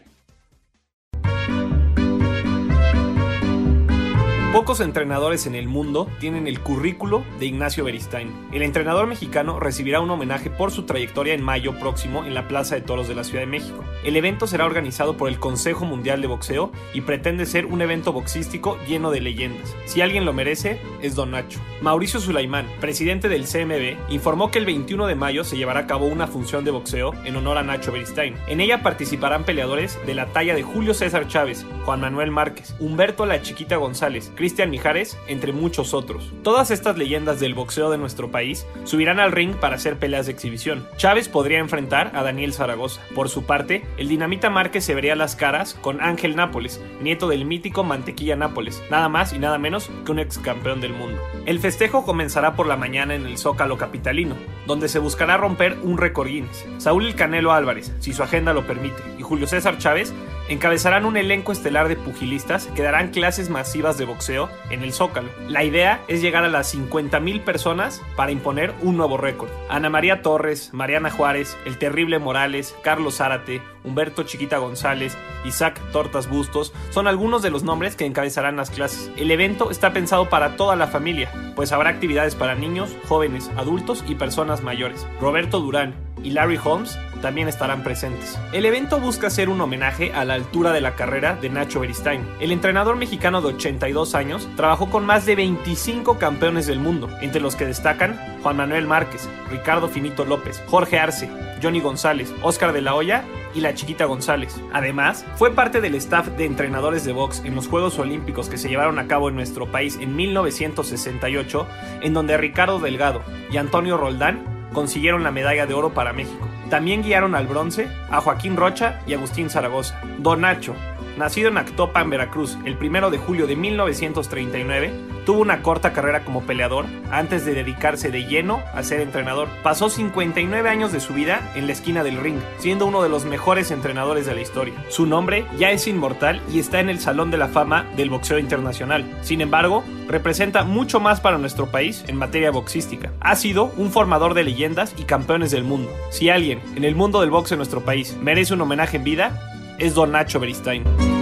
Pocos 4.53 4.81
entrenadores 4.81 5.47
en 5.47 5.55
el 5.55 5.69
mundo 5.69 6.09
tienen 6.19 6.49
el 6.49 6.59
currículo 6.59 7.23
de 7.39 7.47
Ignacio 7.47 7.85
Beristain. 7.85 8.33
El 8.51 8.63
entrenador 8.63 9.07
mexicano 9.07 9.61
recibirá 9.61 10.01
un 10.01 10.11
homenaje 10.11 10.51
por 10.51 10.73
su 10.73 10.87
trayectoria 10.87 11.35
en 11.35 11.43
mayo 11.43 11.79
próximo 11.79 12.25
en 12.25 12.35
la 12.35 12.49
Plaza 12.49 12.75
de 12.75 12.81
Toros 12.81 13.07
de 13.07 13.15
la 13.15 13.23
Ciudad 13.23 13.43
de 13.43 13.47
México. 13.47 13.85
El 14.03 14.17
evento 14.17 14.49
será 14.49 14.67
organizado 14.67 15.17
por 15.17 15.29
el 15.29 15.39
Consejo 15.39 15.85
Mundial 15.85 16.21
de 16.21 16.27
Boxeo 16.27 16.73
y 16.93 17.03
pretende 17.03 17.47
ser 17.47 17.65
un 17.65 17.81
evento 17.81 18.13
boxístico 18.13 18.77
lleno 18.89 19.13
de 19.13 19.21
leyendas. 19.21 19.73
Si 19.85 20.01
alguien 20.01 20.25
lo 20.25 20.33
merece, 20.33 20.81
es 21.01 21.15
Don 21.15 21.31
Nacho. 21.31 21.61
Mauricio 21.81 22.19
Sulaimán, 22.19 22.67
presidente 22.81 23.29
del 23.29 23.47
CMB, 23.47 24.13
informó 24.13 24.51
que 24.51 24.59
el 24.59 24.67
21 24.67 25.07
de 25.07 25.15
mayo 25.15 25.45
se 25.45 25.59
llevará 25.59 25.81
a 25.81 25.87
cabo 25.87 26.07
una 26.07 26.27
función 26.27 26.65
de 26.65 26.73
boxeo 26.73 27.15
en 27.25 27.37
honor 27.37 27.57
a 27.57 27.63
Nacho 27.63 27.93
Beristain. 27.93 28.35
En 28.49 28.61
ella 28.61 28.83
participarán 28.83 29.45
peleadores 29.45 29.97
de 30.07 30.15
la 30.15 30.27
talla 30.27 30.57
de 30.57 30.65
Julio 30.65 30.93
César 30.93 31.29
Chávez, 31.29 31.65
Juan 31.85 32.01
Manuel 32.01 32.33
Márquez, 32.33 32.75
Humberto 32.81 33.27
La 33.27 33.43
Chiquita 33.43 33.77
González, 33.77 34.33
Cristian 34.41 34.70
Mijares, 34.70 35.18
entre 35.26 35.53
muchos 35.53 35.93
otros. 35.93 36.32
Todas 36.43 36.70
estas 36.70 36.97
leyendas 36.97 37.41
del 37.41 37.53
boxeo 37.53 37.91
de 37.91 37.99
nuestro 37.99 38.30
país 38.30 38.66
subirán 38.84 39.20
al 39.20 39.32
ring 39.32 39.55
para 39.55 39.74
hacer 39.74 39.99
peleas 39.99 40.24
de 40.24 40.32
exhibición. 40.32 40.88
Chávez 40.97 41.28
podría 41.28 41.59
enfrentar 41.59 42.12
a 42.14 42.22
Daniel 42.22 42.55
Zaragoza. 42.55 43.03
Por 43.14 43.28
su 43.28 43.45
parte, 43.45 43.84
el 43.99 44.09
Dinamita 44.09 44.49
Márquez 44.49 44.82
se 44.82 44.95
vería 44.95 45.14
las 45.14 45.36
caras 45.36 45.74
con 45.82 46.01
Ángel 46.01 46.36
Nápoles, 46.36 46.80
nieto 47.03 47.28
del 47.28 47.45
mítico 47.45 47.84
Mantequilla 47.84 48.34
Nápoles, 48.34 48.82
nada 48.91 49.11
más 49.11 49.34
y 49.34 49.38
nada 49.38 49.59
menos 49.59 49.91
que 50.07 50.12
un 50.12 50.20
ex 50.20 50.38
campeón 50.38 50.80
del 50.80 50.95
mundo. 50.95 51.20
El 51.45 51.59
festejo 51.59 52.07
comenzará 52.07 52.57
por 52.57 52.66
la 52.66 52.78
mañana 52.78 53.14
en 53.14 53.26
el 53.26 53.36
Zócalo 53.36 53.76
Capitalino, 53.76 54.36
donde 54.66 54.88
se 54.88 55.01
buscará 55.01 55.36
romper 55.36 55.76
un 55.82 55.99
récord 55.99 56.28
Guinness. 56.28 56.64
Saúl 56.78 57.05
El 57.05 57.14
Canelo 57.14 57.53
Álvarez, 57.53 57.93
si 57.99 58.14
su 58.14 58.22
agenda 58.22 58.55
lo 58.55 58.66
permite, 58.66 59.03
y 59.18 59.22
Julio 59.22 59.47
César 59.47 59.76
Chávez 59.76 60.14
encabezarán 60.49 61.05
un 61.05 61.16
elenco 61.16 61.53
estelar 61.53 61.88
de 61.88 61.97
pugilistas 61.97 62.66
que 62.74 62.82
darán 62.82 63.11
clases 63.11 63.51
masivas 63.51 63.99
de 63.99 64.05
boxeo 64.05 64.30
en 64.70 64.83
el 64.83 64.93
Zócalo. 64.93 65.28
La 65.49 65.64
idea 65.64 66.01
es 66.09 66.22
llegar 66.22 66.45
a 66.45 66.49
las 66.49 66.74
50.000 66.74 67.43
personas 67.43 68.01
para 68.16 68.31
imponer 68.31 68.72
un 68.83 68.97
nuevo 68.97 69.16
récord. 69.16 69.51
Ana 69.68 69.91
María 69.91 70.22
Torres, 70.22 70.72
Mariana 70.72 71.11
Juárez, 71.11 71.57
El 71.64 71.78
Terrible 71.78 72.18
Morales, 72.18 72.74
Carlos 72.83 73.16
Zárate, 73.16 73.61
Humberto 73.83 74.22
Chiquita 74.22 74.59
González, 74.59 75.16
Isaac 75.45 75.81
Tortas 75.93 76.28
Bustos 76.28 76.72
son 76.91 77.07
algunos 77.07 77.43
de 77.43 77.51
los 77.51 77.62
nombres 77.62 77.97
que 77.97 78.05
encabezarán 78.05 78.57
las 78.57 78.70
clases. 78.70 79.11
El 79.16 79.31
evento 79.31 79.70
está 79.70 79.93
pensado 79.93 80.28
para 80.28 80.57
toda 80.57 80.76
la 80.76 80.87
familia, 80.87 81.31
pues 81.57 81.72
habrá 81.72 81.91
actividades 81.91 82.35
para 82.35 82.55
niños, 82.55 82.95
jóvenes, 83.09 83.51
adultos 83.57 84.05
y 84.07 84.14
personas 84.14 84.62
mayores. 84.62 85.07
Roberto 85.20 85.61
Durán 85.61 85.95
y 86.23 86.31
Larry 86.31 86.59
Holmes 86.62 86.99
también 87.21 87.49
estarán 87.49 87.83
presentes. 87.83 88.39
El 88.53 88.64
evento 88.64 88.99
busca 88.99 89.31
ser 89.31 89.49
un 89.49 89.61
homenaje 89.61 90.12
a 90.12 90.25
la 90.25 90.35
altura 90.35 90.73
de 90.73 90.81
la 90.81 90.95
carrera 90.95 91.37
de 91.37 91.51
Nacho 91.51 91.81
Beristain. 91.81 92.27
El 92.41 92.53
entrenador 92.53 92.97
mexicano 92.97 93.41
de 93.41 93.49
82 93.49 94.14
años 94.14 94.49
trabajó 94.57 94.91
con 94.91 95.05
más 95.05 95.27
de 95.27 95.37
25 95.37 96.18
campeones 96.18 96.66
del 96.66 96.81
mundo, 96.81 97.09
entre 97.21 97.41
los 97.41 97.57
que 97.57 97.66
destacan 97.66 98.18
Juan 98.43 98.57
Manuel 98.57 98.87
Márquez, 98.87 99.29
Ricardo 99.51 99.89
Finito 99.89 100.25
López, 100.25 100.62
Jorge 100.66 100.99
Arce, 100.99 101.31
Johnny 101.62 101.81
González, 101.81 102.33
Oscar 102.43 102.73
de 102.73 102.81
la 102.81 102.95
Hoya 102.95 103.25
y 103.55 103.61
la 103.61 103.75
Chiquita 103.75 104.05
González. 104.05 104.61
Además, 104.73 105.27
fue 105.37 105.53
parte 105.55 105.81
del 105.81 105.95
staff 105.97 106.29
de 106.29 106.47
entrenadores 106.47 107.05
de 107.05 107.12
box 107.12 107.43
en 107.45 107.55
los 107.55 107.68
Juegos 107.68 107.99
Olímpicos 107.99 108.49
que 108.49 108.59
se 108.59 108.68
llevaron 108.68 108.99
a 108.99 109.09
cabo 109.09 109.29
en 109.29 109.35
nuestro 109.35 109.71
país 109.71 109.99
en 110.01 110.16
1968, 110.16 111.66
en 112.03 112.14
donde 112.14 112.37
Ricardo 112.37 112.79
Delgado 112.79 113.23
y 113.51 113.57
Antonio 113.57 113.97
Roldán 113.97 114.60
consiguieron 114.73 115.23
la 115.23 115.31
medalla 115.31 115.66
de 115.66 115.75
oro 115.75 115.93
para 115.93 116.12
México. 116.12 116.49
También 116.68 117.03
guiaron 117.03 117.35
al 117.35 117.47
bronce 117.47 117.89
a 118.11 118.21
Joaquín 118.21 118.57
Rocha 118.57 119.01
y 119.07 119.14
Agustín 119.14 119.51
Zaragoza. 119.51 120.01
Don 120.18 120.43
Nacho, 120.43 120.75
nacido 121.18 121.49
en 121.49 121.59
Actopan, 121.59 122.11
Veracruz, 122.11 122.57
el 122.64 122.77
1 122.77 123.11
de 123.11 123.18
julio 123.18 123.47
de 123.47 123.57
1939, 123.57 124.93
tuvo 125.31 125.43
una 125.43 125.62
corta 125.62 125.93
carrera 125.93 126.24
como 126.24 126.43
peleador 126.43 126.87
antes 127.12 127.45
de 127.45 127.55
dedicarse 127.55 128.11
de 128.11 128.24
lleno 128.24 128.61
a 128.74 128.83
ser 128.83 129.01
entrenador. 129.01 129.47
Pasó 129.62 129.89
59 129.89 130.68
años 130.68 130.91
de 130.91 130.99
su 130.99 131.14
vida 131.14 131.53
en 131.55 131.68
la 131.68 131.72
esquina 131.72 132.03
del 132.03 132.16
ring, 132.16 132.41
siendo 132.59 132.85
uno 132.85 133.01
de 133.01 133.11
los 133.11 133.26
mejores 133.26 133.70
entrenadores 133.70 134.26
de 134.26 134.35
la 134.35 134.41
historia. 134.41 134.74
Su 134.89 135.07
nombre 135.07 135.47
ya 135.57 135.70
es 135.70 135.87
inmortal 135.87 136.43
y 136.53 136.59
está 136.59 136.81
en 136.81 136.91
el 136.91 136.99
Salón 136.99 137.31
de 137.31 137.39
la 137.39 137.47
Fama 137.47 137.87
del 137.97 138.11
Boxeo 138.11 138.41
Internacional. 138.41 139.05
Sin 139.22 139.41
embargo, 139.41 139.85
representa 140.09 140.64
mucho 140.64 140.99
más 140.99 141.20
para 141.20 141.39
nuestro 141.39 141.70
país 141.70 142.03
en 142.09 142.16
materia 142.16 142.51
boxística. 142.51 143.12
Ha 143.20 143.37
sido 143.37 143.66
un 143.76 143.93
formador 143.93 144.35
de 144.35 144.43
leyendas 144.43 144.97
y 144.99 145.05
campeones 145.05 145.53
del 145.53 145.62
mundo. 145.62 145.93
Si 146.11 146.28
alguien 146.28 146.61
en 146.74 146.83
el 146.83 146.97
mundo 146.97 147.20
del 147.20 147.31
boxeo 147.31 147.55
en 147.55 147.61
nuestro 147.61 147.83
país 147.83 148.16
merece 148.20 148.55
un 148.55 148.62
homenaje 148.62 148.97
en 148.97 149.05
vida, 149.05 149.76
es 149.78 149.95
Don 149.95 150.11
Nacho 150.11 150.41
Beristain. 150.41 151.20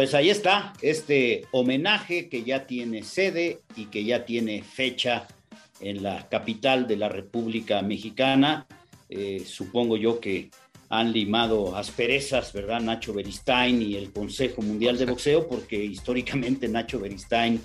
Pues 0.00 0.14
ahí 0.14 0.30
está 0.30 0.72
este 0.80 1.44
homenaje 1.50 2.30
que 2.30 2.42
ya 2.42 2.66
tiene 2.66 3.02
sede 3.02 3.60
y 3.76 3.84
que 3.88 4.02
ya 4.02 4.24
tiene 4.24 4.62
fecha 4.62 5.28
en 5.78 6.02
la 6.02 6.26
capital 6.30 6.86
de 6.86 6.96
la 6.96 7.10
República 7.10 7.82
Mexicana. 7.82 8.66
Eh, 9.10 9.42
supongo 9.44 9.98
yo 9.98 10.18
que 10.18 10.48
han 10.88 11.12
limado 11.12 11.76
asperezas, 11.76 12.50
¿verdad? 12.54 12.80
Nacho 12.80 13.12
Beristain 13.12 13.82
y 13.82 13.96
el 13.96 14.10
Consejo 14.10 14.62
Mundial 14.62 14.96
de 14.96 15.04
Boxeo, 15.04 15.46
porque 15.46 15.76
históricamente 15.76 16.66
Nacho 16.66 16.98
Beristain 16.98 17.60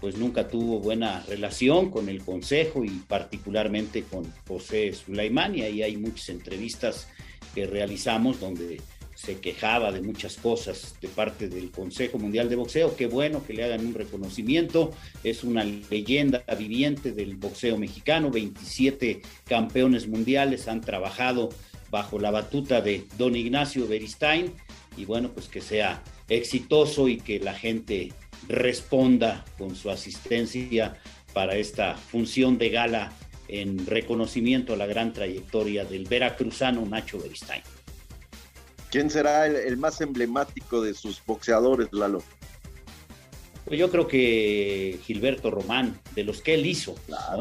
pues 0.00 0.16
nunca 0.16 0.46
tuvo 0.46 0.78
buena 0.78 1.24
relación 1.26 1.90
con 1.90 2.08
el 2.08 2.22
Consejo 2.22 2.84
y 2.84 2.90
particularmente 3.08 4.04
con 4.04 4.32
José 4.46 4.92
Sulaimán 4.92 5.58
y 5.58 5.62
ahí 5.62 5.82
hay 5.82 5.96
muchas 5.96 6.28
entrevistas 6.28 7.08
que 7.52 7.66
realizamos 7.66 8.38
donde 8.38 8.80
se 9.22 9.38
quejaba 9.38 9.92
de 9.92 10.00
muchas 10.00 10.36
cosas 10.36 10.94
de 11.02 11.08
parte 11.08 11.48
del 11.48 11.70
Consejo 11.70 12.18
Mundial 12.18 12.48
de 12.48 12.56
Boxeo. 12.56 12.96
Qué 12.96 13.06
bueno 13.06 13.44
que 13.44 13.52
le 13.52 13.64
hagan 13.64 13.86
un 13.86 13.92
reconocimiento. 13.92 14.92
Es 15.22 15.44
una 15.44 15.62
leyenda 15.62 16.42
viviente 16.58 17.12
del 17.12 17.36
boxeo 17.36 17.76
mexicano. 17.76 18.30
27 18.30 19.20
campeones 19.46 20.08
mundiales 20.08 20.68
han 20.68 20.80
trabajado 20.80 21.50
bajo 21.90 22.18
la 22.18 22.30
batuta 22.30 22.80
de 22.80 23.04
don 23.18 23.36
Ignacio 23.36 23.86
Beristain. 23.86 24.54
Y 24.96 25.04
bueno, 25.04 25.30
pues 25.32 25.48
que 25.48 25.60
sea 25.60 26.02
exitoso 26.30 27.06
y 27.06 27.18
que 27.18 27.40
la 27.40 27.52
gente 27.52 28.14
responda 28.48 29.44
con 29.58 29.76
su 29.76 29.90
asistencia 29.90 30.96
para 31.34 31.56
esta 31.56 31.94
función 31.94 32.56
de 32.56 32.70
gala 32.70 33.12
en 33.48 33.86
reconocimiento 33.86 34.72
a 34.72 34.76
la 34.76 34.86
gran 34.86 35.12
trayectoria 35.12 35.84
del 35.84 36.04
veracruzano 36.04 36.86
Nacho 36.86 37.20
Beristain. 37.20 37.62
¿Quién 38.90 39.08
será 39.08 39.46
el, 39.46 39.76
más 39.76 40.00
emblemático 40.00 40.82
de 40.82 40.94
sus 40.94 41.24
boxeadores, 41.24 41.88
Lalo? 41.92 42.22
Pues 43.64 43.78
yo 43.78 43.90
creo 43.90 44.08
que 44.08 44.98
Gilberto 45.04 45.50
Román, 45.50 46.00
de 46.14 46.24
los 46.24 46.42
que 46.42 46.54
él 46.54 46.66
hizo, 46.66 46.96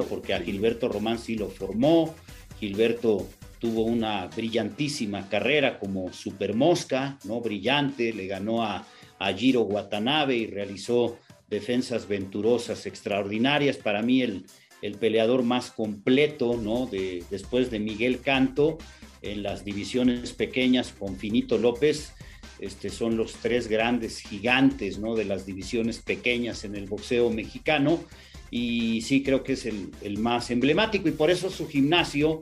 porque 0.08 0.34
a 0.36 0.42
Gilberto 0.42 0.88
Román 0.88 1.18
sí 1.18 1.36
lo 1.36 1.50
formó. 1.50 2.14
Gilberto 2.60 3.28
tuvo 3.58 3.84
una 3.84 4.28
brillantísima 4.28 5.28
carrera 5.28 5.80
como 5.80 6.14
supermosca, 6.14 7.18
¿no? 7.24 7.42
Brillante, 7.42 8.14
le 8.14 8.28
ganó 8.28 8.64
a, 8.64 8.86
a 9.18 9.34
Giro 9.34 9.62
Watanabe 9.62 10.36
y 10.36 10.46
realizó 10.46 11.18
defensas 11.50 12.08
venturosas 12.08 12.86
extraordinarias. 12.86 13.78
Para 13.78 14.04
mí 14.04 14.22
el, 14.22 14.46
el 14.82 14.96
peleador 14.98 15.44
más 15.44 15.72
completo, 15.72 16.58
¿no? 16.62 16.86
De, 16.86 17.24
después 17.30 17.72
de 17.72 17.80
Miguel 17.80 18.22
Canto, 18.22 18.78
en 19.22 19.44
las 19.44 19.66
divisiones 19.66 20.34
pequeñas 20.34 20.94
con 20.98 21.18
Finito 21.18 21.58
López. 21.58 22.14
Este, 22.60 22.90
son 22.90 23.16
los 23.16 23.34
tres 23.34 23.70
grandes 23.70 24.20
gigantes 24.20 25.00
¿no? 25.00 25.16
de 25.16 25.24
las 25.24 25.46
divisiones 25.46 26.00
pequeñas 26.00 26.66
en 26.66 26.76
el 26.76 26.88
boxeo 26.88 27.30
mexicano 27.30 28.04
y 28.52 29.02
sí 29.02 29.24
creo 29.24 29.44
que 29.44 29.54
es 29.54 29.66
el, 29.66 30.18
más 30.18 30.50
emblemático 30.52 31.08
y 31.08 31.12
por 31.12 31.30
eso 31.30 31.50
su 31.50 31.68
gimnasio 31.68 32.42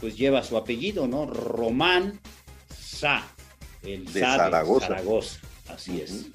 pues 0.00 0.16
lleva 0.16 0.44
su 0.44 0.56
apellido, 0.56 1.08
¿no? 1.08 1.26
Román 1.26 2.20
Sa, 2.80 3.26
el 3.82 4.10
de 4.12 4.20
Zaragoza. 4.20 4.86
Zaragoza. 4.86 5.40
Así 5.68 6.00
es. 6.00 6.26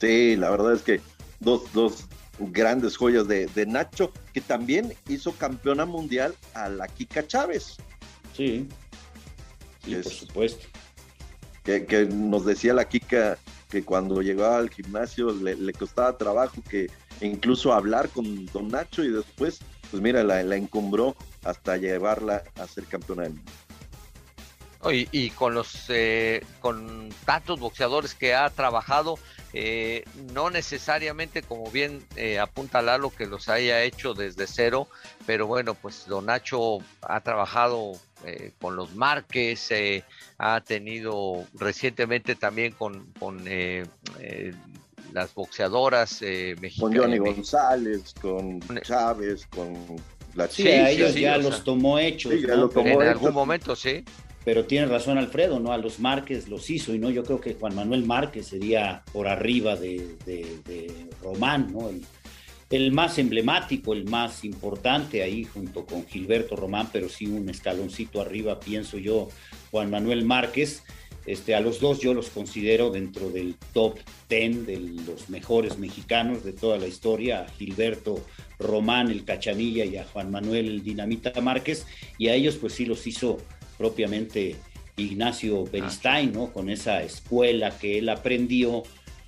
Sí, 0.00 0.36
la 0.36 0.50
verdad 0.50 0.74
es 0.74 0.82
que 0.82 1.00
dos, 1.40 1.72
dos 1.72 2.06
grandes 2.38 2.96
joyas 2.96 3.26
de, 3.26 3.46
de, 3.46 3.66
Nacho, 3.66 4.12
que 4.32 4.40
también 4.40 4.94
hizo 5.08 5.32
campeona 5.32 5.84
mundial 5.84 6.34
a 6.54 6.68
la 6.68 6.86
Kika 6.86 7.26
Chávez. 7.26 7.76
Sí, 8.36 8.68
Sí, 9.84 9.94
por 9.96 10.12
supuesto. 10.12 10.66
Que, 11.64 12.08
nos 12.12 12.44
decía 12.44 12.74
la 12.74 12.88
Kika 12.88 13.38
que 13.70 13.84
cuando 13.84 14.20
llegaba 14.20 14.58
al 14.58 14.70
gimnasio 14.70 15.32
le, 15.32 15.72
costaba 15.72 16.18
trabajo 16.18 16.56
que 16.68 16.90
incluso 17.20 17.72
hablar 17.72 18.08
con 18.10 18.46
Don 18.46 18.68
Nacho 18.68 19.02
y 19.04 19.10
después, 19.10 19.60
pues 19.90 20.02
mira, 20.02 20.22
la, 20.24 20.56
encumbró 20.56 21.16
hasta 21.44 21.76
llevarla 21.76 22.42
a 22.56 22.66
ser 22.66 22.84
campeona 22.84 23.22
del 23.22 23.34
mundo. 23.34 23.52
Y, 24.90 25.30
con 25.30 25.54
los 25.54 25.84
eh, 25.90 26.44
con 26.60 27.08
tantos 27.24 27.60
boxeadores 27.60 28.16
que 28.16 28.34
ha 28.34 28.50
trabajado, 28.50 29.16
eh, 29.52 30.04
no 30.32 30.50
necesariamente, 30.50 31.42
como 31.42 31.70
bien 31.70 32.04
eh, 32.16 32.40
apunta 32.40 32.82
Lalo, 32.82 33.10
que 33.10 33.26
los 33.26 33.48
haya 33.48 33.82
hecho 33.84 34.12
desde 34.12 34.48
cero, 34.48 34.88
pero 35.24 35.46
bueno, 35.46 35.74
pues 35.74 36.06
Don 36.06 36.26
Nacho 36.26 36.78
ha 37.02 37.20
trabajado 37.20 37.92
eh, 38.24 38.52
con 38.60 38.76
los 38.76 38.94
Márquez, 38.94 39.70
eh, 39.70 40.04
ha 40.38 40.60
tenido 40.60 41.44
recientemente 41.54 42.34
también 42.34 42.72
con, 42.72 43.06
con 43.18 43.42
eh, 43.46 43.84
las 45.12 45.34
boxeadoras 45.34 46.22
mexicanas. 46.22 46.78
Con 46.80 46.96
Johnny 46.96 47.18
González, 47.18 48.14
con 48.20 48.60
Chávez, 48.82 49.46
con 49.46 49.74
la 50.34 50.48
Sí, 50.48 50.68
a 50.68 50.90
ellos 50.90 51.14
ya 51.14 51.36
los 51.38 51.64
tomó 51.64 51.98
hechos. 51.98 52.32
en 52.32 53.02
algún 53.02 53.34
momento, 53.34 53.76
sí. 53.76 54.04
Pero 54.44 54.64
tiene 54.64 54.86
razón 54.86 55.18
Alfredo, 55.18 55.60
¿no? 55.60 55.72
A 55.72 55.78
los 55.78 56.00
Márquez 56.00 56.48
los 56.48 56.68
hizo 56.68 56.94
y 56.94 56.98
no, 56.98 57.10
yo 57.10 57.22
creo 57.22 57.40
que 57.40 57.54
Juan 57.54 57.76
Manuel 57.76 58.04
Márquez 58.04 58.48
sería 58.48 59.04
por 59.12 59.28
arriba 59.28 59.76
de, 59.76 60.16
de 60.26 61.08
Román, 61.22 61.72
¿no? 61.72 61.88
El, 61.88 62.02
el 62.72 62.90
más 62.90 63.18
emblemático, 63.18 63.92
el 63.92 64.06
más 64.06 64.44
importante 64.44 65.22
ahí 65.22 65.44
junto 65.44 65.84
con 65.84 66.06
Gilberto 66.06 66.56
Román, 66.56 66.88
pero 66.90 67.10
sí 67.10 67.26
un 67.26 67.50
escaloncito 67.50 68.22
arriba, 68.22 68.58
pienso 68.58 68.96
yo, 68.96 69.28
Juan 69.70 69.90
Manuel 69.90 70.24
Márquez. 70.24 70.82
Este, 71.26 71.54
a 71.54 71.60
los 71.60 71.78
dos 71.78 72.00
yo 72.00 72.14
los 72.14 72.30
considero 72.30 72.90
dentro 72.90 73.28
del 73.28 73.56
top 73.74 73.98
10 74.28 74.66
de 74.66 74.80
los 75.06 75.28
mejores 75.28 75.78
mexicanos 75.78 76.44
de 76.44 76.54
toda 76.54 76.78
la 76.78 76.88
historia, 76.88 77.42
a 77.42 77.48
Gilberto 77.50 78.24
Román, 78.58 79.10
el 79.10 79.24
Cachanilla, 79.24 79.84
y 79.84 79.98
a 79.98 80.04
Juan 80.04 80.30
Manuel, 80.30 80.66
el 80.66 80.82
Dinamita 80.82 81.38
Márquez, 81.42 81.86
y 82.16 82.28
a 82.28 82.34
ellos 82.34 82.56
pues 82.56 82.72
sí 82.72 82.86
los 82.86 83.06
hizo 83.06 83.36
propiamente 83.76 84.56
Ignacio 84.96 85.64
Beristain, 85.64 86.32
¿no? 86.32 86.50
Con 86.52 86.70
esa 86.70 87.02
escuela 87.02 87.78
que 87.78 87.98
él 87.98 88.08
aprendió 88.08 88.82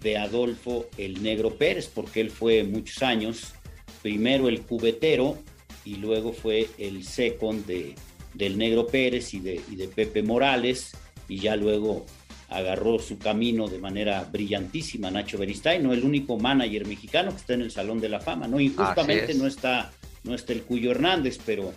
de 0.05 0.19
Adolfo 0.19 0.87
el 0.99 1.23
Negro 1.23 1.57
Pérez, 1.57 1.91
porque 1.93 2.21
él 2.21 2.31
fue 2.31 2.63
muchos 2.63 3.03
años, 3.03 3.55
primero 4.03 4.49
el 4.49 4.61
cubetero 4.61 5.39
y 5.85 5.97
luego 5.97 6.33
fue 6.33 6.69
el 6.79 7.05
second 7.05 7.67
de, 7.67 7.95
del 8.35 8.57
Negro 8.57 8.87
Pérez 8.87 9.35
y 9.35 9.41
de, 9.41 9.61
de 9.69 9.89
Pepe 9.89 10.23
Morales, 10.23 10.93
y 11.27 11.39
ya 11.39 11.57
luego 11.57 12.05
agarró 12.51 12.99
su 12.99 13.19
camino 13.19 13.67
de 13.67 13.79
manera 13.79 14.29
brillantísima 14.31 15.11
Nacho 15.11 15.39
Beristain, 15.39 15.83
no 15.83 15.93
el 15.93 16.05
único 16.05 16.39
manager 16.39 16.87
mexicano 16.87 17.31
que 17.31 17.39
está 17.39 17.55
en 17.55 17.63
el 17.63 17.71
Salón 17.71 17.99
de 18.01 18.11
la 18.11 18.21
Fama, 18.21 18.47
¿no? 18.47 18.61
Injustamente 18.61 19.35
no 19.35 19.47
está, 19.47 19.91
no 20.23 20.35
está 20.35 20.53
el 20.53 20.63
Cuyo 20.63 20.91
Hernández, 20.91 21.39
pero, 21.45 21.73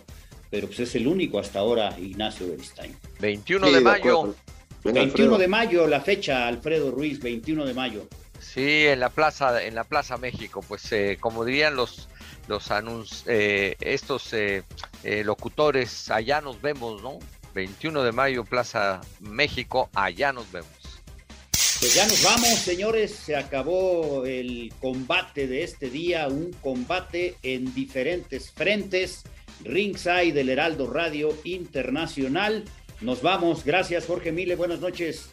pero 0.50 0.66
pues 0.66 0.80
es 0.80 0.94
el 0.94 1.06
único 1.06 1.38
hasta 1.38 1.60
ahora 1.60 1.98
Ignacio 1.98 2.48
Beristain. 2.48 2.94
21 3.20 3.70
de 3.72 3.80
mayo. 3.80 4.34
21 4.84 5.38
de 5.38 5.48
mayo, 5.48 5.86
la 5.86 6.00
fecha, 6.00 6.46
Alfredo 6.46 6.90
Ruiz, 6.90 7.20
21 7.20 7.64
de 7.64 7.74
mayo. 7.74 8.08
Sí, 8.40 8.86
en 8.86 9.00
la 9.00 9.10
plaza, 9.10 9.62
en 9.64 9.74
la 9.74 9.84
Plaza 9.84 10.16
México, 10.16 10.64
pues 10.66 10.90
eh, 10.92 11.18
como 11.20 11.44
dirían 11.44 11.76
los 11.76 12.08
los 12.46 12.70
eh, 13.26 13.76
estos 13.80 14.32
eh, 14.32 14.62
locutores, 15.24 16.10
allá 16.10 16.40
nos 16.40 16.62
vemos, 16.62 17.02
¿no? 17.02 17.18
21 17.54 18.02
de 18.02 18.12
mayo, 18.12 18.44
Plaza 18.44 19.00
México, 19.20 19.90
allá 19.94 20.32
nos 20.32 20.50
vemos. 20.50 20.70
Pues 21.80 21.94
ya 21.94 22.06
nos 22.06 22.22
vamos, 22.24 22.48
señores. 22.48 23.14
Se 23.14 23.36
acabó 23.36 24.24
el 24.24 24.72
combate 24.80 25.46
de 25.46 25.62
este 25.62 25.90
día, 25.90 26.26
un 26.26 26.52
combate 26.54 27.36
en 27.42 27.72
diferentes 27.74 28.50
frentes. 28.50 29.22
Ringside 29.62 30.32
del 30.32 30.48
Heraldo 30.48 30.90
Radio 30.90 31.36
Internacional. 31.44 32.64
Nos 33.00 33.22
vamos. 33.22 33.64
Gracias, 33.64 34.06
Jorge 34.06 34.32
Mile. 34.32 34.56
Buenas 34.56 34.80
noches. 34.80 35.30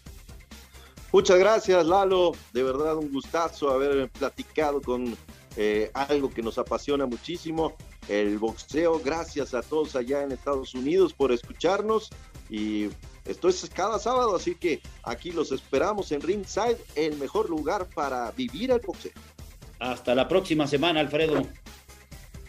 Muchas 1.12 1.40
gracias, 1.40 1.86
Lalo. 1.86 2.34
De 2.54 2.64
verdad, 2.64 2.98
un 2.98 3.12
gustazo 3.12 3.70
haber 3.70 4.10
platicado 4.10 4.82
con 4.82 5.16
eh, 5.58 5.90
algo 5.94 6.30
que 6.30 6.42
nos 6.42 6.58
apasiona 6.58 7.06
muchísimo, 7.06 7.76
el 8.10 8.38
boxeo. 8.38 9.00
Gracias 9.00 9.54
a 9.54 9.62
todos 9.62 9.96
allá 9.96 10.24
en 10.24 10.34
Estados 10.34 10.76
Unidos 10.76 11.14
por 11.14 11.32
escucharnos 11.32 12.10
y 12.50 12.90
esto 13.24 13.48
es 13.48 13.70
cada 13.74 13.98
sábado, 13.98 14.36
así 14.36 14.56
que 14.56 14.82
aquí 15.04 15.32
los 15.32 15.52
esperamos 15.52 16.12
en 16.12 16.22
Ringside, 16.22 16.78
el 16.96 17.18
mejor 17.18 17.50
lugar 17.50 17.88
para 17.88 18.30
vivir 18.32 18.72
el 18.72 18.82
boxeo. 18.82 19.14
Hasta 19.80 20.14
la 20.14 20.28
próxima 20.28 20.68
semana, 20.68 21.00
Alfredo. 21.00 21.42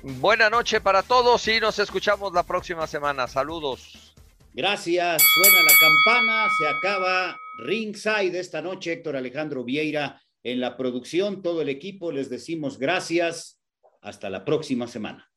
Buena 0.03 0.51
noche 0.51 0.81
para 0.81 1.03
todos 1.03 1.47
y 1.49 1.61
nos 1.61 1.79
escuchamos 1.79 2.33
la 2.33 2.43
próxima 2.43 2.87
semana. 2.87 3.27
Saludos. 3.27 4.16
Gracias. 4.57 5.23
Suena 5.35 5.63
la 5.63 5.73
campana. 5.79 6.49
Se 6.59 6.67
acaba 6.67 7.37
Ringside 7.59 8.41
esta 8.41 8.63
noche. 8.63 8.95
Héctor 8.95 9.17
Alejandro 9.17 9.65
Vieira 9.65 10.19
en 10.43 10.61
la 10.61 10.79
producción. 10.79 11.43
Todo 11.43 11.61
el 11.61 11.69
equipo 11.69 12.11
les 12.11 12.31
decimos 12.31 12.79
gracias. 12.79 13.61
Hasta 14.01 14.31
la 14.31 14.47
próxima 14.47 14.87
semana. 14.87 15.31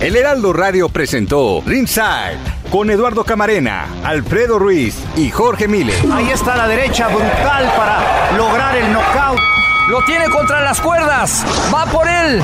El 0.00 0.14
Heraldo 0.14 0.52
Radio 0.52 0.88
presentó 0.90 1.60
Ringside 1.66 2.38
con 2.70 2.88
Eduardo 2.88 3.24
Camarena, 3.24 4.00
Alfredo 4.04 4.58
Ruiz 4.60 4.94
y 5.16 5.30
Jorge 5.30 5.66
Mile. 5.66 5.94
Ahí 6.12 6.28
está 6.28 6.56
la 6.56 6.68
derecha 6.68 7.08
brutal 7.08 7.72
para 7.76 8.36
lograr 8.36 8.76
el 8.76 8.92
knockout. 8.92 9.40
Lo 9.88 10.04
tiene 10.04 10.28
contra 10.28 10.62
las 10.62 10.80
cuerdas. 10.80 11.44
Va 11.74 11.84
por 11.86 12.06
él. 12.06 12.40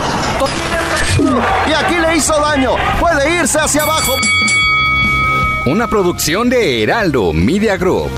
Y 1.68 1.72
aquí 1.72 1.97
le 1.97 2.16
hizo 2.16 2.41
daño. 2.41 2.75
Puede 2.99 3.37
irse 3.37 3.59
hacia 3.59 3.83
abajo. 3.83 4.14
Una 5.66 5.86
producción 5.88 6.50
de 6.50 6.82
Heraldo 6.82 7.32
Media 7.32 7.78
Group. 7.78 8.10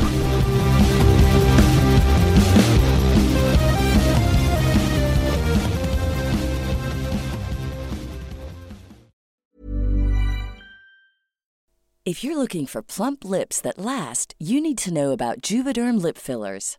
If 12.04 12.24
you're 12.24 12.36
looking 12.36 12.66
for 12.66 12.82
plump 12.82 13.24
lips 13.24 13.60
that 13.60 13.78
last, 13.78 14.34
you 14.40 14.60
need 14.60 14.78
to 14.78 14.92
know 14.92 15.12
about 15.12 15.40
Juvederm 15.40 16.02
lip 16.02 16.18
fillers. 16.18 16.78